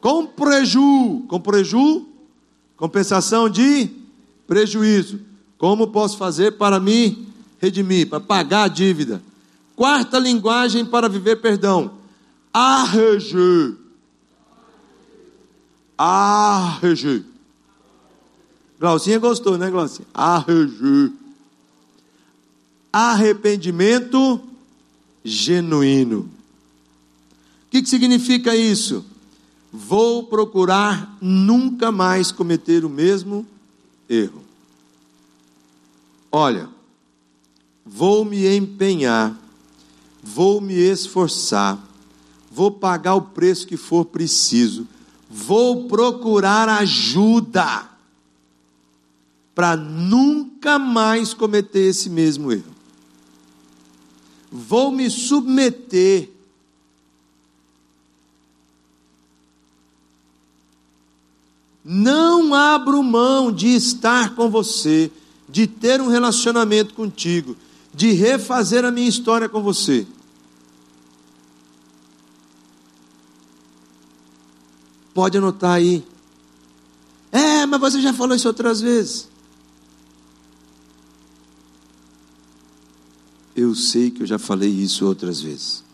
Com 0.00 0.26
preju. 0.26 1.24
Com 1.28 1.40
preju. 1.40 2.06
Compensação 2.76 3.48
de 3.48 3.88
prejuízo. 4.48 5.20
Como 5.56 5.86
posso 5.88 6.18
fazer 6.18 6.52
para 6.58 6.80
me 6.80 7.28
redimir, 7.60 8.08
para 8.08 8.18
pagar 8.20 8.64
a 8.64 8.68
dívida? 8.68 9.22
Quarta 9.76 10.18
linguagem 10.18 10.84
para 10.84 11.08
viver 11.08 11.36
perdão. 11.36 11.92
Arreger. 12.52 13.76
Arreger. 15.96 17.24
Glaucinha 18.78 19.18
gostou, 19.20 19.56
né, 19.56 19.70
Glaucinha? 19.70 20.06
Arreger. 20.12 21.12
Arrependimento 22.96 24.40
genuíno. 25.24 26.20
O 26.20 27.70
que, 27.70 27.82
que 27.82 27.88
significa 27.88 28.54
isso? 28.54 29.04
Vou 29.72 30.22
procurar 30.28 31.18
nunca 31.20 31.90
mais 31.90 32.30
cometer 32.30 32.84
o 32.84 32.88
mesmo 32.88 33.44
erro. 34.08 34.44
Olha, 36.30 36.68
vou 37.84 38.24
me 38.24 38.46
empenhar, 38.56 39.36
vou 40.22 40.60
me 40.60 40.74
esforçar, 40.74 41.76
vou 42.48 42.70
pagar 42.70 43.16
o 43.16 43.22
preço 43.22 43.66
que 43.66 43.76
for 43.76 44.04
preciso, 44.04 44.86
vou 45.28 45.88
procurar 45.88 46.68
ajuda 46.68 47.90
para 49.52 49.76
nunca 49.76 50.78
mais 50.78 51.34
cometer 51.34 51.88
esse 51.88 52.08
mesmo 52.08 52.52
erro. 52.52 52.73
Vou 54.56 54.92
me 54.92 55.10
submeter 55.10 56.30
Não 61.84 62.54
abro 62.54 63.02
mão 63.02 63.52
de 63.52 63.68
estar 63.74 64.34
com 64.34 64.48
você, 64.48 65.12
de 65.46 65.66
ter 65.66 66.00
um 66.00 66.08
relacionamento 66.08 66.94
contigo, 66.94 67.54
de 67.92 68.12
refazer 68.12 68.86
a 68.86 68.90
minha 68.90 69.06
história 69.08 69.50
com 69.50 69.62
você. 69.62 70.06
Pode 75.12 75.36
anotar 75.36 75.72
aí. 75.72 76.02
É, 77.30 77.66
mas 77.66 77.80
você 77.80 78.00
já 78.00 78.14
falou 78.14 78.34
isso 78.34 78.48
outras 78.48 78.80
vezes. 78.80 79.28
Eu 83.56 83.74
sei 83.74 84.10
que 84.10 84.22
eu 84.22 84.26
já 84.26 84.38
falei 84.38 84.70
isso 84.70 85.06
outras 85.06 85.40
vezes. 85.40 85.84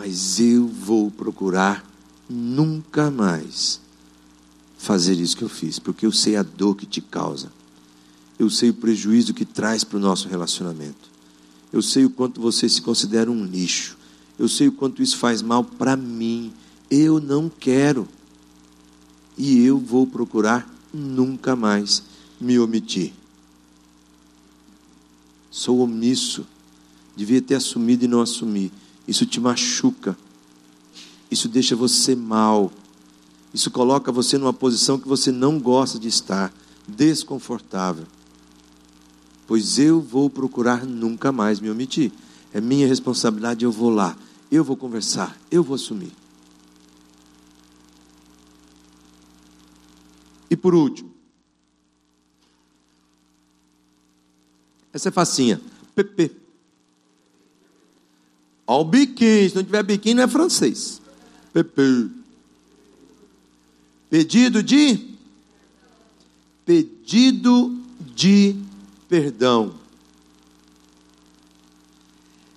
mas 0.00 0.40
eu 0.40 0.66
vou 0.66 1.10
procurar 1.10 1.84
nunca 2.26 3.10
mais 3.10 3.78
fazer 4.78 5.12
isso 5.20 5.36
que 5.36 5.44
eu 5.44 5.48
fiz, 5.48 5.78
porque 5.78 6.06
eu 6.06 6.10
sei 6.10 6.36
a 6.36 6.42
dor 6.42 6.74
que 6.74 6.86
te 6.86 7.02
causa, 7.02 7.52
eu 8.38 8.48
sei 8.48 8.70
o 8.70 8.74
prejuízo 8.74 9.34
que 9.34 9.44
traz 9.44 9.84
para 9.84 9.98
o 9.98 10.00
nosso 10.00 10.26
relacionamento, 10.26 11.10
eu 11.70 11.82
sei 11.82 12.06
o 12.06 12.10
quanto 12.10 12.40
você 12.40 12.66
se 12.66 12.80
considera 12.80 13.30
um 13.30 13.44
lixo, 13.44 13.98
eu 14.38 14.48
sei 14.48 14.68
o 14.68 14.72
quanto 14.72 15.02
isso 15.02 15.18
faz 15.18 15.42
mal 15.42 15.62
para 15.62 15.94
mim, 15.98 16.50
eu 16.90 17.20
não 17.20 17.50
quero, 17.50 18.08
e 19.36 19.62
eu 19.62 19.76
vou 19.76 20.06
procurar 20.06 20.66
nunca 20.94 21.54
mais 21.54 22.02
me 22.40 22.58
omitir. 22.58 23.12
Sou 25.50 25.80
omisso, 25.80 26.46
devia 27.16 27.42
ter 27.42 27.56
assumido 27.56 28.04
e 28.04 28.08
não 28.08 28.20
assumi 28.20 28.72
isso 29.10 29.26
te 29.26 29.40
machuca, 29.40 30.16
isso 31.28 31.48
deixa 31.48 31.74
você 31.74 32.14
mal, 32.14 32.70
isso 33.52 33.68
coloca 33.68 34.12
você 34.12 34.38
numa 34.38 34.52
posição 34.52 35.00
que 35.00 35.08
você 35.08 35.32
não 35.32 35.58
gosta 35.58 35.98
de 35.98 36.06
estar, 36.06 36.54
desconfortável. 36.86 38.06
Pois 39.48 39.80
eu 39.80 40.00
vou 40.00 40.30
procurar 40.30 40.86
nunca 40.86 41.32
mais 41.32 41.58
me 41.58 41.68
omitir. 41.68 42.12
É 42.52 42.60
minha 42.60 42.86
responsabilidade, 42.86 43.64
eu 43.64 43.72
vou 43.72 43.90
lá, 43.90 44.16
eu 44.50 44.62
vou 44.62 44.76
conversar, 44.76 45.36
eu 45.50 45.64
vou 45.64 45.74
assumir. 45.74 46.12
E 50.48 50.56
por 50.56 50.72
último, 50.72 51.09
essa 54.92 55.08
é 55.08 55.12
facinha, 55.12 55.60
PP. 55.94 56.40
Olha 58.66 58.80
o 58.80 58.84
biquinho, 58.84 59.50
se 59.50 59.56
não 59.56 59.64
tiver 59.64 59.82
biquinho 59.82 60.16
não 60.16 60.22
é 60.22 60.28
francês. 60.28 61.00
Pepe. 61.52 62.10
Pedido 64.08 64.62
de 64.62 65.10
pedido 66.64 67.76
de 68.00 68.54
perdão. 69.08 69.74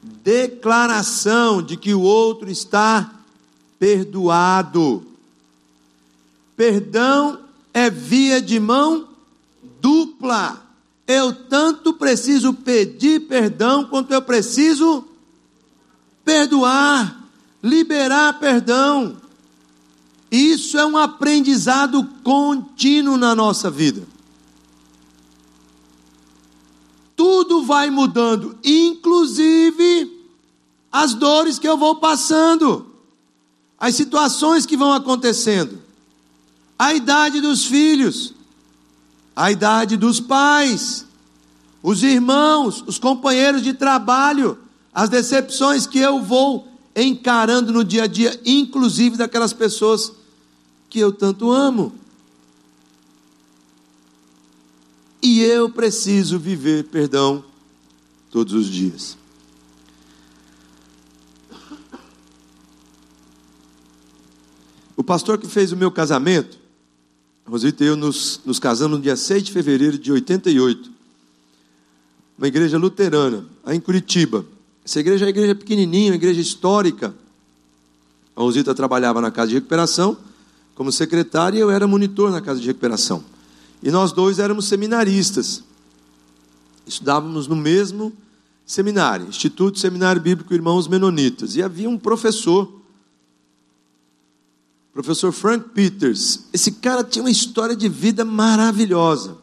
Declaração 0.04 1.64
de 1.64 1.76
que 1.76 1.96
o 1.96 2.02
outro 2.02 2.50
está 2.50 3.12
perdoado. 3.80 5.04
Perdão 6.56 7.40
é 7.74 7.90
via 7.90 8.40
de 8.40 8.60
mão 8.60 9.08
dupla. 9.82 10.63
Eu 11.08 11.34
tanto 11.34 11.94
preciso 11.94 12.54
pedir 12.54 13.28
perdão 13.28 13.86
quanto 13.86 14.14
eu 14.14 14.22
preciso 14.22 15.06
perdoar, 16.24 17.28
liberar 17.62 18.40
perdão. 18.40 19.18
Isso 20.32 20.78
é 20.78 20.86
um 20.86 20.98
aprendizado 20.98 22.04
contínuo 22.24 23.18
na 23.18 23.36
nossa 23.36 23.70
vida. 23.70 24.14
tudo 27.16 27.64
vai 27.64 27.90
mudando, 27.90 28.58
inclusive 28.64 30.12
as 30.92 31.14
dores 31.14 31.58
que 31.58 31.68
eu 31.68 31.78
vou 31.78 31.96
passando, 31.96 32.86
as 33.80 33.96
situações 33.96 34.66
que 34.66 34.76
vão 34.76 34.92
acontecendo, 34.92 35.82
a 36.78 36.94
idade 36.94 37.40
dos 37.40 37.66
filhos, 37.66 38.34
a 39.36 39.52
idade 39.52 39.98
dos 39.98 40.20
pais, 40.20 41.06
os 41.82 42.04
irmãos, 42.04 42.84
os 42.88 42.98
companheiros 42.98 43.62
de 43.62 43.74
trabalho, 43.74 44.58
as 44.94 45.10
decepções 45.10 45.88
que 45.88 46.00
eu 46.00 46.22
vou 46.22 46.68
encarando 46.96 47.72
no 47.72 47.84
dia 47.84 48.04
a 48.04 48.08
dia, 48.08 48.40
inclusive 48.46 49.18
daquelas 49.18 49.52
pessoas 49.52 50.12
que 50.90 51.00
eu 51.00 51.12
tanto 51.12 51.52
amo. 51.52 51.94
E 55.22 55.42
eu 55.42 55.70
preciso 55.70 56.38
viver 56.38 56.86
perdão 56.86 57.44
todos 58.30 58.54
os 58.54 58.68
dias. 58.68 59.18
O 64.96 65.04
pastor 65.04 65.38
que 65.38 65.48
fez 65.48 65.72
o 65.72 65.78
meu 65.78 65.92
casamento, 65.92 66.60
Rosita 67.46 67.84
e 67.84 67.88
eu 67.88 67.96
nos, 67.96 68.40
nos 68.46 68.58
casamos 68.58 68.98
no 68.98 69.04
dia 69.04 69.16
6 69.16 69.44
de 69.44 69.52
fevereiro 69.52 69.98
de 69.98 70.12
88, 70.12 70.92
uma 72.38 72.48
igreja 72.48 72.78
luterana, 72.78 73.46
aí 73.66 73.78
em 73.78 73.82
Curitiba. 73.82 74.46
Essa 74.86 75.00
igreja 75.00 75.24
é 75.24 75.28
uma 75.28 75.30
igreja 75.30 75.56
pequenininha, 75.56 76.12
uma 76.12 76.16
igreja 76.16 76.42
histórica. 76.42 77.14
A 78.36 78.42
Rosita 78.42 78.74
trabalhava 78.74 79.22
na 79.22 79.30
casa 79.30 79.50
de 79.50 79.56
recuperação 79.56 80.18
como 80.76 80.92
secretária 80.92 81.58
e 81.58 81.62
eu 81.62 81.70
era 81.70 81.88
monitor 81.88 82.32
na 82.32 82.42
casa 82.42 82.60
de 82.60 82.68
recuperação. 82.68 83.24
E 83.82 83.92
nós 83.92 84.12
dois 84.12 84.40
éramos 84.40 84.66
seminaristas. 84.66 85.64
Estudávamos 86.88 87.48
no 87.48 87.56
mesmo 87.56 88.12
seminário, 88.66 89.28
Instituto 89.28 89.78
Seminário 89.78 90.22
Bíblico 90.22 90.54
Irmãos 90.54 90.88
Menonitas. 90.88 91.56
E 91.56 91.62
havia 91.62 91.90
um 91.90 91.98
professor, 91.98 92.82
professor 94.94 95.32
Frank 95.32 95.70
Peters. 95.70 96.46
Esse 96.54 96.72
cara 96.74 97.04
tinha 97.04 97.24
uma 97.24 97.32
história 97.32 97.76
de 97.76 97.90
vida 97.90 98.24
maravilhosa. 98.24 99.38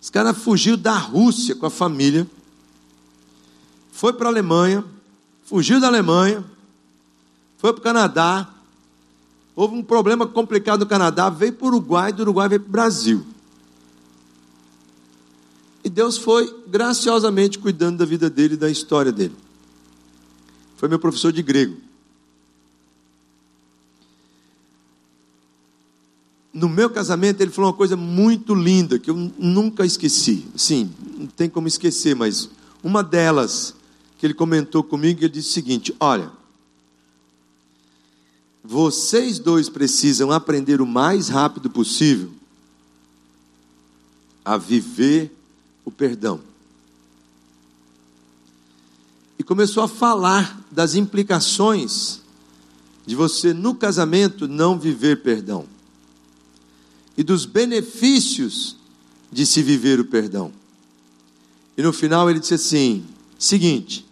Esse 0.00 0.10
cara 0.10 0.34
fugiu 0.34 0.76
da 0.76 0.96
Rússia 0.96 1.54
com 1.54 1.66
a 1.66 1.70
família 1.70 2.26
foi 3.98 4.12
para 4.12 4.28
a 4.28 4.30
Alemanha, 4.30 4.84
fugiu 5.42 5.80
da 5.80 5.88
Alemanha, 5.88 6.44
foi 7.56 7.72
para 7.72 7.80
o 7.80 7.82
Canadá. 7.82 8.48
Houve 9.56 9.74
um 9.74 9.82
problema 9.82 10.24
complicado 10.24 10.80
no 10.80 10.86
Canadá, 10.86 11.28
veio 11.28 11.54
para 11.54 11.64
o 11.64 11.68
Uruguai, 11.68 12.12
do 12.12 12.22
Uruguai 12.22 12.48
veio 12.48 12.60
para 12.60 12.68
o 12.68 12.70
Brasil. 12.70 13.26
E 15.82 15.90
Deus 15.90 16.16
foi 16.16 16.62
graciosamente 16.68 17.58
cuidando 17.58 17.98
da 17.98 18.04
vida 18.04 18.30
dele 18.30 18.54
e 18.54 18.56
da 18.56 18.70
história 18.70 19.10
dele. 19.10 19.34
Foi 20.76 20.88
meu 20.88 21.00
professor 21.00 21.32
de 21.32 21.42
grego. 21.42 21.76
No 26.58 26.68
meu 26.68 26.90
casamento, 26.90 27.40
ele 27.40 27.52
falou 27.52 27.70
uma 27.70 27.76
coisa 27.76 27.96
muito 27.96 28.52
linda 28.52 28.98
que 28.98 29.08
eu 29.08 29.14
nunca 29.38 29.86
esqueci. 29.86 30.44
Sim, 30.56 30.90
não 31.16 31.28
tem 31.28 31.48
como 31.48 31.68
esquecer, 31.68 32.16
mas 32.16 32.50
uma 32.82 33.00
delas 33.00 33.76
que 34.18 34.26
ele 34.26 34.34
comentou 34.34 34.82
comigo, 34.82 35.20
ele 35.20 35.28
disse 35.28 35.50
o 35.50 35.52
seguinte: 35.52 35.94
Olha, 36.00 36.32
vocês 38.64 39.38
dois 39.38 39.68
precisam 39.68 40.32
aprender 40.32 40.80
o 40.80 40.86
mais 40.86 41.28
rápido 41.28 41.70
possível 41.70 42.32
a 44.44 44.56
viver 44.56 45.30
o 45.84 45.92
perdão. 45.92 46.40
E 49.38 49.44
começou 49.44 49.84
a 49.84 49.88
falar 49.88 50.60
das 50.72 50.96
implicações 50.96 52.20
de 53.06 53.14
você 53.14 53.54
no 53.54 53.76
casamento 53.76 54.48
não 54.48 54.76
viver 54.76 55.22
perdão 55.22 55.77
e 57.18 57.24
dos 57.24 57.44
benefícios 57.44 58.76
de 59.30 59.44
se 59.44 59.60
viver 59.60 59.98
o 59.98 60.04
perdão. 60.04 60.52
E 61.76 61.82
no 61.82 61.92
final 61.92 62.30
ele 62.30 62.38
disse 62.38 62.54
assim: 62.54 63.04
seguinte, 63.36 64.06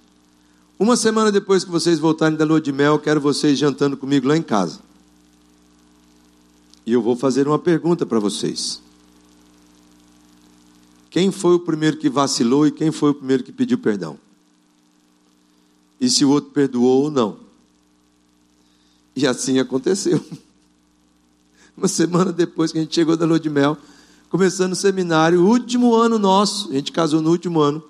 uma 0.76 0.96
semana 0.96 1.30
depois 1.30 1.62
que 1.62 1.70
vocês 1.70 2.00
voltarem 2.00 2.36
da 2.36 2.44
lua 2.44 2.60
de 2.60 2.72
mel, 2.72 2.98
quero 2.98 3.20
vocês 3.20 3.56
jantando 3.56 3.96
comigo 3.96 4.26
lá 4.26 4.36
em 4.36 4.42
casa. 4.42 4.80
E 6.84 6.92
eu 6.92 7.00
vou 7.00 7.14
fazer 7.14 7.46
uma 7.46 7.60
pergunta 7.60 8.04
para 8.04 8.18
vocês. 8.18 8.82
Quem 11.08 11.30
foi 11.30 11.54
o 11.54 11.60
primeiro 11.60 11.96
que 11.96 12.10
vacilou 12.10 12.66
e 12.66 12.72
quem 12.72 12.90
foi 12.90 13.10
o 13.10 13.14
primeiro 13.14 13.44
que 13.44 13.52
pediu 13.52 13.78
perdão? 13.78 14.18
E 16.00 16.10
se 16.10 16.24
o 16.24 16.30
outro 16.30 16.50
perdoou 16.50 17.04
ou 17.04 17.10
não? 17.10 17.38
E 19.14 19.26
assim 19.26 19.60
aconteceu. 19.60 20.22
Uma 21.76 21.88
semana 21.88 22.32
depois 22.32 22.72
que 22.72 22.78
a 22.78 22.80
gente 22.80 22.94
chegou 22.94 23.16
da 23.16 23.26
lua 23.26 23.38
de 23.38 23.50
mel, 23.50 23.76
começando 24.30 24.72
o 24.72 24.76
seminário, 24.76 25.44
último 25.44 25.94
ano 25.94 26.18
nosso, 26.18 26.70
a 26.70 26.74
gente 26.74 26.90
casou 26.92 27.20
no 27.20 27.30
último 27.30 27.60
ano 27.60 27.82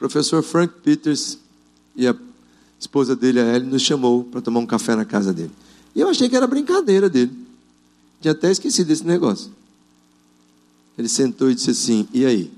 professor 0.00 0.42
Frank 0.42 0.72
Peters 0.82 1.38
e 1.94 2.08
a 2.08 2.16
esposa 2.78 3.14
dele, 3.14 3.38
a 3.38 3.54
Ellie, 3.54 3.68
nos 3.68 3.82
chamou 3.82 4.24
para 4.24 4.40
tomar 4.40 4.60
um 4.60 4.66
café 4.66 4.96
na 4.96 5.04
casa 5.04 5.30
dele. 5.30 5.52
E 5.94 6.00
eu 6.00 6.08
achei 6.08 6.26
que 6.26 6.34
era 6.34 6.46
brincadeira 6.46 7.10
dele. 7.10 7.30
Tinha 8.18 8.32
até 8.32 8.50
esquecido 8.50 8.86
desse 8.86 9.04
negócio. 9.04 9.52
Ele 10.96 11.08
sentou 11.08 11.50
e 11.50 11.54
disse 11.54 11.70
assim: 11.70 12.08
E 12.14 12.24
aí? 12.24 12.50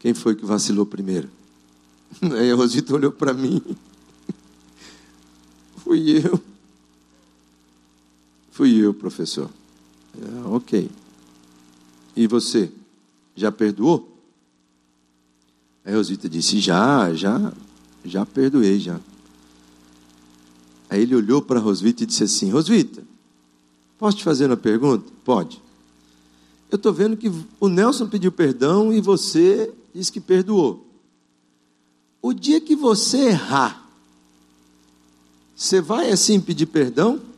Quem 0.00 0.12
foi 0.12 0.34
que 0.34 0.44
vacilou 0.44 0.84
primeiro? 0.84 1.30
Aí 2.20 2.50
a 2.50 2.54
Rosita 2.54 2.92
olhou 2.92 3.12
para 3.12 3.32
mim. 3.32 3.62
Fui 5.82 6.26
eu. 6.26 6.51
Fui 8.52 8.76
eu, 8.76 8.92
professor. 8.92 9.50
Ah, 10.14 10.48
ok. 10.50 10.88
E 12.14 12.26
você? 12.26 12.70
Já 13.34 13.50
perdoou? 13.50 14.14
Aí 15.84 15.94
Rosita 15.94 16.28
disse: 16.28 16.60
Já, 16.60 17.12
já, 17.14 17.52
já 18.04 18.24
perdoei, 18.26 18.78
já. 18.78 19.00
Aí 20.90 21.00
ele 21.00 21.16
olhou 21.16 21.40
para 21.40 21.58
Rosvita 21.58 22.02
e 22.02 22.06
disse 22.06 22.24
assim: 22.24 22.50
Rosvita, 22.50 23.02
posso 23.98 24.18
te 24.18 24.24
fazer 24.24 24.46
uma 24.46 24.56
pergunta? 24.56 25.10
Pode. 25.24 25.60
Eu 26.70 26.76
estou 26.76 26.92
vendo 26.92 27.16
que 27.16 27.32
o 27.58 27.68
Nelson 27.68 28.06
pediu 28.06 28.30
perdão 28.30 28.92
e 28.92 29.00
você 29.00 29.72
disse 29.94 30.12
que 30.12 30.20
perdoou. 30.20 30.86
O 32.20 32.34
dia 32.34 32.60
que 32.60 32.76
você 32.76 33.28
errar, 33.28 33.88
você 35.56 35.80
vai 35.80 36.10
assim 36.10 36.38
pedir 36.38 36.66
perdão? 36.66 37.31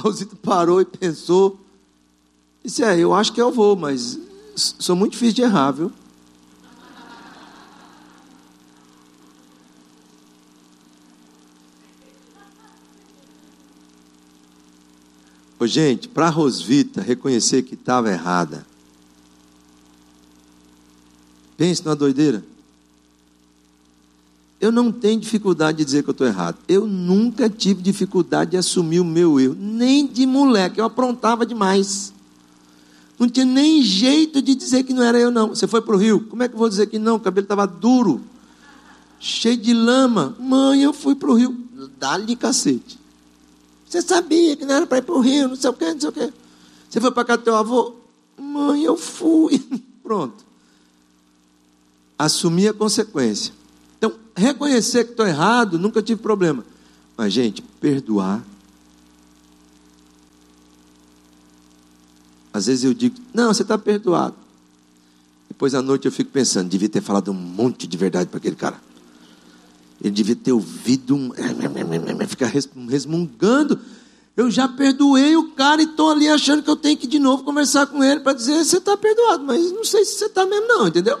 Rosita 0.00 0.34
parou 0.36 0.80
e 0.80 0.84
pensou. 0.84 1.60
Disse: 2.64 2.82
É, 2.82 2.98
eu 2.98 3.14
acho 3.14 3.32
que 3.32 3.40
eu 3.40 3.52
vou, 3.52 3.76
mas 3.76 4.18
sou 4.56 4.96
muito 4.96 5.12
difícil 5.12 5.34
de 5.34 5.42
errar, 5.42 5.72
viu? 5.72 5.92
Ô, 15.58 15.66
gente, 15.66 16.08
para 16.08 16.26
a 16.26 16.30
Rosvita 16.30 17.02
reconhecer 17.02 17.62
que 17.62 17.74
estava 17.74 18.10
errada, 18.10 18.66
pense 21.58 21.84
numa 21.84 21.94
doideira. 21.94 22.42
Eu 24.60 24.70
não 24.70 24.92
tenho 24.92 25.18
dificuldade 25.18 25.78
de 25.78 25.84
dizer 25.86 26.02
que 26.02 26.10
eu 26.10 26.12
estou 26.12 26.26
errado. 26.26 26.58
Eu 26.68 26.86
nunca 26.86 27.48
tive 27.48 27.80
dificuldade 27.80 28.52
de 28.52 28.56
assumir 28.58 29.00
o 29.00 29.04
meu 29.04 29.40
erro. 29.40 29.56
Nem 29.58 30.06
de 30.06 30.26
moleque. 30.26 30.78
Eu 30.78 30.84
aprontava 30.84 31.46
demais. 31.46 32.12
Não 33.18 33.28
tinha 33.28 33.46
nem 33.46 33.82
jeito 33.82 34.42
de 34.42 34.54
dizer 34.54 34.82
que 34.82 34.92
não 34.92 35.02
era 35.02 35.18
eu, 35.18 35.30
não. 35.30 35.48
Você 35.48 35.66
foi 35.66 35.80
para 35.80 35.94
o 35.94 35.98
Rio? 35.98 36.20
Como 36.28 36.42
é 36.42 36.48
que 36.48 36.54
eu 36.54 36.58
vou 36.58 36.68
dizer 36.68 36.86
que 36.86 36.98
não? 36.98 37.16
O 37.16 37.20
cabelo 37.20 37.44
estava 37.44 37.66
duro, 37.66 38.22
cheio 39.18 39.56
de 39.56 39.72
lama. 39.72 40.36
Mãe, 40.38 40.82
eu 40.82 40.92
fui 40.92 41.14
para 41.14 41.30
o 41.30 41.34
Rio. 41.34 41.54
Dá-lhe 41.98 42.36
cacete. 42.36 42.98
Você 43.88 44.02
sabia 44.02 44.56
que 44.56 44.64
não 44.64 44.74
era 44.74 44.86
para 44.86 44.98
ir 44.98 45.02
para 45.02 45.14
o 45.14 45.20
Rio, 45.20 45.48
não 45.48 45.56
sei 45.56 45.68
o 45.68 45.72
quê, 45.72 45.92
não 45.92 46.00
sei 46.00 46.08
o 46.08 46.12
quê. 46.12 46.32
Você 46.88 47.00
foi 47.00 47.10
para 47.10 47.24
casa 47.24 47.38
do 47.38 47.44
teu 47.44 47.56
avô? 47.56 47.94
Mãe, 48.38 48.84
eu 48.84 48.96
fui. 48.96 49.58
Pronto. 50.02 50.44
Assumir 52.18 52.68
a 52.68 52.72
consequência. 52.72 53.59
Reconhecer 54.40 55.04
que 55.04 55.10
estou 55.10 55.26
errado, 55.26 55.78
nunca 55.78 56.02
tive 56.02 56.20
problema. 56.20 56.64
Mas, 57.16 57.32
gente, 57.32 57.62
perdoar. 57.80 58.42
Às 62.52 62.66
vezes 62.66 62.84
eu 62.84 62.94
digo, 62.94 63.16
não, 63.34 63.52
você 63.52 63.62
está 63.62 63.76
perdoado. 63.76 64.34
Depois 65.46 65.74
à 65.74 65.82
noite 65.82 66.06
eu 66.06 66.12
fico 66.12 66.30
pensando, 66.30 66.70
devia 66.70 66.88
ter 66.88 67.02
falado 67.02 67.30
um 67.30 67.34
monte 67.34 67.86
de 67.86 67.96
verdade 67.96 68.30
para 68.30 68.38
aquele 68.38 68.56
cara. 68.56 68.80
Ele 70.02 70.10
devia 70.10 70.34
ter 70.34 70.52
ouvido 70.52 71.14
um. 71.14 71.30
Ficar 72.26 72.50
resmungando. 72.88 73.78
Eu 74.34 74.50
já 74.50 74.66
perdoei 74.66 75.36
o 75.36 75.50
cara 75.50 75.82
e 75.82 75.84
estou 75.84 76.10
ali 76.10 76.28
achando 76.28 76.62
que 76.62 76.70
eu 76.70 76.76
tenho 76.76 76.96
que 76.96 77.06
de 77.06 77.18
novo 77.18 77.44
conversar 77.44 77.86
com 77.88 78.02
ele 78.02 78.20
para 78.20 78.32
dizer: 78.32 78.64
você 78.64 78.78
está 78.78 78.96
perdoado, 78.96 79.44
mas 79.44 79.70
não 79.70 79.84
sei 79.84 80.02
se 80.06 80.14
você 80.14 80.24
está 80.24 80.46
mesmo, 80.46 80.66
não, 80.66 80.88
entendeu? 80.88 81.18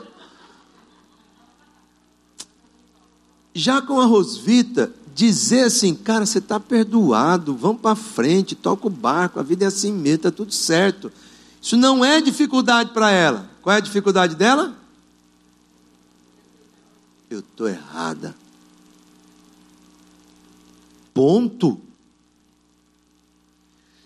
Já 3.60 3.82
com 3.82 4.00
a 4.00 4.06
Rosvita, 4.06 4.90
dizer 5.14 5.64
assim, 5.64 5.94
cara, 5.94 6.24
você 6.24 6.38
está 6.38 6.58
perdoado, 6.58 7.54
vamos 7.54 7.82
para 7.82 7.94
frente, 7.94 8.54
toca 8.54 8.86
o 8.86 8.90
barco, 8.90 9.38
a 9.38 9.42
vida 9.42 9.66
é 9.66 9.68
assim 9.68 9.92
mesmo, 9.92 10.16
está 10.16 10.30
tudo 10.30 10.50
certo. 10.50 11.12
Isso 11.60 11.76
não 11.76 12.02
é 12.02 12.22
dificuldade 12.22 12.94
para 12.94 13.10
ela. 13.10 13.50
Qual 13.60 13.74
é 13.74 13.76
a 13.76 13.82
dificuldade 13.82 14.34
dela? 14.34 14.74
Eu 17.28 17.40
estou 17.40 17.68
errada. 17.68 18.34
Ponto. 21.12 21.78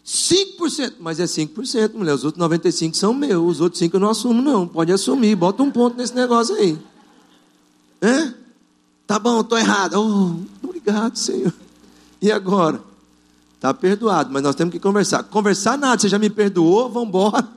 5%, 0.04 0.94
mas 0.98 1.20
é 1.20 1.26
5%, 1.26 1.94
mulher. 1.94 2.14
Os 2.14 2.24
outros 2.24 2.44
95% 2.44 2.94
são 2.94 3.14
meus, 3.14 3.56
os 3.56 3.60
outros 3.60 3.80
5% 3.80 3.94
eu 3.94 4.00
não 4.00 4.10
assumo, 4.10 4.42
não. 4.42 4.66
Pode 4.66 4.90
assumir, 4.92 5.36
bota 5.36 5.62
um 5.62 5.70
ponto 5.70 5.96
nesse 5.96 6.12
negócio 6.12 6.56
aí. 6.56 6.76
É? 8.02 8.43
Tá 9.06 9.18
bom, 9.18 9.40
estou 9.40 9.58
errado. 9.58 9.94
Oh, 9.94 10.66
obrigado, 10.66 11.16
Senhor. 11.16 11.52
E 12.20 12.32
agora? 12.32 12.82
Está 13.54 13.72
perdoado, 13.72 14.30
mas 14.30 14.42
nós 14.42 14.54
temos 14.54 14.72
que 14.72 14.78
conversar. 14.78 15.22
Conversar 15.24 15.78
nada, 15.78 16.00
você 16.00 16.08
já 16.08 16.18
me 16.18 16.28
perdoou, 16.28 16.90
vamos 16.90 17.08
embora. 17.08 17.48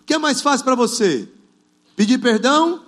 o 0.00 0.04
que 0.04 0.14
é 0.14 0.18
mais 0.18 0.40
fácil 0.40 0.64
para 0.64 0.74
você? 0.74 1.28
Pedir 1.94 2.18
perdão 2.18 2.84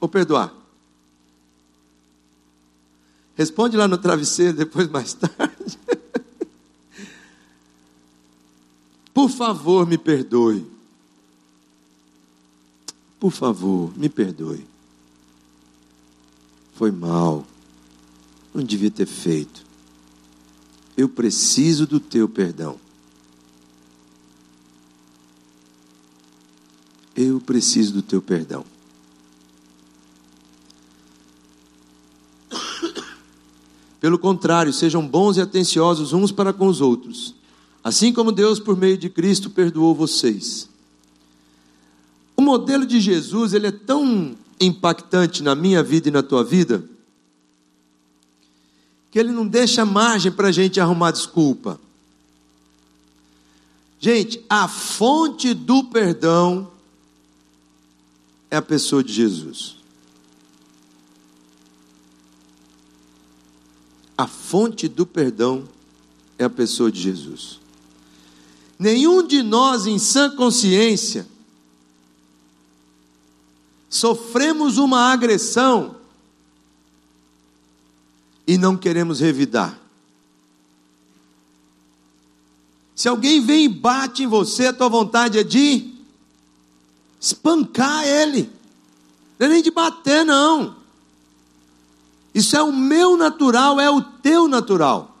ou 0.00 0.08
perdoar? 0.08 0.54
Responde 3.34 3.76
lá 3.76 3.88
no 3.88 3.98
travesseiro 3.98 4.56
depois 4.56 4.88
mais 4.88 5.14
tarde. 5.14 5.78
Por 9.12 9.28
favor, 9.28 9.86
me 9.86 9.98
perdoe. 9.98 10.71
Por 13.22 13.30
favor, 13.30 13.96
me 13.96 14.08
perdoe. 14.08 14.66
Foi 16.74 16.90
mal. 16.90 17.46
Não 18.52 18.64
devia 18.64 18.90
ter 18.90 19.06
feito. 19.06 19.64
Eu 20.96 21.08
preciso 21.08 21.86
do 21.86 22.00
teu 22.00 22.28
perdão. 22.28 22.80
Eu 27.14 27.40
preciso 27.40 27.92
do 27.92 28.02
teu 28.02 28.20
perdão. 28.20 28.64
Pelo 34.00 34.18
contrário, 34.18 34.72
sejam 34.72 35.06
bons 35.06 35.36
e 35.36 35.40
atenciosos 35.40 36.12
uns 36.12 36.32
para 36.32 36.52
com 36.52 36.66
os 36.66 36.80
outros, 36.80 37.36
assim 37.84 38.12
como 38.12 38.32
Deus, 38.32 38.58
por 38.58 38.76
meio 38.76 38.98
de 38.98 39.08
Cristo, 39.08 39.48
perdoou 39.48 39.94
vocês. 39.94 40.71
O 42.42 42.44
modelo 42.44 42.84
de 42.84 43.00
Jesus, 43.00 43.54
ele 43.54 43.68
é 43.68 43.70
tão 43.70 44.36
impactante 44.60 45.44
na 45.44 45.54
minha 45.54 45.80
vida 45.80 46.08
e 46.08 46.10
na 46.10 46.24
tua 46.24 46.42
vida, 46.42 46.84
que 49.12 49.18
ele 49.20 49.30
não 49.30 49.46
deixa 49.46 49.84
margem 49.84 50.32
para 50.32 50.48
a 50.48 50.52
gente 50.52 50.80
arrumar 50.80 51.12
desculpa. 51.12 51.80
Gente, 54.00 54.44
a 54.50 54.66
fonte 54.66 55.54
do 55.54 55.84
perdão 55.84 56.68
é 58.50 58.56
a 58.56 58.62
pessoa 58.62 59.04
de 59.04 59.12
Jesus. 59.12 59.76
A 64.18 64.26
fonte 64.26 64.88
do 64.88 65.06
perdão 65.06 65.62
é 66.36 66.42
a 66.42 66.50
pessoa 66.50 66.90
de 66.90 67.00
Jesus. 67.00 67.60
Nenhum 68.76 69.24
de 69.24 69.44
nós, 69.44 69.86
em 69.86 69.96
sã 69.96 70.34
consciência, 70.34 71.30
sofremos 73.92 74.78
uma 74.78 75.12
agressão 75.12 75.96
e 78.46 78.56
não 78.56 78.74
queremos 78.74 79.20
revidar. 79.20 79.78
Se 82.96 83.06
alguém 83.06 83.44
vem 83.44 83.66
e 83.66 83.68
bate 83.68 84.22
em 84.22 84.26
você, 84.26 84.68
a 84.68 84.72
tua 84.72 84.88
vontade 84.88 85.38
é 85.38 85.44
de 85.44 85.92
espancar 87.20 88.02
ele. 88.04 88.50
Não 89.38 89.46
é 89.46 89.50
nem 89.50 89.62
de 89.62 89.70
bater, 89.70 90.24
não. 90.24 90.74
Isso 92.34 92.56
é 92.56 92.62
o 92.62 92.72
meu 92.72 93.14
natural, 93.18 93.78
é 93.78 93.90
o 93.90 94.00
teu 94.00 94.48
natural. 94.48 95.18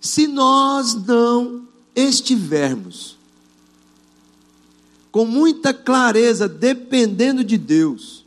Se 0.00 0.26
nós 0.26 0.94
não 0.94 1.68
estivermos 1.94 3.21
com 5.12 5.26
muita 5.26 5.74
clareza, 5.74 6.48
dependendo 6.48 7.44
de 7.44 7.58
Deus, 7.58 8.24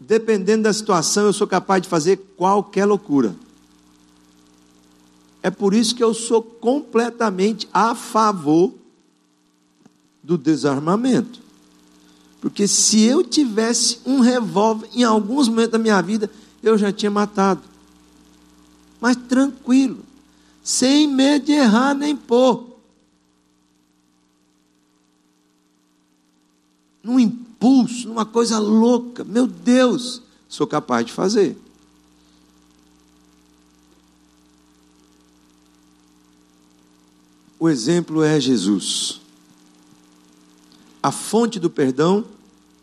dependendo 0.00 0.62
da 0.62 0.72
situação, 0.72 1.26
eu 1.26 1.32
sou 1.34 1.46
capaz 1.46 1.82
de 1.82 1.88
fazer 1.88 2.16
qualquer 2.34 2.86
loucura. 2.86 3.36
É 5.42 5.50
por 5.50 5.74
isso 5.74 5.94
que 5.94 6.02
eu 6.02 6.14
sou 6.14 6.42
completamente 6.42 7.68
a 7.74 7.94
favor 7.94 8.72
do 10.22 10.38
desarmamento. 10.38 11.40
Porque 12.40 12.66
se 12.66 13.02
eu 13.02 13.22
tivesse 13.22 13.98
um 14.06 14.20
revólver 14.20 14.88
em 14.94 15.04
alguns 15.04 15.46
momentos 15.46 15.72
da 15.72 15.78
minha 15.78 16.00
vida, 16.00 16.30
eu 16.62 16.78
já 16.78 16.90
tinha 16.90 17.10
matado. 17.10 17.60
Mas 19.00 19.16
tranquilo, 19.16 19.98
sem 20.62 21.06
medo 21.06 21.46
de 21.46 21.52
errar 21.52 21.92
nem 21.94 22.16
pôr. 22.16 22.71
Num 27.02 27.18
impulso, 27.18 28.08
numa 28.08 28.24
coisa 28.24 28.58
louca, 28.58 29.24
meu 29.24 29.46
Deus, 29.46 30.22
sou 30.48 30.66
capaz 30.66 31.06
de 31.06 31.12
fazer. 31.12 31.56
O 37.58 37.68
exemplo 37.68 38.22
é 38.22 38.40
Jesus. 38.40 39.20
A 41.02 41.10
fonte 41.12 41.58
do 41.60 41.70
perdão 41.70 42.24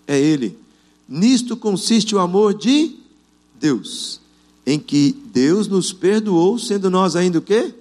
é 0.07 0.19
Ele. 0.19 0.57
Nisto 1.07 1.57
consiste 1.57 2.15
o 2.15 2.19
amor 2.19 2.53
de 2.53 2.95
Deus, 3.59 4.21
em 4.65 4.79
que 4.79 5.11
Deus 5.33 5.67
nos 5.67 5.91
perdoou, 5.91 6.57
sendo 6.57 6.89
nós 6.89 7.15
ainda 7.15 7.39
o 7.39 7.41
quê? 7.41 7.73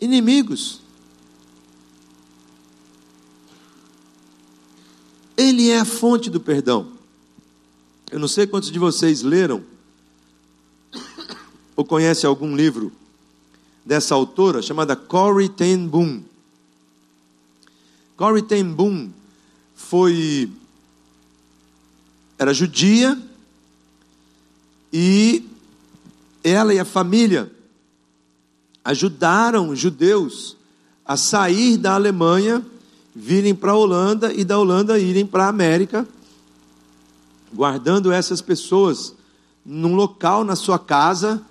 Inimigos. 0.00 0.81
Ele 5.36 5.70
é 5.70 5.80
a 5.80 5.84
fonte 5.84 6.28
do 6.30 6.40
perdão. 6.40 6.92
Eu 8.10 8.18
não 8.18 8.28
sei 8.28 8.46
quantos 8.46 8.70
de 8.70 8.78
vocês 8.78 9.22
leram 9.22 9.64
ou 11.74 11.84
conhecem 11.84 12.28
algum 12.28 12.54
livro 12.54 12.92
dessa 13.84 14.14
autora 14.14 14.60
chamada 14.60 14.94
Corrie 14.94 15.48
ten 15.48 15.86
Boom. 15.86 16.22
Corrie 18.16 18.42
ten 18.42 18.64
Boom 18.64 19.10
foi 19.74 20.50
era 22.38 22.52
judia 22.52 23.20
e 24.92 25.48
ela 26.42 26.74
e 26.74 26.78
a 26.78 26.84
família 26.84 27.50
ajudaram 28.84 29.74
judeus 29.74 30.56
a 31.04 31.16
sair 31.16 31.76
da 31.76 31.94
Alemanha, 31.94 32.64
virem 33.14 33.54
para 33.54 33.72
a 33.72 33.76
Holanda 33.76 34.32
e 34.32 34.44
da 34.44 34.58
Holanda 34.58 34.98
irem 34.98 35.26
para 35.26 35.46
a 35.46 35.48
América, 35.48 36.06
guardando 37.52 38.10
essas 38.10 38.40
pessoas 38.40 39.14
num 39.64 39.94
local 39.94 40.44
na 40.44 40.56
sua 40.56 40.78
casa 40.78 41.42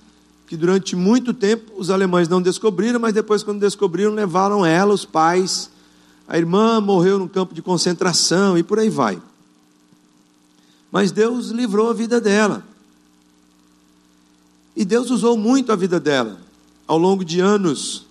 que 0.52 0.58
durante 0.58 0.98
muito 0.98 1.34
tempo 1.34 1.72
os 1.78 1.90
alemães 1.90 2.28
não 2.28 2.42
descobriram, 2.42 3.00
mas 3.00 3.14
depois 3.14 3.42
quando 3.42 3.62
descobriram 3.62 4.14
levaram 4.14 4.66
ela, 4.66 4.94
os 4.94 5.06
pais, 5.06 5.72
a 6.28 6.38
irmã 6.38 6.82
morreu 6.82 7.18
num 7.18 7.28
campo 7.28 7.54
de 7.54 7.62
concentração 7.62 8.58
e 8.58 8.64
por 8.64 8.78
aí 8.78 8.90
vai. 8.90 9.22
Mas 10.92 11.10
Deus 11.10 11.52
livrou 11.52 11.90
a 11.90 11.94
vida 11.94 12.20
dela. 12.20 12.66
E 14.76 14.84
Deus 14.84 15.10
usou 15.10 15.38
muito 15.38 15.72
a 15.72 15.76
vida 15.78 16.02
dela, 16.02 16.38
ao 16.86 16.98
longo 16.98 17.24
de 17.24 17.40
anos, 17.40 18.06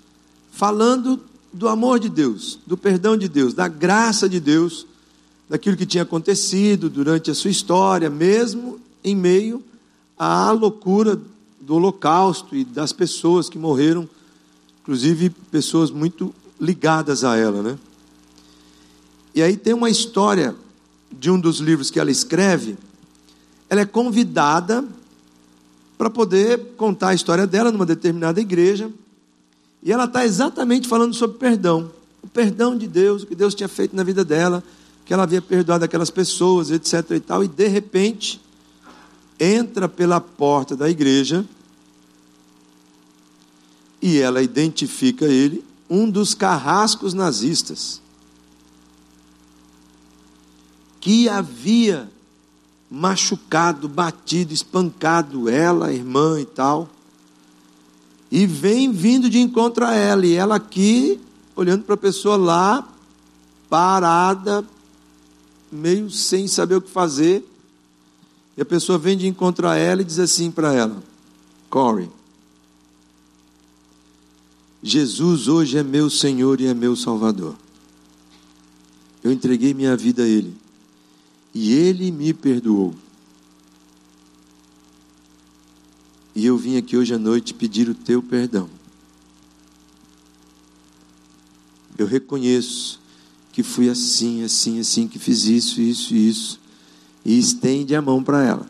falando 0.50 1.20
do 1.52 1.68
amor 1.68 1.98
de 1.98 2.08
Deus, 2.08 2.58
do 2.66 2.76
perdão 2.76 3.16
de 3.16 3.28
Deus, 3.28 3.54
da 3.54 3.68
graça 3.68 4.28
de 4.28 4.38
Deus, 4.38 4.86
daquilo 5.48 5.76
que 5.76 5.86
tinha 5.86 6.04
acontecido 6.04 6.88
durante 6.88 7.30
a 7.30 7.34
sua 7.34 7.50
história, 7.50 8.08
mesmo 8.08 8.80
em 9.02 9.16
meio 9.16 9.62
à 10.16 10.50
loucura 10.52 11.20
do 11.60 11.74
Holocausto 11.74 12.54
e 12.54 12.64
das 12.64 12.92
pessoas 12.92 13.48
que 13.48 13.58
morreram, 13.58 14.08
inclusive 14.82 15.30
pessoas 15.30 15.90
muito 15.90 16.34
ligadas 16.60 17.24
a 17.24 17.36
ela, 17.36 17.62
né? 17.62 17.78
E 19.34 19.42
aí 19.42 19.56
tem 19.56 19.74
uma 19.74 19.90
história 19.90 20.54
de 21.10 21.30
um 21.30 21.38
dos 21.38 21.58
livros 21.58 21.90
que 21.90 21.98
ela 21.98 22.10
escreve, 22.10 22.76
ela 23.68 23.80
é 23.80 23.86
convidada 23.86 24.84
para 25.96 26.10
poder 26.10 26.74
contar 26.76 27.08
a 27.08 27.14
história 27.14 27.46
dela 27.46 27.70
numa 27.70 27.86
determinada 27.86 28.40
igreja. 28.40 28.90
E 29.82 29.92
ela 29.92 30.04
está 30.04 30.24
exatamente 30.24 30.88
falando 30.88 31.14
sobre 31.14 31.38
perdão. 31.38 31.90
O 32.22 32.28
perdão 32.28 32.76
de 32.76 32.86
Deus, 32.86 33.22
o 33.22 33.26
que 33.26 33.34
Deus 33.34 33.54
tinha 33.54 33.68
feito 33.68 33.96
na 33.96 34.02
vida 34.02 34.24
dela, 34.24 34.62
que 35.06 35.12
ela 35.12 35.22
havia 35.22 35.40
perdoado 35.40 35.84
aquelas 35.84 36.10
pessoas, 36.10 36.70
etc. 36.70 37.10
e 37.12 37.20
tal. 37.20 37.42
E 37.42 37.48
de 37.48 37.66
repente, 37.66 38.40
entra 39.38 39.88
pela 39.88 40.20
porta 40.20 40.76
da 40.76 40.88
igreja 40.88 41.46
e 44.02 44.18
ela 44.18 44.42
identifica 44.42 45.26
ele, 45.26 45.64
um 45.88 46.08
dos 46.08 46.34
carrascos 46.34 47.12
nazistas, 47.12 48.00
que 51.00 51.28
havia 51.28 52.10
machucado, 52.90 53.88
batido, 53.88 54.52
espancado 54.52 55.48
ela, 55.48 55.92
irmã 55.92 56.40
e 56.40 56.44
tal. 56.44 56.88
E 58.30 58.46
vem 58.46 58.92
vindo 58.92 59.28
de 59.28 59.38
encontro 59.38 59.84
a 59.84 59.94
ela, 59.94 60.24
e 60.24 60.34
ela 60.34 60.56
aqui, 60.56 61.20
olhando 61.56 61.82
para 61.82 61.94
a 61.94 61.98
pessoa 61.98 62.36
lá, 62.36 62.88
parada, 63.68 64.64
meio 65.70 66.10
sem 66.10 66.46
saber 66.46 66.76
o 66.76 66.80
que 66.80 66.90
fazer. 66.90 67.44
E 68.56 68.62
a 68.62 68.64
pessoa 68.64 68.98
vem 68.98 69.16
de 69.16 69.26
encontro 69.26 69.66
a 69.66 69.76
ela 69.76 70.02
e 70.02 70.04
diz 70.04 70.18
assim 70.18 70.50
para 70.50 70.72
ela: 70.72 71.02
Corey, 71.68 72.08
Jesus 74.82 75.48
hoje 75.48 75.76
é 75.76 75.82
meu 75.82 76.08
Senhor 76.08 76.60
e 76.60 76.66
é 76.66 76.74
meu 76.74 76.96
Salvador. 76.96 77.54
Eu 79.22 79.30
entreguei 79.30 79.74
minha 79.74 79.96
vida 79.96 80.22
a 80.22 80.26
Ele. 80.26 80.54
E 81.54 81.72
Ele 81.74 82.10
me 82.10 82.32
perdoou. 82.32 82.94
E 86.34 86.46
eu 86.46 86.56
vim 86.56 86.76
aqui 86.76 86.96
hoje 86.96 87.14
à 87.14 87.18
noite 87.18 87.52
pedir 87.52 87.88
o 87.88 87.94
teu 87.94 88.22
perdão. 88.22 88.68
Eu 91.98 92.06
reconheço 92.06 93.00
que 93.52 93.62
fui 93.62 93.88
assim, 93.88 94.42
assim, 94.42 94.78
assim, 94.78 95.08
que 95.08 95.18
fiz 95.18 95.44
isso, 95.44 95.80
isso, 95.80 96.14
isso. 96.14 96.60
E 97.24 97.38
estende 97.38 97.94
a 97.94 98.00
mão 98.00 98.22
para 98.22 98.42
ela. 98.42 98.66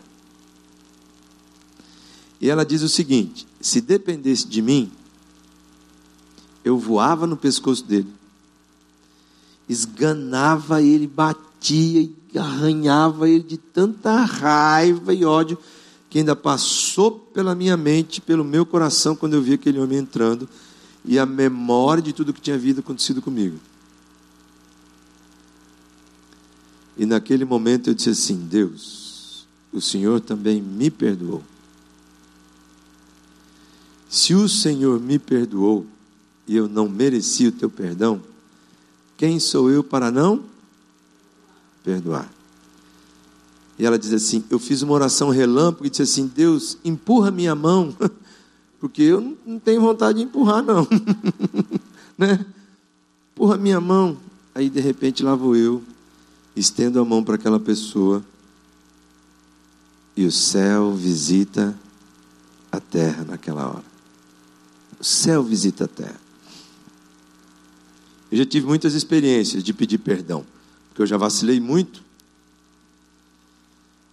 E 2.41 2.49
ela 2.49 2.65
diz 2.65 2.83
o 2.83 2.89
seguinte: 2.89 3.47
se 3.61 3.81
dependesse 3.81 4.49
de 4.49 4.63
mim, 4.63 4.91
eu 6.65 6.79
voava 6.79 7.27
no 7.27 7.37
pescoço 7.37 7.85
dele, 7.85 8.13
esganava 9.69 10.83
ele, 10.83 11.07
batia 11.07 12.01
e 12.33 12.39
arranhava 12.39 13.29
ele 13.29 13.43
de 13.43 13.59
tanta 13.59 14.25
raiva 14.25 15.13
e 15.13 15.25
ódio 15.25 15.59
que 16.11 16.19
ainda 16.19 16.35
passou 16.35 17.13
pela 17.13 17.55
minha 17.55 17.77
mente, 17.77 18.21
pelo 18.21 18.45
meu 18.45 18.67
coração, 18.67 19.15
quando 19.15 19.35
eu 19.35 19.43
vi 19.43 19.55
aquele 19.55 19.79
homem 19.79 20.01
entrando 20.01 20.49
e 21.05 21.19
a 21.21 21.25
memória 21.25 22.03
de 22.03 22.13
tudo 22.13 22.33
que 22.33 22.41
tinha 22.41 22.57
havido 22.57 22.81
acontecido 22.81 23.23
comigo. 23.23 23.57
E 26.99 27.07
naquele 27.07 27.45
momento 27.45 27.89
eu 27.89 27.95
disse 27.95 28.11
assim: 28.11 28.37
Deus, 28.37 29.47
o 29.73 29.81
Senhor 29.81 30.21
também 30.21 30.61
me 30.61 30.91
perdoou. 30.91 31.45
Se 34.09 34.35
o 34.35 34.49
Senhor 34.49 34.99
me 35.01 35.17
perdoou, 35.17 35.87
e 36.47 36.57
eu 36.57 36.69
não 36.69 36.89
mereci 36.89 37.47
o 37.47 37.53
teu 37.53 37.71
perdão, 37.71 38.21
quem 39.17 39.39
sou 39.39 39.71
eu 39.71 39.85
para 39.85 40.11
não 40.11 40.43
perdoar? 41.85 42.40
E 43.81 43.87
ela 43.87 43.99
diz 43.99 44.13
assim: 44.13 44.45
Eu 44.51 44.59
fiz 44.59 44.83
uma 44.83 44.93
oração 44.93 45.31
relâmpago 45.31 45.87
e 45.87 45.91
disse 45.91 46.03
assim: 46.03 46.27
Deus, 46.27 46.77
empurra 46.85 47.31
minha 47.31 47.55
mão, 47.55 47.97
porque 48.79 49.01
eu 49.01 49.39
não 49.47 49.59
tenho 49.59 49.81
vontade 49.81 50.19
de 50.19 50.25
empurrar, 50.25 50.63
não. 50.63 50.87
né? 52.19 52.45
Empurra 53.33 53.57
minha 53.57 53.81
mão. 53.81 54.19
Aí 54.55 54.69
de 54.69 54.81
repente 54.81 55.23
lá 55.23 55.35
vou 55.35 55.57
eu, 55.57 55.83
estendo 56.55 57.01
a 57.01 57.05
mão 57.07 57.25
para 57.25 57.37
aquela 57.37 57.59
pessoa, 57.59 58.23
e 60.15 60.27
o 60.27 60.31
céu 60.31 60.93
visita 60.93 61.75
a 62.71 62.79
terra 62.79 63.25
naquela 63.25 63.67
hora. 63.67 63.85
O 65.01 65.05
céu 65.05 65.43
visita 65.43 65.87
a 65.87 65.89
terra. 65.89 66.21
Eu 68.31 68.37
já 68.37 68.45
tive 68.45 68.67
muitas 68.67 68.93
experiências 68.93 69.65
de 69.65 69.73
pedir 69.73 69.97
perdão, 69.97 70.45
porque 70.91 71.01
eu 71.01 71.07
já 71.07 71.17
vacilei 71.17 71.59
muito. 71.59 72.10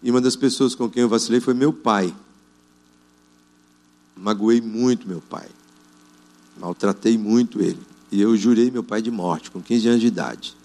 E 0.02 0.12
uma 0.12 0.22
das 0.22 0.36
pessoas 0.36 0.76
com 0.76 0.89
quem 0.89 1.02
eu 1.02 1.10
vacilei 1.10 1.39
foi 1.39 1.54
meu 1.54 1.74
pai. 1.74 2.14
Magoei 4.16 4.62
muito 4.62 5.08
meu 5.08 5.22
pai. 5.22 5.48
Maltratei 6.60 7.18
muito 7.18 7.62
ele. 7.62 7.80
E 8.12 8.22
eu 8.22 8.36
jurei 8.38 8.72
meu 8.72 8.84
pai 8.84 9.02
de 9.02 9.12
morte, 9.12 9.52
com 9.52 9.62
15 9.62 9.88
anos 9.88 10.02
de 10.02 10.08
idade. 10.08 10.56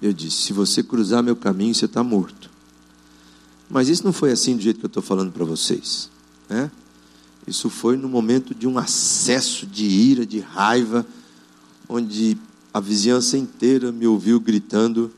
Eu 0.00 0.12
disse: 0.12 0.42
se 0.42 0.52
você 0.52 0.82
cruzar 0.82 1.22
meu 1.22 1.36
caminho, 1.36 1.74
você 1.74 1.84
está 1.84 2.02
morto. 2.02 2.50
Mas 3.70 3.88
isso 3.88 4.04
não 4.04 4.12
foi 4.12 4.32
assim 4.32 4.56
do 4.56 4.62
jeito 4.62 4.80
que 4.80 4.84
eu 4.84 4.88
estou 4.88 5.02
falando 5.02 5.32
para 5.32 5.44
vocês. 5.44 6.10
Né? 6.48 6.70
Isso 7.46 7.70
foi 7.70 7.96
no 7.96 8.08
momento 8.08 8.54
de 8.54 8.66
um 8.66 8.76
acesso 8.76 9.66
de 9.66 9.84
ira, 9.84 10.26
de 10.26 10.40
raiva 10.40 11.06
onde 11.88 12.36
a 12.72 12.80
vizinhança 12.80 13.36
inteira 13.36 13.92
me 13.92 14.06
ouviu 14.06 14.40
gritando 14.40 15.12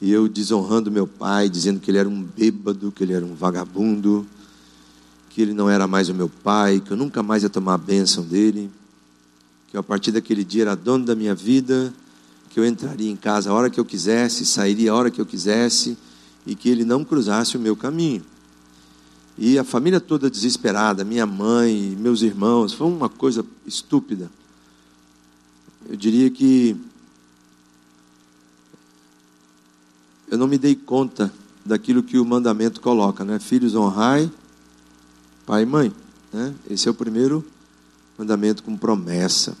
e 0.00 0.10
eu 0.10 0.28
desonrando 0.28 0.90
meu 0.90 1.06
pai, 1.06 1.48
dizendo 1.48 1.80
que 1.80 1.90
ele 1.90 1.98
era 1.98 2.08
um 2.08 2.22
bêbado, 2.22 2.92
que 2.92 3.02
ele 3.02 3.12
era 3.12 3.24
um 3.24 3.34
vagabundo, 3.34 4.26
que 5.30 5.42
ele 5.42 5.52
não 5.52 5.68
era 5.68 5.86
mais 5.86 6.08
o 6.08 6.14
meu 6.14 6.28
pai, 6.28 6.80
que 6.80 6.90
eu 6.90 6.96
nunca 6.96 7.22
mais 7.22 7.42
ia 7.42 7.48
tomar 7.48 7.74
a 7.74 7.78
bênção 7.78 8.24
dele, 8.24 8.70
que 9.68 9.76
eu, 9.76 9.80
a 9.80 9.82
partir 9.82 10.12
daquele 10.12 10.44
dia 10.44 10.62
era 10.62 10.74
dono 10.76 11.04
da 11.04 11.14
minha 11.14 11.34
vida, 11.34 11.92
que 12.50 12.60
eu 12.60 12.64
entraria 12.64 13.10
em 13.10 13.16
casa 13.16 13.50
a 13.50 13.54
hora 13.54 13.68
que 13.68 13.78
eu 13.78 13.84
quisesse, 13.84 14.46
sairia 14.46 14.92
a 14.92 14.94
hora 14.94 15.10
que 15.10 15.20
eu 15.20 15.26
quisesse 15.26 15.98
e 16.46 16.54
que 16.54 16.68
ele 16.68 16.84
não 16.84 17.04
cruzasse 17.04 17.56
o 17.56 17.60
meu 17.60 17.76
caminho. 17.76 18.22
E 19.36 19.58
a 19.58 19.64
família 19.64 20.00
toda 20.00 20.30
desesperada, 20.30 21.04
minha 21.04 21.26
mãe, 21.26 21.96
meus 21.98 22.22
irmãos, 22.22 22.72
foi 22.72 22.86
uma 22.86 23.08
coisa 23.08 23.44
estúpida 23.66 24.30
eu 25.88 25.96
diria 25.96 26.28
que 26.30 26.76
eu 30.30 30.38
não 30.38 30.46
me 30.46 30.58
dei 30.58 30.74
conta 30.74 31.32
daquilo 31.64 32.02
que 32.02 32.18
o 32.18 32.24
mandamento 32.24 32.80
coloca, 32.80 33.24
né? 33.24 33.38
Filhos 33.38 33.74
honrai 33.74 34.30
pai 35.46 35.62
e 35.62 35.66
mãe, 35.66 35.92
né? 36.32 36.54
Esse 36.68 36.88
é 36.88 36.90
o 36.90 36.94
primeiro 36.94 37.44
mandamento 38.18 38.62
com 38.62 38.76
promessa. 38.76 39.56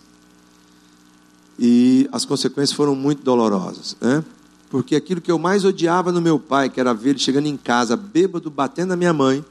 E 1.58 2.08
as 2.12 2.24
consequências 2.24 2.76
foram 2.76 2.94
muito 2.94 3.22
dolorosas, 3.22 3.96
né? 4.00 4.22
Porque 4.70 4.94
aquilo 4.94 5.20
que 5.20 5.30
eu 5.30 5.38
mais 5.38 5.64
odiava 5.64 6.12
no 6.12 6.20
meu 6.20 6.38
pai, 6.38 6.68
que 6.68 6.78
era 6.78 6.92
ver 6.92 7.10
ele 7.10 7.18
chegando 7.18 7.46
em 7.46 7.56
casa 7.56 7.96
bêbado, 7.96 8.50
batendo 8.50 8.88
na 8.88 8.96
minha 8.96 9.14
mãe, 9.14 9.42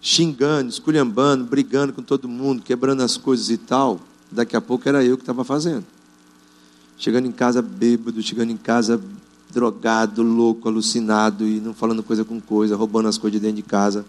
xingando, 0.00 0.70
esculhambando, 0.70 1.44
brigando 1.44 1.92
com 1.92 2.02
todo 2.02 2.26
mundo, 2.26 2.62
quebrando 2.62 3.02
as 3.02 3.18
coisas 3.18 3.50
e 3.50 3.58
tal, 3.58 4.00
Daqui 4.34 4.56
a 4.56 4.60
pouco 4.60 4.88
era 4.88 5.04
eu 5.04 5.16
que 5.16 5.22
estava 5.22 5.44
fazendo. 5.44 5.84
Chegando 6.98 7.26
em 7.26 7.32
casa 7.32 7.62
bêbado, 7.62 8.20
chegando 8.20 8.50
em 8.50 8.56
casa 8.56 9.00
drogado, 9.54 10.22
louco, 10.22 10.68
alucinado 10.68 11.46
e 11.46 11.60
não 11.60 11.72
falando 11.72 12.02
coisa 12.02 12.24
com 12.24 12.40
coisa, 12.40 12.76
roubando 12.76 13.08
as 13.08 13.16
coisas 13.16 13.40
de 13.40 13.46
dentro 13.46 13.62
de 13.62 13.62
casa 13.62 14.04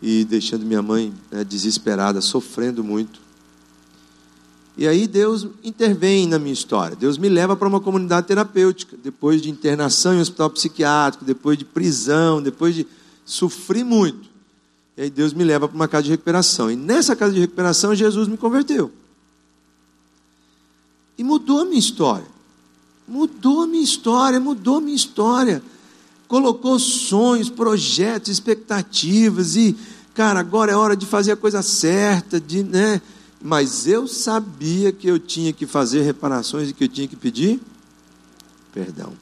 e 0.00 0.24
deixando 0.24 0.64
minha 0.64 0.82
mãe 0.82 1.12
né, 1.30 1.44
desesperada, 1.44 2.20
sofrendo 2.20 2.82
muito. 2.82 3.20
E 4.76 4.88
aí 4.88 5.06
Deus 5.06 5.46
intervém 5.62 6.26
na 6.26 6.38
minha 6.38 6.52
história. 6.52 6.96
Deus 6.96 7.18
me 7.18 7.28
leva 7.28 7.54
para 7.54 7.68
uma 7.68 7.80
comunidade 7.80 8.26
terapêutica, 8.26 8.96
depois 9.02 9.42
de 9.42 9.50
internação 9.50 10.14
em 10.14 10.20
hospital 10.20 10.50
psiquiátrico, 10.50 11.24
depois 11.24 11.58
de 11.58 11.64
prisão, 11.64 12.42
depois 12.42 12.74
de 12.74 12.86
sofrer 13.24 13.84
muito. 13.84 14.30
E 14.96 15.02
aí 15.02 15.10
Deus 15.10 15.32
me 15.32 15.44
leva 15.44 15.68
para 15.68 15.74
uma 15.74 15.88
casa 15.88 16.04
de 16.04 16.10
recuperação. 16.10 16.70
E 16.70 16.76
nessa 16.76 17.14
casa 17.14 17.32
de 17.32 17.40
recuperação, 17.40 17.94
Jesus 17.94 18.28
me 18.28 18.36
converteu. 18.36 18.90
E 21.18 21.22
mudou 21.22 21.60
a 21.60 21.64
minha 21.64 21.78
história. 21.78 22.31
Mudou 23.06 23.66
minha 23.66 23.82
história, 23.82 24.38
mudou 24.40 24.80
minha 24.80 24.96
história. 24.96 25.62
Colocou 26.28 26.78
sonhos, 26.78 27.50
projetos, 27.50 28.30
expectativas 28.30 29.56
e, 29.56 29.76
cara, 30.14 30.40
agora 30.40 30.72
é 30.72 30.76
hora 30.76 30.96
de 30.96 31.04
fazer 31.04 31.32
a 31.32 31.36
coisa 31.36 31.62
certa, 31.62 32.40
de, 32.40 32.62
né? 32.62 33.02
Mas 33.40 33.86
eu 33.86 34.06
sabia 34.06 34.92
que 34.92 35.06
eu 35.06 35.18
tinha 35.18 35.52
que 35.52 35.66
fazer 35.66 36.02
reparações 36.02 36.70
e 36.70 36.72
que 36.72 36.84
eu 36.84 36.88
tinha 36.88 37.08
que 37.08 37.16
pedir 37.16 37.60
perdão. 38.72 39.12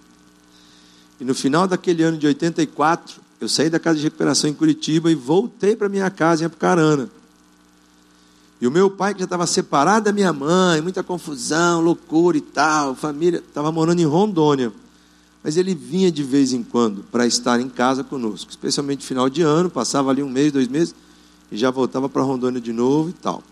E 1.20 1.24
no 1.24 1.34
final 1.34 1.66
daquele 1.66 2.02
ano 2.02 2.16
de 2.16 2.26
84, 2.26 3.20
eu 3.40 3.48
saí 3.48 3.68
da 3.68 3.78
casa 3.78 3.98
de 3.98 4.04
recuperação 4.04 4.48
em 4.48 4.54
Curitiba 4.54 5.10
e 5.10 5.14
voltei 5.14 5.76
para 5.76 5.88
minha 5.88 6.10
casa 6.10 6.42
em 6.42 6.46
Apucarana. 6.46 7.10
E 8.60 8.66
o 8.66 8.70
meu 8.70 8.90
pai, 8.90 9.14
que 9.14 9.20
já 9.20 9.24
estava 9.24 9.46
separado 9.46 10.04
da 10.04 10.12
minha 10.12 10.32
mãe, 10.32 10.82
muita 10.82 11.02
confusão, 11.02 11.80
loucura 11.80 12.36
e 12.36 12.42
tal, 12.42 12.94
família, 12.94 13.38
estava 13.38 13.72
morando 13.72 14.00
em 14.00 14.04
Rondônia. 14.04 14.70
Mas 15.42 15.56
ele 15.56 15.74
vinha 15.74 16.12
de 16.12 16.22
vez 16.22 16.52
em 16.52 16.62
quando 16.62 17.02
para 17.04 17.26
estar 17.26 17.58
em 17.58 17.70
casa 17.70 18.04
conosco, 18.04 18.50
especialmente 18.50 19.06
final 19.06 19.30
de 19.30 19.40
ano, 19.40 19.70
passava 19.70 20.10
ali 20.10 20.22
um 20.22 20.28
mês, 20.28 20.52
dois 20.52 20.68
meses, 20.68 20.94
e 21.50 21.56
já 21.56 21.70
voltava 21.70 22.08
para 22.08 22.22
Rondônia 22.22 22.60
de 22.60 22.72
novo 22.72 23.08
e 23.08 23.14
tal. 23.14 23.42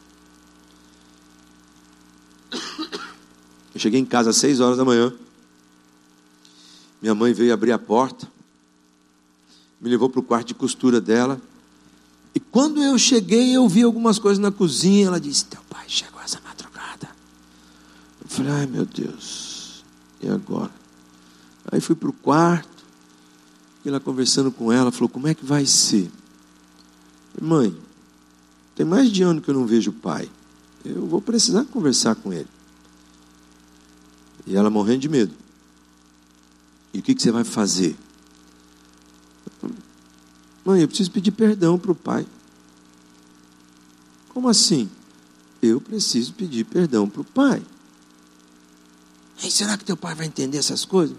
Eu 3.74 3.80
cheguei 3.80 4.00
em 4.00 4.04
casa 4.04 4.30
às 4.30 4.36
seis 4.36 4.60
horas 4.60 4.76
da 4.76 4.84
manhã. 4.84 5.12
Minha 7.00 7.14
mãe 7.14 7.32
veio 7.32 7.54
abrir 7.54 7.72
a 7.72 7.78
porta, 7.78 8.28
me 9.80 9.88
levou 9.88 10.10
para 10.10 10.20
o 10.20 10.22
quarto 10.22 10.48
de 10.48 10.54
costura 10.54 11.00
dela. 11.00 11.40
E 12.34 12.40
quando 12.40 12.82
eu 12.82 12.98
cheguei, 12.98 13.56
eu 13.56 13.68
vi 13.68 13.82
algumas 13.82 14.18
coisas 14.18 14.38
na 14.38 14.50
cozinha. 14.50 15.06
Ela 15.06 15.20
disse: 15.20 15.44
Teu 15.46 15.60
pai 15.68 15.84
chegou 15.88 16.20
essa 16.20 16.40
madrugada. 16.40 17.08
Eu 18.22 18.28
falei: 18.28 18.52
Ai 18.52 18.66
meu 18.66 18.84
Deus, 18.84 19.84
e 20.20 20.28
agora? 20.28 20.72
Aí 21.70 21.80
fui 21.80 21.94
para 21.94 22.08
o 22.08 22.12
quarto, 22.12 22.84
fiquei 23.76 23.92
lá 23.92 24.00
conversando 24.00 24.50
com 24.50 24.72
ela. 24.72 24.90
Falou: 24.90 25.08
Como 25.08 25.28
é 25.28 25.34
que 25.34 25.44
vai 25.44 25.66
ser? 25.66 26.10
Mãe, 27.40 27.76
tem 28.74 28.86
mais 28.86 29.10
de 29.10 29.22
ano 29.22 29.40
que 29.40 29.48
eu 29.48 29.54
não 29.54 29.66
vejo 29.66 29.90
o 29.90 29.94
pai. 29.94 30.28
Eu 30.84 31.06
vou 31.06 31.20
precisar 31.20 31.64
conversar 31.64 32.14
com 32.14 32.32
ele. 32.32 32.48
E 34.46 34.56
ela 34.56 34.70
morrendo 34.70 35.00
de 35.00 35.08
medo. 35.08 35.34
E 36.92 37.00
o 37.00 37.02
que, 37.02 37.14
que 37.14 37.22
você 37.22 37.30
vai 37.30 37.44
fazer? 37.44 37.96
Mãe, 40.68 40.82
eu 40.82 40.88
preciso 40.88 41.10
pedir 41.10 41.30
perdão 41.30 41.78
para 41.78 41.92
o 41.92 41.94
pai. 41.94 42.26
Como 44.28 44.50
assim? 44.50 44.86
Eu 45.62 45.80
preciso 45.80 46.34
pedir 46.34 46.64
perdão 46.64 47.08
para 47.08 47.22
o 47.22 47.24
pai. 47.24 47.62
E 49.42 49.50
será 49.50 49.78
que 49.78 49.84
teu 49.86 49.96
pai 49.96 50.14
vai 50.14 50.26
entender 50.26 50.58
essas 50.58 50.84
coisas? 50.84 51.16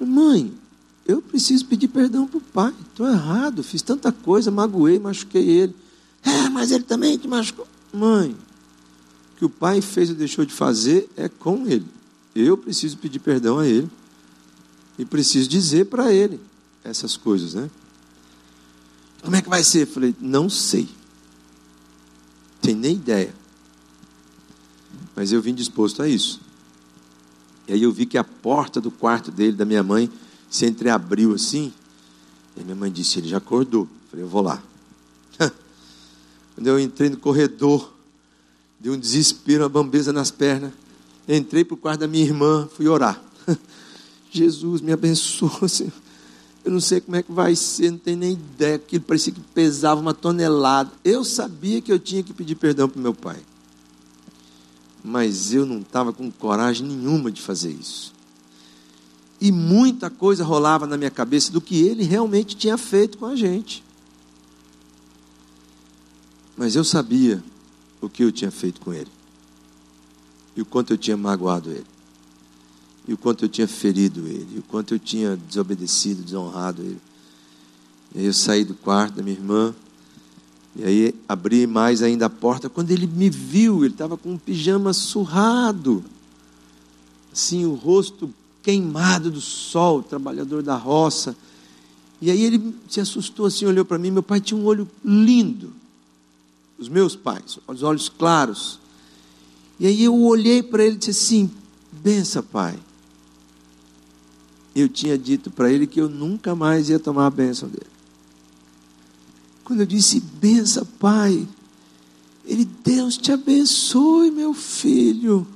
Mãe, 0.00 0.50
eu 1.06 1.20
preciso 1.20 1.66
pedir 1.66 1.88
perdão 1.88 2.26
para 2.26 2.38
o 2.38 2.40
pai. 2.40 2.74
Estou 2.80 3.06
errado, 3.06 3.62
fiz 3.62 3.82
tanta 3.82 4.10
coisa, 4.10 4.50
magoei, 4.50 4.98
machuquei 4.98 5.46
ele. 5.50 5.76
É, 6.22 6.48
mas 6.48 6.70
ele 6.70 6.84
também 6.84 7.18
te 7.18 7.28
machucou. 7.28 7.68
Mãe, 7.92 8.30
o 8.30 9.36
que 9.36 9.44
o 9.44 9.50
pai 9.50 9.82
fez 9.82 10.08
ou 10.08 10.16
deixou 10.16 10.46
de 10.46 10.54
fazer 10.54 11.10
é 11.14 11.28
com 11.28 11.66
ele. 11.66 11.84
Eu 12.34 12.56
preciso 12.56 12.96
pedir 12.96 13.18
perdão 13.18 13.58
a 13.58 13.66
ele. 13.66 13.90
E 14.98 15.04
preciso 15.04 15.46
dizer 15.46 15.84
para 15.90 16.10
ele 16.10 16.40
essas 16.82 17.18
coisas, 17.18 17.52
né? 17.52 17.68
Como 19.22 19.36
é 19.36 19.42
que 19.42 19.48
vai 19.48 19.62
ser? 19.62 19.86
Falei, 19.86 20.14
não 20.20 20.48
sei. 20.48 20.88
Tem 22.60 22.74
nem 22.74 22.94
ideia. 22.94 23.34
Mas 25.14 25.32
eu 25.32 25.40
vim 25.40 25.54
disposto 25.54 26.02
a 26.02 26.08
isso. 26.08 26.40
E 27.68 27.72
aí 27.72 27.82
eu 27.82 27.92
vi 27.92 28.06
que 28.06 28.18
a 28.18 28.24
porta 28.24 28.80
do 28.80 28.90
quarto 28.90 29.30
dele, 29.30 29.56
da 29.56 29.64
minha 29.64 29.82
mãe, 29.82 30.10
se 30.48 30.66
entreabriu 30.66 31.34
assim. 31.34 31.72
E 32.56 32.62
minha 32.62 32.76
mãe 32.76 32.90
disse, 32.90 33.18
ele 33.18 33.28
já 33.28 33.38
acordou. 33.38 33.88
Falei, 34.10 34.24
eu 34.24 34.28
vou 34.28 34.42
lá. 34.42 34.62
Quando 36.54 36.66
eu 36.66 36.78
entrei 36.78 37.10
no 37.10 37.16
corredor, 37.16 37.92
deu 38.78 38.92
um 38.92 38.98
desespero, 38.98 39.64
uma 39.64 39.68
bambeza 39.68 40.12
nas 40.12 40.30
pernas. 40.30 40.72
Entrei 41.28 41.64
para 41.64 41.74
o 41.74 41.76
quarto 41.76 42.00
da 42.00 42.06
minha 42.06 42.24
irmã, 42.24 42.68
fui 42.72 42.86
orar. 42.86 43.20
Jesus, 44.30 44.80
me 44.80 44.92
abençoa, 44.92 45.68
Senhor. 45.68 45.92
Eu 46.66 46.72
não 46.72 46.80
sei 46.80 47.00
como 47.00 47.16
é 47.16 47.22
que 47.22 47.30
vai 47.30 47.54
ser, 47.54 47.92
não 47.92 47.98
tenho 47.98 48.18
nem 48.18 48.32
ideia. 48.32 48.74
Aquilo 48.74 49.04
parecia 49.04 49.32
que 49.32 49.40
pesava 49.40 50.00
uma 50.00 50.12
tonelada. 50.12 50.90
Eu 51.04 51.22
sabia 51.24 51.80
que 51.80 51.92
eu 51.92 51.98
tinha 51.98 52.24
que 52.24 52.32
pedir 52.32 52.56
perdão 52.56 52.88
para 52.88 53.00
meu 53.00 53.14
pai. 53.14 53.38
Mas 55.04 55.54
eu 55.54 55.64
não 55.64 55.78
estava 55.78 56.12
com 56.12 56.28
coragem 56.28 56.84
nenhuma 56.84 57.30
de 57.30 57.40
fazer 57.40 57.70
isso. 57.70 58.12
E 59.40 59.52
muita 59.52 60.10
coisa 60.10 60.42
rolava 60.42 60.88
na 60.88 60.96
minha 60.96 61.08
cabeça 61.08 61.52
do 61.52 61.60
que 61.60 61.86
ele 61.86 62.02
realmente 62.02 62.56
tinha 62.56 62.76
feito 62.76 63.16
com 63.16 63.26
a 63.26 63.36
gente. 63.36 63.84
Mas 66.56 66.74
eu 66.74 66.82
sabia 66.82 67.44
o 68.00 68.08
que 68.08 68.24
eu 68.24 68.32
tinha 68.32 68.50
feito 68.50 68.80
com 68.80 68.92
ele. 68.92 69.12
E 70.56 70.62
o 70.62 70.66
quanto 70.66 70.92
eu 70.92 70.98
tinha 70.98 71.16
magoado 71.16 71.70
ele 71.70 71.95
e 73.08 73.12
o 73.12 73.16
quanto 73.16 73.44
eu 73.44 73.48
tinha 73.48 73.68
ferido 73.68 74.26
ele, 74.26 74.56
e 74.56 74.58
o 74.58 74.62
quanto 74.62 74.94
eu 74.94 74.98
tinha 74.98 75.36
desobedecido, 75.36 76.22
desonrado 76.22 76.82
ele. 76.82 76.98
E 78.14 78.20
aí 78.20 78.26
eu 78.26 78.32
saí 78.32 78.64
do 78.64 78.74
quarto 78.74 79.16
da 79.16 79.22
minha 79.22 79.36
irmã, 79.36 79.74
e 80.74 80.84
aí 80.84 81.14
abri 81.28 81.66
mais 81.66 82.02
ainda 82.02 82.26
a 82.26 82.30
porta. 82.30 82.68
Quando 82.68 82.90
ele 82.90 83.06
me 83.06 83.30
viu, 83.30 83.84
ele 83.84 83.94
estava 83.94 84.16
com 84.16 84.32
um 84.32 84.38
pijama 84.38 84.92
surrado, 84.92 86.04
assim, 87.32 87.64
o 87.64 87.74
rosto 87.74 88.32
queimado 88.62 89.30
do 89.30 89.40
sol, 89.40 90.02
trabalhador 90.02 90.62
da 90.62 90.74
roça. 90.74 91.36
E 92.20 92.30
aí 92.30 92.42
ele 92.42 92.74
se 92.88 93.00
assustou 93.00 93.46
assim, 93.46 93.64
olhou 93.66 93.84
para 93.84 93.98
mim. 93.98 94.10
Meu 94.10 94.22
pai 94.22 94.40
tinha 94.40 94.58
um 94.58 94.64
olho 94.64 94.88
lindo, 95.04 95.72
os 96.78 96.88
meus 96.88 97.14
pais, 97.14 97.58
os 97.68 97.82
olhos 97.82 98.08
claros. 98.08 98.80
E 99.78 99.86
aí 99.86 100.02
eu 100.02 100.14
olhei 100.14 100.62
para 100.62 100.84
ele 100.84 100.96
e 100.96 100.98
disse 100.98 101.10
assim: 101.10 101.50
Bença, 101.92 102.42
pai 102.42 102.76
eu 104.80 104.88
tinha 104.88 105.16
dito 105.16 105.50
para 105.50 105.72
ele 105.72 105.86
que 105.86 106.00
eu 106.00 106.08
nunca 106.08 106.54
mais 106.54 106.90
ia 106.90 106.98
tomar 106.98 107.26
a 107.26 107.30
bênção 107.30 107.68
dele. 107.68 107.86
Quando 109.64 109.80
eu 109.80 109.86
disse, 109.86 110.20
benção, 110.20 110.86
pai, 110.98 111.48
ele, 112.44 112.64
Deus 112.84 113.16
te 113.16 113.32
abençoe, 113.32 114.30
meu 114.30 114.52
filho. 114.52 115.46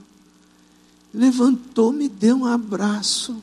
Levantou, 1.13 1.93
me 1.93 2.09
deu 2.09 2.37
um 2.37 2.47
abraço. 2.47 3.37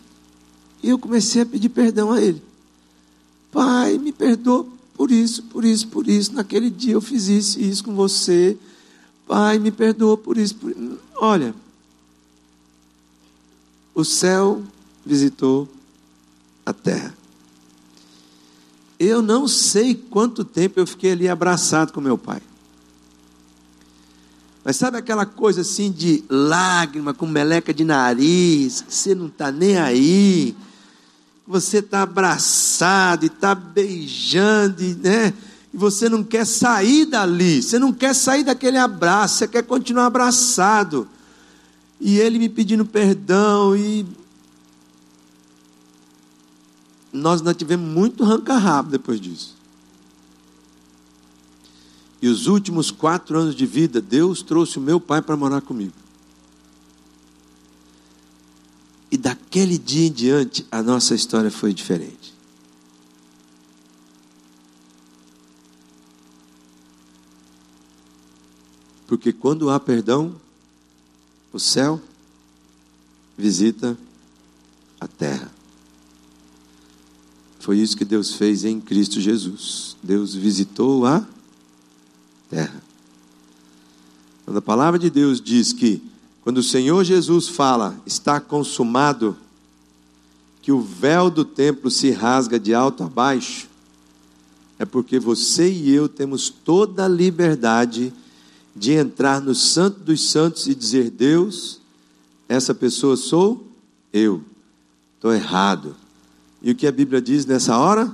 E 0.82 0.90
eu 0.90 0.98
comecei 0.98 1.44
a 1.44 1.46
pedir 1.46 1.70
perdão 1.70 2.12
a 2.12 2.22
ele. 2.22 2.42
Pai, 3.52 3.98
me 3.98 4.12
perdoa 4.12 4.66
por 4.96 5.12
isso, 5.12 5.44
por 5.44 5.64
isso, 5.64 5.88
por 5.88 6.08
isso. 6.08 6.34
Naquele 6.34 6.70
dia 6.70 6.94
eu 6.94 7.02
fiz 7.02 7.28
isso 7.28 7.60
isso 7.60 7.84
com 7.84 7.94
você. 7.96 8.58
Pai, 9.28 9.60
me 9.60 9.72
perdoa 9.72 10.18
por 10.18 10.38
isso. 10.38 10.56
Por... 10.56 10.76
Olha, 11.16 11.54
o 13.94 14.04
céu 14.04 14.64
visitou 15.08 15.68
a 16.66 16.74
terra. 16.74 17.16
Eu 19.00 19.22
não 19.22 19.48
sei 19.48 19.96
quanto 19.96 20.44
tempo 20.44 20.80
eu 20.80 20.88
fiquei 20.88 21.12
ali 21.12 21.30
abraçado 21.30 21.94
com 21.94 22.02
meu 22.02 22.18
pai. 22.18 22.42
Mas 24.64 24.76
sabe 24.76 24.98
aquela 24.98 25.26
coisa 25.26 25.62
assim 25.62 25.90
de 25.90 26.26
lágrima, 26.30 27.14
com 27.14 27.26
meleca 27.26 27.74
de 27.74 27.86
nariz, 27.86 28.84
você 28.88 29.16
não 29.16 29.28
está 29.28 29.50
nem 29.50 29.78
aí, 29.78 30.54
você 31.48 31.78
está 31.78 32.02
abraçado 32.02 33.24
e 33.24 33.28
está 33.28 33.56
beijando, 33.56 34.84
né? 35.02 35.34
E 35.74 35.78
você 35.78 36.10
não 36.10 36.22
quer 36.22 36.46
sair 36.46 37.06
dali, 37.06 37.64
você 37.64 37.80
não 37.80 37.94
quer 37.94 38.14
sair 38.14 38.44
daquele 38.44 38.78
abraço, 38.78 39.38
você 39.38 39.48
quer 39.48 39.64
continuar 39.64 40.08
abraçado. 40.08 41.08
E 42.02 42.20
ele 42.20 42.38
me 42.38 42.50
pedindo 42.50 42.86
perdão, 42.86 43.74
e 43.74 44.06
nós 47.18 47.42
ainda 47.42 47.54
tivemos 47.54 47.88
muito 47.90 48.24
ranca-rabo 48.24 48.90
depois 48.90 49.20
disso. 49.20 49.56
E 52.22 52.28
os 52.28 52.48
últimos 52.48 52.90
quatro 52.90 53.38
anos 53.38 53.56
de 53.56 53.66
vida, 53.66 54.02
Deus 54.02 54.42
trouxe 54.42 54.78
o 54.78 54.82
meu 54.82 55.00
pai 55.00 55.22
para 55.22 55.38
morar 55.38 55.62
comigo. 55.62 55.94
E 59.12 59.18
daquele 59.18 59.78
dia 59.78 60.08
em 60.08 60.12
diante, 60.12 60.66
a 60.72 60.82
nossa 60.82 61.16
história 61.16 61.52
foi 61.52 61.74
diferente. 61.74 62.34
Porque 69.06 69.32
quando 69.32 69.70
há 69.70 69.80
perdão, 69.80 70.36
o 71.54 71.60
céu 71.60 72.02
visita 73.38 73.98
a 75.00 75.08
terra. 75.08 75.57
Foi 77.68 77.80
isso 77.80 77.98
que 77.98 78.06
Deus 78.06 78.34
fez 78.34 78.64
em 78.64 78.80
Cristo 78.80 79.20
Jesus. 79.20 79.98
Deus 80.02 80.34
visitou 80.34 81.06
a 81.06 81.28
terra. 82.50 82.82
Quando 84.46 84.56
a 84.56 84.62
palavra 84.62 84.98
de 84.98 85.10
Deus 85.10 85.42
diz 85.42 85.74
que, 85.74 86.02
quando 86.42 86.60
o 86.60 86.64
Senhor 86.64 87.04
Jesus 87.04 87.50
fala, 87.50 88.02
está 88.06 88.40
consumado, 88.40 89.36
que 90.62 90.72
o 90.72 90.80
véu 90.80 91.30
do 91.30 91.44
templo 91.44 91.92
se 91.92 92.10
rasga 92.10 92.58
de 92.58 92.74
alto 92.74 93.04
a 93.04 93.10
baixo, 93.10 93.68
é 94.80 94.86
porque 94.86 95.20
você 95.20 95.70
e 95.70 95.90
eu 95.90 96.08
temos 96.08 96.50
toda 96.50 97.04
a 97.04 97.10
liberdade 97.10 98.14
de 98.74 98.94
entrar 98.94 99.42
no 99.42 99.54
Santo 99.54 100.00
dos 100.00 100.30
Santos 100.30 100.68
e 100.68 100.74
dizer: 100.74 101.10
Deus, 101.10 101.82
essa 102.48 102.74
pessoa 102.74 103.18
sou 103.18 103.68
eu, 104.14 104.42
estou 105.18 105.34
errado 105.34 106.07
e 106.62 106.72
o 106.72 106.76
que 106.76 106.88
a 106.88 106.92
Bíblia 106.92 107.22
diz 107.22 107.46
nessa 107.46 107.78
hora? 107.78 108.14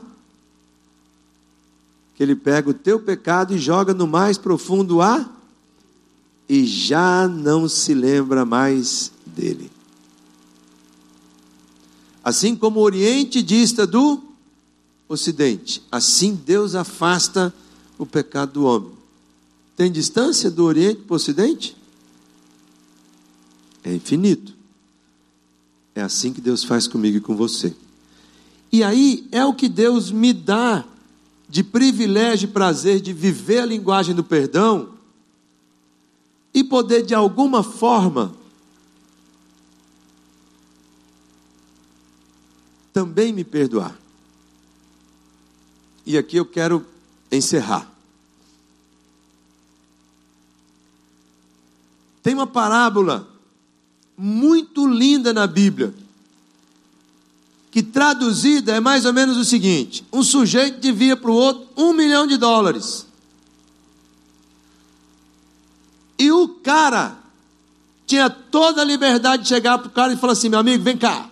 Que 2.15 2.23
ele 2.23 2.35
pega 2.35 2.69
o 2.69 2.73
teu 2.73 2.99
pecado 2.99 3.53
e 3.55 3.57
joga 3.57 3.93
no 3.93 4.05
mais 4.05 4.37
profundo 4.37 5.01
a 5.01 5.29
e 6.47 6.65
já 6.65 7.27
não 7.27 7.67
se 7.67 7.93
lembra 7.93 8.45
mais 8.45 9.11
dele. 9.25 9.71
Assim 12.23 12.55
como 12.55 12.79
o 12.79 12.83
Oriente 12.83 13.41
dista 13.41 13.87
do 13.87 14.21
Ocidente, 15.07 15.83
assim 15.91 16.35
Deus 16.35 16.75
afasta 16.75 17.53
o 17.97 18.05
pecado 18.05 18.53
do 18.53 18.65
homem. 18.65 18.91
Tem 19.75 19.91
distância 19.91 20.49
do 20.49 20.63
Oriente 20.63 21.01
para 21.01 21.13
o 21.13 21.15
Ocidente? 21.15 21.75
É 23.83 23.93
infinito. 23.93 24.53
É 25.95 26.01
assim 26.01 26.31
que 26.31 26.41
Deus 26.41 26.63
faz 26.63 26.87
comigo 26.87 27.17
e 27.17 27.21
com 27.21 27.35
você. 27.35 27.75
E 28.73 28.83
aí 28.83 29.27
é 29.31 29.45
o 29.45 29.53
que 29.53 29.69
Deus 29.69 30.09
me 30.09 30.33
dá 30.33 30.83
de 31.47 31.63
privilégio 31.63 32.49
e 32.49 32.51
prazer 32.51 32.99
de 32.99 33.13
viver 33.13 33.59
a 33.59 33.65
linguagem 33.67 34.15
do 34.15 34.23
perdão 34.23 34.95
e 36.51 36.63
poder 36.63 37.05
de 37.05 37.13
alguma 37.13 37.61
forma 37.61 38.35
também 42.91 43.31
me 43.31 43.43
perdoar. 43.43 43.95
E 46.03 46.17
aqui 46.17 46.37
eu 46.37 46.45
quero 46.45 46.83
encerrar. 47.31 47.87
Tem 52.23 52.33
uma 52.33 52.47
parábola 52.47 53.27
muito 54.17 54.87
linda 54.87 55.31
na 55.31 55.45
Bíblia, 55.45 55.93
que 57.73 57.81
traduzida 57.81 58.73
é 58.73 58.79
mais 58.79 59.03
ou 59.03 59.11
menos 59.11 59.35
o 59.35 59.43
seguinte: 59.43 60.05
um 60.13 60.21
sujeito 60.21 60.79
devia 60.79 61.17
para 61.17 61.31
o 61.31 61.33
outro 61.33 61.67
um 61.75 61.91
milhão 61.91 62.27
de 62.27 62.37
dólares. 62.37 63.07
E 66.19 66.31
o 66.31 66.47
cara 66.47 67.17
tinha 68.05 68.29
toda 68.29 68.83
a 68.83 68.85
liberdade 68.85 69.41
de 69.41 69.49
chegar 69.49 69.79
para 69.79 69.87
o 69.87 69.91
cara 69.91 70.13
e 70.13 70.17
falar 70.17 70.33
assim: 70.33 70.49
meu 70.49 70.59
amigo, 70.59 70.83
vem 70.83 70.95
cá, 70.95 71.27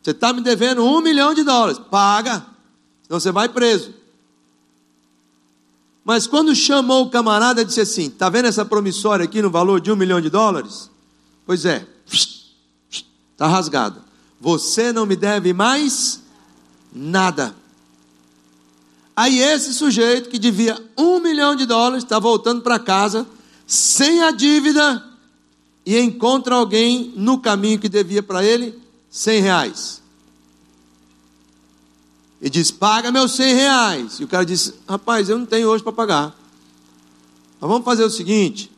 você 0.00 0.12
está 0.12 0.32
me 0.32 0.42
devendo 0.42 0.84
um 0.84 1.00
milhão 1.00 1.34
de 1.34 1.42
dólares, 1.42 1.80
paga, 1.90 2.46
senão 3.02 3.18
você 3.18 3.32
vai 3.32 3.48
preso. 3.48 3.92
Mas 6.04 6.28
quando 6.28 6.54
chamou 6.54 7.06
o 7.06 7.10
camarada, 7.10 7.64
disse 7.64 7.80
assim: 7.80 8.06
está 8.06 8.28
vendo 8.28 8.46
essa 8.46 8.64
promissória 8.64 9.24
aqui 9.24 9.42
no 9.42 9.50
valor 9.50 9.80
de 9.80 9.90
um 9.90 9.96
milhão 9.96 10.20
de 10.20 10.30
dólares? 10.30 10.88
Pois 11.44 11.64
é, 11.64 11.84
está 12.08 13.48
rasgado. 13.48 14.07
Você 14.40 14.92
não 14.92 15.04
me 15.04 15.16
deve 15.16 15.52
mais 15.52 16.22
nada. 16.92 17.54
Aí 19.16 19.40
esse 19.40 19.74
sujeito 19.74 20.30
que 20.30 20.38
devia 20.38 20.80
um 20.96 21.18
milhão 21.18 21.56
de 21.56 21.66
dólares 21.66 22.04
está 22.04 22.18
voltando 22.18 22.62
para 22.62 22.78
casa 22.78 23.26
sem 23.66 24.22
a 24.22 24.30
dívida 24.30 25.04
e 25.84 25.98
encontra 25.98 26.54
alguém 26.54 27.12
no 27.16 27.38
caminho 27.38 27.78
que 27.78 27.88
devia 27.88 28.22
para 28.22 28.44
ele 28.44 28.78
cem 29.10 29.42
reais. 29.42 30.00
E 32.40 32.48
diz: 32.48 32.70
Paga 32.70 33.10
meus 33.10 33.32
cem 33.32 33.54
reais. 33.54 34.20
E 34.20 34.24
o 34.24 34.28
cara 34.28 34.44
disse: 34.44 34.74
Rapaz, 34.88 35.28
eu 35.28 35.38
não 35.38 35.46
tenho 35.46 35.68
hoje 35.68 35.82
para 35.82 35.92
pagar. 35.92 36.38
Mas 37.60 37.68
vamos 37.68 37.84
fazer 37.84 38.04
o 38.04 38.10
seguinte: 38.10 38.70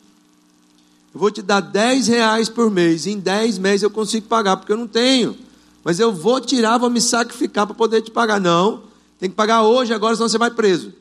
eu 1.12 1.20
vou 1.20 1.30
te 1.30 1.42
dar 1.42 1.60
10 1.60 2.06
reais 2.06 2.48
por 2.48 2.70
mês. 2.70 3.06
Em 3.06 3.18
10 3.18 3.58
meses 3.58 3.82
eu 3.82 3.90
consigo 3.90 4.26
pagar, 4.26 4.56
porque 4.56 4.72
eu 4.72 4.76
não 4.76 4.86
tenho. 4.86 5.36
Mas 5.82 5.98
eu 5.98 6.12
vou 6.12 6.40
tirar, 6.40 6.78
vou 6.78 6.90
me 6.90 7.00
sacrificar 7.00 7.66
para 7.66 7.74
poder 7.74 8.02
te 8.02 8.10
pagar. 8.10 8.40
Não, 8.40 8.84
tem 9.18 9.30
que 9.30 9.36
pagar 9.36 9.62
hoje, 9.62 9.92
agora, 9.94 10.14
senão 10.14 10.28
você 10.28 10.38
vai 10.38 10.50
preso. 10.50 10.92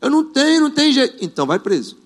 Eu 0.00 0.10
não 0.10 0.24
tenho, 0.24 0.62
não 0.62 0.70
tem 0.70 0.92
jeito. 0.92 1.24
Então 1.24 1.46
vai 1.46 1.58
preso. 1.58 1.96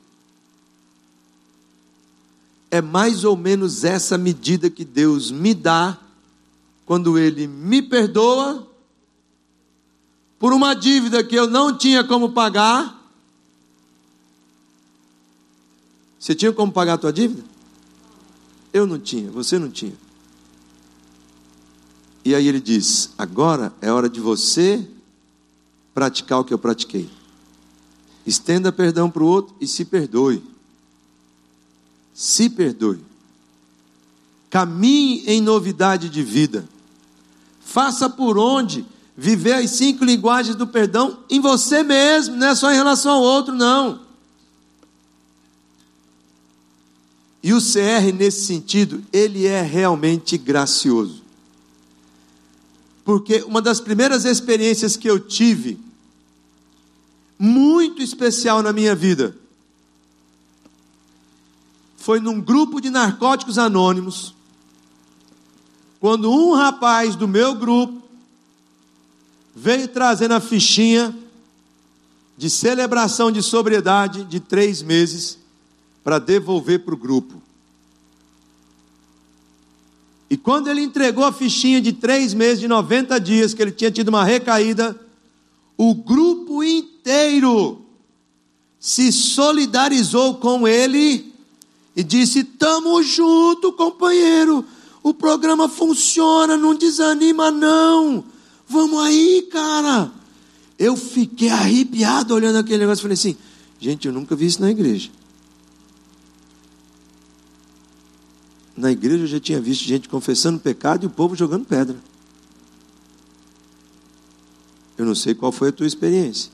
É 2.70 2.82
mais 2.82 3.24
ou 3.24 3.36
menos 3.36 3.85
essa 3.85 4.19
medida 4.19 4.69
que 4.69 4.85
Deus 4.85 5.31
me 5.31 5.55
dá 5.55 5.98
quando 6.85 7.19
Ele 7.19 7.47
me 7.47 7.81
perdoa 7.81 8.66
por 10.39 10.52
uma 10.52 10.74
dívida 10.74 11.23
que 11.23 11.36
eu 11.36 11.47
não 11.47 11.77
tinha 11.77 12.05
como 12.05 12.32
pagar 12.32 13.05
Você 16.24 16.35
tinha 16.35 16.51
como 16.55 16.73
pagar 16.73 16.94
a 16.94 16.98
tua 16.98 17.12
dívida? 17.12 17.44
Eu 18.73 18.86
não 18.86 18.98
tinha, 18.98 19.31
você 19.31 19.59
não 19.59 19.69
tinha. 19.70 19.93
E 22.25 22.35
aí 22.35 22.49
ele 22.49 22.61
diz: 22.61 23.11
agora 23.19 23.73
é 23.81 23.93
hora 23.93 24.09
de 24.09 24.21
você 24.21 24.87
praticar 25.93 26.41
o 26.41 26.45
que 26.45 26.55
eu 26.55 26.59
pratiquei. 26.59 27.09
Estenda 28.27 28.73
perdão 28.73 29.11
para 29.11 29.23
o 29.23 29.27
outro 29.27 29.55
e 29.61 29.67
se 29.67 29.85
perdoe. 29.85 30.43
Se 32.15 32.49
perdoe. 32.49 33.01
Caminhe 34.49 35.25
em 35.27 35.41
novidade 35.41 36.09
de 36.09 36.23
vida. 36.23 36.67
Faça 37.61 38.09
por 38.09 38.39
onde 38.39 38.87
viver 39.17 39.55
as 39.55 39.71
cinco 39.71 40.05
linguagens 40.05 40.57
do 40.57 40.67
perdão 40.67 41.19
em 41.29 41.41
você 41.41 41.83
mesmo, 41.83 42.37
não 42.37 42.49
é 42.49 42.55
só 42.55 42.73
em 42.73 42.77
relação 42.77 43.13
ao 43.13 43.23
outro, 43.23 43.55
não. 43.55 44.01
E 47.43 47.53
o 47.53 47.61
CR, 47.61 48.13
nesse 48.15 48.47
sentido, 48.47 49.05
ele 49.13 49.47
é 49.47 49.61
realmente 49.61 50.39
gracioso. 50.39 51.24
Porque 53.05 53.43
uma 53.43 53.61
das 53.61 53.81
primeiras 53.81 54.25
experiências 54.25 54.97
que 54.97 55.09
eu 55.09 55.21
tive, 55.21 55.79
muito 57.39 58.03
especial 58.03 58.63
na 58.63 58.73
minha 58.73 58.95
vida, 58.95 59.37
foi 61.97 62.21
num 62.21 62.41
grupo 62.41 62.81
de 62.81 62.91
narcóticos 62.91 63.59
anônimos, 63.59 64.35
quando 66.01 66.31
um 66.31 66.55
rapaz 66.55 67.17
do 67.17 67.29
meu 67.29 67.55
grupo 67.55 68.03
veio 69.55 69.89
trazendo 69.89 70.35
a 70.35 70.41
fichinha 70.41 71.17
de 72.37 72.51
celebração 72.51 73.31
de 73.31 73.43
sobriedade 73.43 74.25
de 74.25 74.41
três 74.41 74.83
meses 74.83 75.39
para 76.03 76.19
devolver 76.19 76.85
para 76.85 76.95
o 76.95 76.99
grupo. 76.99 77.44
E 80.35 80.36
quando 80.36 80.66
ele 80.66 80.81
entregou 80.81 81.23
a 81.23 81.32
fichinha 81.32 81.81
de 81.81 81.93
três 81.93 82.35
meses, 82.35 82.59
de 82.59 82.66
90 82.66 83.20
dias, 83.20 83.55
que 83.55 83.62
ele 83.62 83.70
tinha 83.70 83.89
tido 83.89 84.09
uma 84.09 84.24
recaída, 84.24 85.01
o 85.78 85.94
grupo 85.94 86.61
inteiro 86.61 87.81
se 88.81 89.12
solidarizou 89.12 90.35
com 90.39 90.66
ele 90.66 91.32
e 91.94 92.02
disse: 92.02 92.43
Tamo 92.43 93.01
junto, 93.01 93.74
companheiro. 93.74 94.65
O 95.05 95.15
programa 95.15 95.69
funciona, 95.69 96.56
não 96.56 96.74
desanima, 96.74 97.52
não. 97.52 98.24
Vamos 98.66 99.05
aí, 99.05 99.47
cara. 99.52 100.11
Eu 100.77 100.97
fiquei 100.97 101.51
arrepiado 101.51 102.35
olhando 102.35 102.59
aquele 102.59 102.78
negócio 102.78 103.02
falei 103.02 103.15
assim: 103.15 103.36
Gente, 103.78 104.09
eu 104.09 104.12
nunca 104.12 104.35
vi 104.35 104.47
isso 104.47 104.61
na 104.61 104.73
igreja. 104.73 105.11
Na 108.77 108.91
igreja 108.91 109.25
eu 109.25 109.29
já 109.29 109.41
tinha 109.41 109.61
visto 109.61 109.85
gente 109.85 110.09
confessando 110.09 110.59
pecado 110.59 111.05
e 111.05 111.07
o 111.07 111.11
povo 111.11 111.37
jogando 111.37 111.65
pedra. 111.65 111.97
Eu 114.97 115.05
não 115.05 115.15
sei 115.15 115.35
qual 115.35 115.53
foi 115.53 115.69
a 115.69 115.73
tua 115.73 115.87
experiência. 115.87 116.51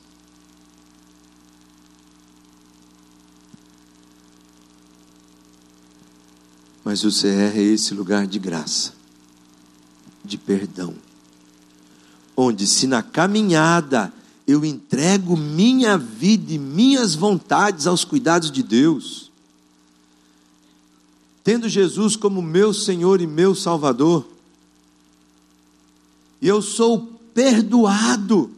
Mas 6.83 7.03
o 7.03 7.09
CR 7.09 7.57
é 7.57 7.61
esse 7.61 7.93
lugar 7.93 8.27
de 8.27 8.39
graça, 8.39 8.93
de 10.25 10.37
perdão, 10.37 10.93
onde 12.35 12.67
se 12.67 12.87
na 12.87 13.03
caminhada 13.03 14.11
eu 14.47 14.65
entrego 14.65 15.37
minha 15.37 15.97
vida 15.97 16.51
e 16.51 16.59
minhas 16.59 17.15
vontades 17.15 17.87
aos 17.87 18.03
cuidados 18.03 18.51
de 18.51 18.63
Deus, 18.63 19.30
tendo 21.43 21.67
Jesus 21.67 22.15
como 22.15 22.41
meu 22.41 22.73
Senhor 22.73 23.21
e 23.21 23.27
meu 23.27 23.55
Salvador, 23.55 24.27
e 26.41 26.47
eu 26.47 26.61
sou 26.61 27.19
perdoado. 27.33 28.51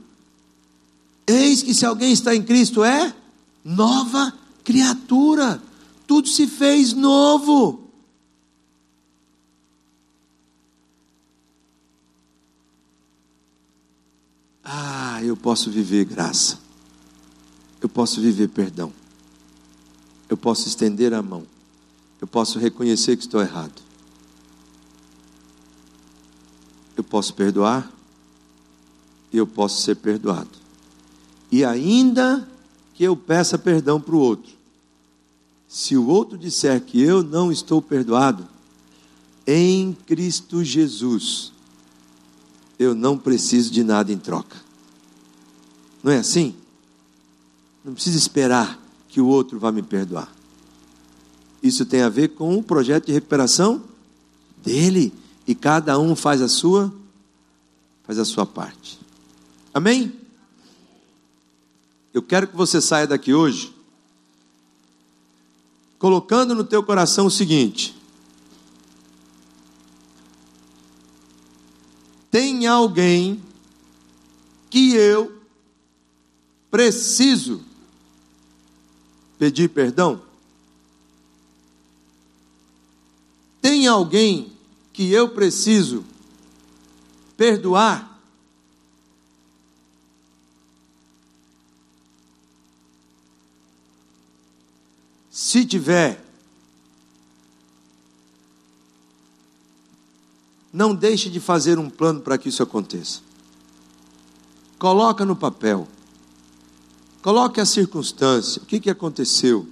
Eis 1.27 1.61
que 1.61 1.73
se 1.73 1.85
alguém 1.85 2.11
está 2.11 2.35
em 2.35 2.43
Cristo 2.43 2.83
é 2.83 3.13
nova 3.63 4.33
criatura, 4.63 5.61
tudo 6.07 6.27
se 6.27 6.47
fez 6.47 6.93
novo. 6.93 7.81
Ah, 14.63 15.21
eu 15.23 15.35
posso 15.35 15.69
viver 15.69 16.05
graça, 16.05 16.57
eu 17.81 17.89
posso 17.89 18.21
viver 18.21 18.47
perdão, 18.49 18.93
eu 20.29 20.37
posso 20.37 20.67
estender 20.67 21.13
a 21.13 21.21
mão 21.21 21.52
eu 22.23 22.27
posso 22.27 22.57
reconhecer 22.57 23.17
que 23.17 23.23
estou 23.23 23.41
errado. 23.41 23.81
Eu 26.95 27.03
posso 27.03 27.33
perdoar 27.33 27.91
e 29.33 29.35
eu 29.35 29.45
posso 29.45 29.81
ser 29.81 29.95
perdoado. 29.95 30.57
E 31.51 31.65
ainda 31.65 32.47
que 32.93 33.03
eu 33.03 33.13
peça 33.17 33.57
perdão 33.57 33.99
para 33.99 34.15
o 34.15 34.19
outro, 34.19 34.53
se 35.67 35.97
o 35.97 36.07
outro 36.07 36.37
disser 36.37 36.79
que 36.79 37.01
eu 37.01 37.21
não 37.21 37.51
estou 37.51 37.81
perdoado, 37.81 38.47
em 39.45 39.91
Cristo 39.91 40.63
Jesus, 40.63 41.51
eu 42.79 42.95
não 42.95 43.17
preciso 43.17 43.69
de 43.69 43.83
nada 43.83 44.13
em 44.13 44.17
troca. 44.17 44.55
Não 46.01 46.13
é 46.13 46.19
assim? 46.19 46.55
Não 47.83 47.93
precisa 47.93 48.17
esperar 48.17 48.81
que 49.09 49.19
o 49.19 49.27
outro 49.27 49.59
vá 49.59 49.73
me 49.73 49.81
perdoar. 49.81 50.33
Isso 51.63 51.85
tem 51.85 52.01
a 52.01 52.09
ver 52.09 52.27
com 52.29 52.57
o 52.57 52.61
projeto 52.61 53.05
de 53.05 53.13
recuperação 53.13 53.81
dele 54.57 55.13
e 55.47 55.55
cada 55.55 55.97
um 55.97 56.13
faz 56.13 56.41
a 56.41 56.49
sua 56.49 56.93
faz 58.03 58.19
a 58.19 58.25
sua 58.25 58.45
parte. 58.45 58.99
Amém? 59.73 60.11
Eu 62.13 62.21
quero 62.21 62.47
que 62.47 62.55
você 62.55 62.81
saia 62.81 63.07
daqui 63.07 63.33
hoje 63.33 63.73
colocando 65.97 66.53
no 66.53 66.65
teu 66.65 66.83
coração 66.83 67.27
o 67.27 67.31
seguinte: 67.31 67.95
tem 72.29 72.67
alguém 72.67 73.41
que 74.69 74.95
eu 74.95 75.41
preciso 76.69 77.61
pedir 79.39 79.69
perdão? 79.69 80.32
Tem 83.63 83.87
alguém 83.87 84.51
que 84.91 85.09
eu 85.09 85.29
preciso 85.29 86.03
perdoar? 87.37 88.19
Se 95.31 95.65
tiver, 95.65 96.21
não 100.73 100.93
deixe 100.93 101.29
de 101.29 101.39
fazer 101.39 101.79
um 101.79 101.89
plano 101.89 102.19
para 102.19 102.37
que 102.37 102.49
isso 102.49 102.61
aconteça. 102.61 103.21
Coloca 104.77 105.23
no 105.23 105.37
papel. 105.37 105.87
Coloque 107.21 107.61
a 107.61 107.65
circunstância, 107.65 108.61
o 108.61 108.65
que, 108.65 108.81
que 108.81 108.89
aconteceu. 108.89 109.65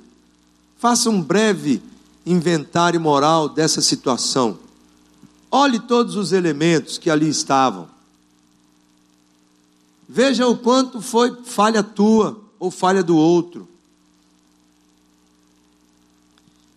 Faça 0.78 1.10
um 1.10 1.22
breve 1.22 1.91
inventário 2.26 3.00
moral 3.00 3.50
dessa 3.50 3.82
situação. 3.82 4.60
Olhe 5.50 5.80
todos 5.80 6.16
os 6.16 6.32
elementos 6.32 6.98
que 6.98 7.10
ali 7.10 7.28
estavam. 7.28 7.90
Veja 10.08 10.48
o 10.48 10.58
quanto 10.58 11.02
foi 11.02 11.44
falha 11.44 11.82
tua 11.84 12.40
ou 12.60 12.70
falha 12.70 13.04
do 13.04 13.16
outro. 13.16 13.68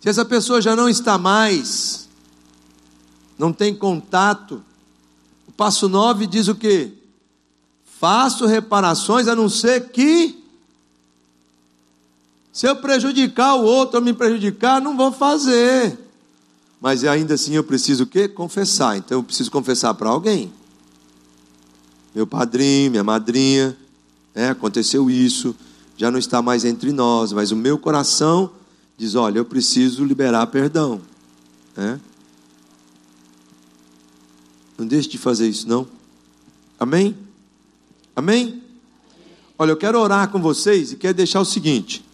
Se 0.01 0.09
essa 0.09 0.25
pessoa 0.25 0.61
já 0.61 0.77
não 0.77 0.89
está 0.89 1.17
mais, 1.17 2.09
não 3.39 3.53
tem 3.53 3.75
contato, 3.75 4.63
o 5.49 5.53
passo 5.53 5.89
9 5.89 6.27
diz 6.27 6.47
o 6.47 6.55
quê? 6.55 6.93
Faço 7.99 8.45
reparações 8.47 9.27
a 9.29 9.35
não 9.35 9.49
ser 9.49 9.91
que 9.91 10.44
se 12.55 12.69
eu 12.69 12.77
prejudicar 12.77 13.57
o 13.57 13.65
outro 13.65 13.99
ou 13.99 14.05
me 14.05 14.13
prejudicar, 14.13 14.81
não 14.81 14.97
vou 14.97 15.11
fazer. 15.11 15.99
Mas 16.81 17.03
ainda 17.03 17.35
assim 17.35 17.55
eu 17.55 17.65
preciso 17.65 18.05
o 18.05 18.07
quê? 18.07 18.29
Confessar. 18.29 18.97
Então 18.97 19.19
eu 19.19 19.25
preciso 19.25 19.51
confessar 19.51 19.93
para 19.95 20.09
alguém. 20.09 20.53
Meu 22.15 22.29
padrinho, 22.29 22.93
minha 22.93 23.03
madrinha, 23.03 23.77
né, 24.33 24.51
aconteceu 24.51 25.11
isso, 25.11 25.53
já 25.97 26.13
não 26.13 26.19
está 26.19 26.41
mais 26.41 26.65
entre 26.65 26.93
nós, 26.93 27.33
mas 27.33 27.51
o 27.51 27.57
meu 27.57 27.77
coração 27.77 28.53
diz: 28.97 29.17
olha, 29.17 29.39
eu 29.39 29.45
preciso 29.45 30.05
liberar 30.05 30.47
perdão. 30.47 31.01
Né? 31.77 31.99
Não 34.79 34.87
deixe 34.87 35.09
de 35.09 35.19
fazer 35.19 35.49
isso, 35.49 35.69
não. 35.69 35.89
Amém? 36.79 37.17
Amém? 38.15 38.63
Olha, 39.59 39.73
eu 39.73 39.77
quero 39.77 39.99
orar 39.99 40.31
com 40.31 40.41
vocês 40.41 40.93
e 40.93 40.97
quero 40.97 41.15
deixar 41.15 41.41
o 41.41 41.45
seguinte: 41.45 42.05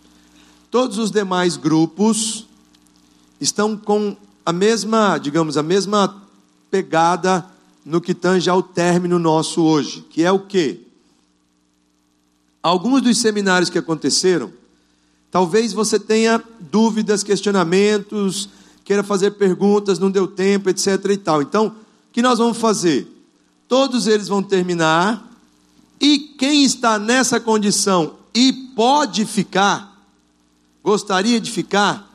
Todos 0.70 0.98
os 0.98 1.10
demais 1.10 1.56
grupos 1.56 2.47
estão 3.40 3.76
com 3.76 4.16
a 4.47 4.52
mesma, 4.52 5.18
digamos, 5.18 5.56
a 5.56 5.62
mesma 5.62 6.22
pegada 6.70 7.44
no 7.84 8.01
que 8.01 8.14
tange 8.14 8.48
ao 8.48 8.62
término 8.62 9.18
nosso 9.18 9.62
hoje, 9.62 10.05
que 10.10 10.22
é 10.22 10.30
o 10.30 10.38
quê? 10.38 10.80
Alguns 12.62 13.02
dos 13.02 13.18
seminários 13.18 13.70
que 13.70 13.78
aconteceram, 13.78 14.52
talvez 15.30 15.72
você 15.72 15.98
tenha 15.98 16.42
dúvidas, 16.60 17.22
questionamentos, 17.22 18.48
queira 18.84 19.02
fazer 19.02 19.32
perguntas, 19.32 19.98
não 19.98 20.10
deu 20.10 20.26
tempo, 20.26 20.68
etc 20.68 21.05
e 21.10 21.16
tal. 21.16 21.42
Então, 21.42 21.68
o 21.68 21.72
que 22.12 22.22
nós 22.22 22.38
vamos 22.38 22.59
fazer? 22.59 23.09
Todos 23.66 24.06
eles 24.06 24.28
vão 24.28 24.42
terminar 24.42 25.28
e 26.01 26.18
quem 26.38 26.64
está 26.64 26.98
nessa 26.98 27.40
condição 27.40 28.14
e 28.34 28.52
pode 28.52 29.24
ficar, 29.24 29.89
gostaria 30.82 31.40
de 31.40 31.51
ficar, 31.51 32.11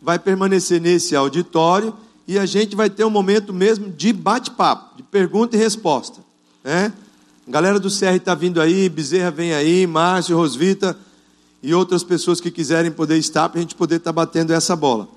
vai 0.00 0.18
permanecer 0.18 0.80
nesse 0.80 1.16
auditório 1.16 1.94
e 2.26 2.38
a 2.38 2.46
gente 2.46 2.76
vai 2.76 2.88
ter 2.88 3.04
um 3.04 3.10
momento 3.10 3.52
mesmo 3.52 3.90
de 3.90 4.12
bate-papo, 4.12 4.96
de 4.96 5.02
pergunta 5.02 5.56
e 5.56 5.58
resposta. 5.58 6.20
Né? 6.62 6.92
A 7.46 7.50
galera 7.50 7.80
do 7.80 7.88
CR 7.88 8.14
está 8.16 8.34
vindo 8.34 8.60
aí, 8.60 8.88
Bezerra 8.88 9.30
vem 9.30 9.52
aí, 9.52 9.86
Márcio, 9.86 10.36
Rosvita 10.36 10.96
e 11.62 11.74
outras 11.74 12.04
pessoas 12.04 12.40
que 12.40 12.50
quiserem 12.50 12.90
poder 12.90 13.18
estar 13.18 13.48
para 13.48 13.58
a 13.58 13.62
gente 13.62 13.74
poder 13.74 13.96
estar 13.96 14.10
tá 14.10 14.12
batendo 14.12 14.52
essa 14.52 14.76
bola. 14.76 15.08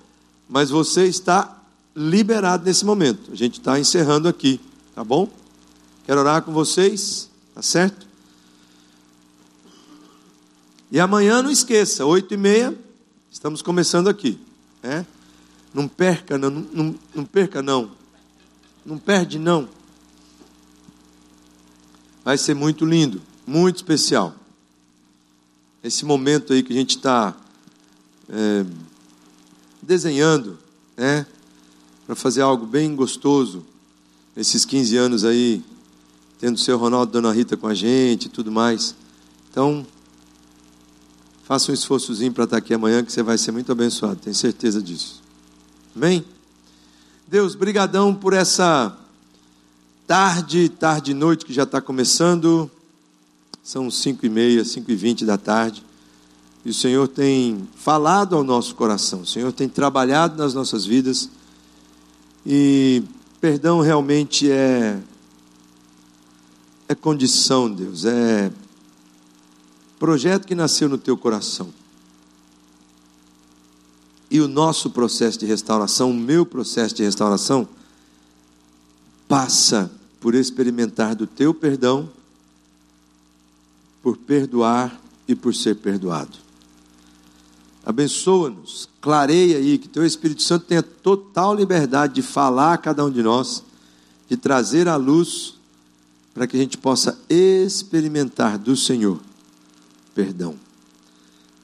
Mas 0.50 0.70
você 0.70 1.06
está 1.06 1.62
liberado 1.96 2.66
nesse 2.66 2.86
momento. 2.86 3.32
A 3.32 3.36
gente 3.36 3.60
está 3.60 3.80
encerrando 3.80 4.28
aqui, 4.28 4.60
tá 4.96 5.04
bom? 5.04 5.30
Quero 6.06 6.20
orar 6.20 6.42
com 6.42 6.52
vocês, 6.52 7.30
tá 7.54 7.62
certo? 7.62 8.08
E 10.92 11.00
amanhã 11.00 11.42
não 11.42 11.50
esqueça, 11.50 12.06
oito 12.06 12.34
e 12.34 12.38
meia, 12.38 12.76
Estamos 13.34 13.64
começando 13.64 14.10
aqui. 14.10 14.40
É? 14.84 15.04
Não 15.74 15.88
perca, 15.88 16.38
não, 16.38 16.52
não, 16.52 16.96
não 17.16 17.26
perca, 17.26 17.64
não. 17.64 17.90
Não 18.86 19.00
perde, 19.00 19.40
não. 19.40 19.68
Vai 22.24 22.38
ser 22.38 22.54
muito 22.54 22.86
lindo, 22.86 23.20
muito 23.46 23.78
especial. 23.78 24.36
Esse 25.84 26.06
momento 26.06 26.54
aí 26.54 26.62
que 26.62 26.72
a 26.72 26.76
gente 26.76 26.96
está 26.96 27.36
é, 28.30 28.66
desenhando, 29.82 30.60
né? 30.96 31.26
Para 32.06 32.16
fazer 32.16 32.42
algo 32.42 32.68
bem 32.68 32.96
gostoso. 32.96 33.66
Esses 34.38 34.64
15 34.64 34.96
anos 34.96 35.26
aí, 35.26 35.64
tendo 36.40 36.56
o 36.56 36.60
seu 36.60 36.78
Ronaldo 36.78 37.10
e 37.10 37.14
Dona 37.14 37.34
Rita 37.34 37.58
com 37.58 37.66
a 37.66 37.74
gente 37.74 38.26
e 38.26 38.30
tudo 38.30 38.52
mais. 38.52 38.96
Então, 39.50 39.84
Faça 41.54 41.70
um 41.70 41.76
esforçozinho 41.76 42.34
para 42.34 42.46
estar 42.46 42.58
aqui 42.58 42.74
amanhã, 42.74 43.04
que 43.04 43.12
você 43.12 43.22
vai 43.22 43.38
ser 43.38 43.52
muito 43.52 43.72
abençoado, 43.72 44.16
tenho 44.16 44.36
certeza 44.36 44.82
disso. 44.82 45.22
Amém? 45.96 46.26
Deus, 47.28 47.54
brigadão 47.54 48.12
por 48.12 48.34
essa 48.34 48.98
tarde, 50.08 50.68
tarde 50.68 51.12
e 51.12 51.14
noite 51.14 51.46
que 51.46 51.54
já 51.54 51.62
está 51.62 51.80
começando. 51.80 52.72
São 53.64 53.92
cinco 53.92 54.26
e 54.26 54.30
meia, 54.30 54.66
cinco 54.66 54.90
e 54.90 54.96
vinte 54.96 55.26
da 55.26 55.38
tarde. 55.38 55.86
E 56.66 56.72
o 56.72 56.74
Senhor 56.74 57.08
tem 57.08 57.70
falado 57.76 58.36
ao 58.36 58.44
nosso 58.44 58.74
coração. 58.74 59.22
O 59.22 59.28
Senhor 59.28 59.54
tem 59.54 59.70
trabalhado 59.70 60.36
nas 60.36 60.56
nossas 60.56 60.88
vidas. 60.88 61.30
E 62.44 63.04
perdão 63.40 63.80
realmente 63.80 64.50
é 64.50 65.00
é 66.90 66.96
condição, 66.96 67.72
Deus, 67.72 68.06
é 68.06 68.52
projeto 70.04 70.46
que 70.46 70.54
nasceu 70.54 70.90
no 70.90 70.98
teu 70.98 71.16
coração. 71.16 71.74
E 74.30 74.42
o 74.42 74.50
nosso 74.50 74.90
processo 74.90 75.40
de 75.40 75.46
restauração, 75.46 76.12
o 76.12 76.14
meu 76.14 76.46
processo 76.46 76.94
de 76.94 77.04
restauração, 77.04 77.66
passa 79.30 79.90
por 80.20 80.36
experimentar 80.36 81.16
do 81.16 81.26
teu 81.26 81.54
perdão, 81.54 82.10
por 84.02 84.18
perdoar 84.18 85.00
e 85.26 85.34
por 85.34 85.56
ser 85.56 85.78
perdoado. 85.78 86.38
Abençoa-nos, 87.86 88.90
clareia 89.00 89.58
aí, 89.58 89.78
que 89.78 89.88
teu 89.88 90.06
Espírito 90.06 90.42
Santo 90.42 90.66
tenha 90.66 90.84
total 90.84 91.56
liberdade 91.56 92.16
de 92.16 92.22
falar 92.22 92.74
a 92.74 92.78
cada 92.78 93.06
um 93.06 93.10
de 93.10 93.24
nós, 93.24 93.64
de 94.30 94.36
trazer 94.36 94.90
à 94.90 94.98
luz, 94.98 95.54
para 96.34 96.46
que 96.46 96.58
a 96.58 96.60
gente 96.60 96.78
possa 96.78 97.18
experimentar 97.30 98.58
do 98.58 98.76
Senhor 98.76 99.18
perdão. 100.14 100.56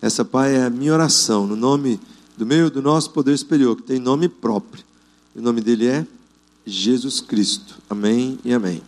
Essa, 0.02 0.24
Pai, 0.24 0.56
é 0.56 0.64
a 0.64 0.70
minha 0.70 0.94
oração, 0.94 1.46
no 1.46 1.56
nome 1.56 2.00
do 2.38 2.46
meu 2.46 2.70
do 2.70 2.82
nosso 2.82 3.12
poder 3.12 3.38
superior, 3.38 3.76
que 3.76 3.84
tem 3.84 4.00
nome 4.00 4.30
próprio. 4.30 4.84
O 5.36 5.42
nome 5.42 5.62
dele 5.62 5.88
é 5.88 6.08
Jesus 6.66 7.20
Cristo. 7.20 7.78
Amém 7.90 8.40
e 8.46 8.54
amém. 8.54 8.82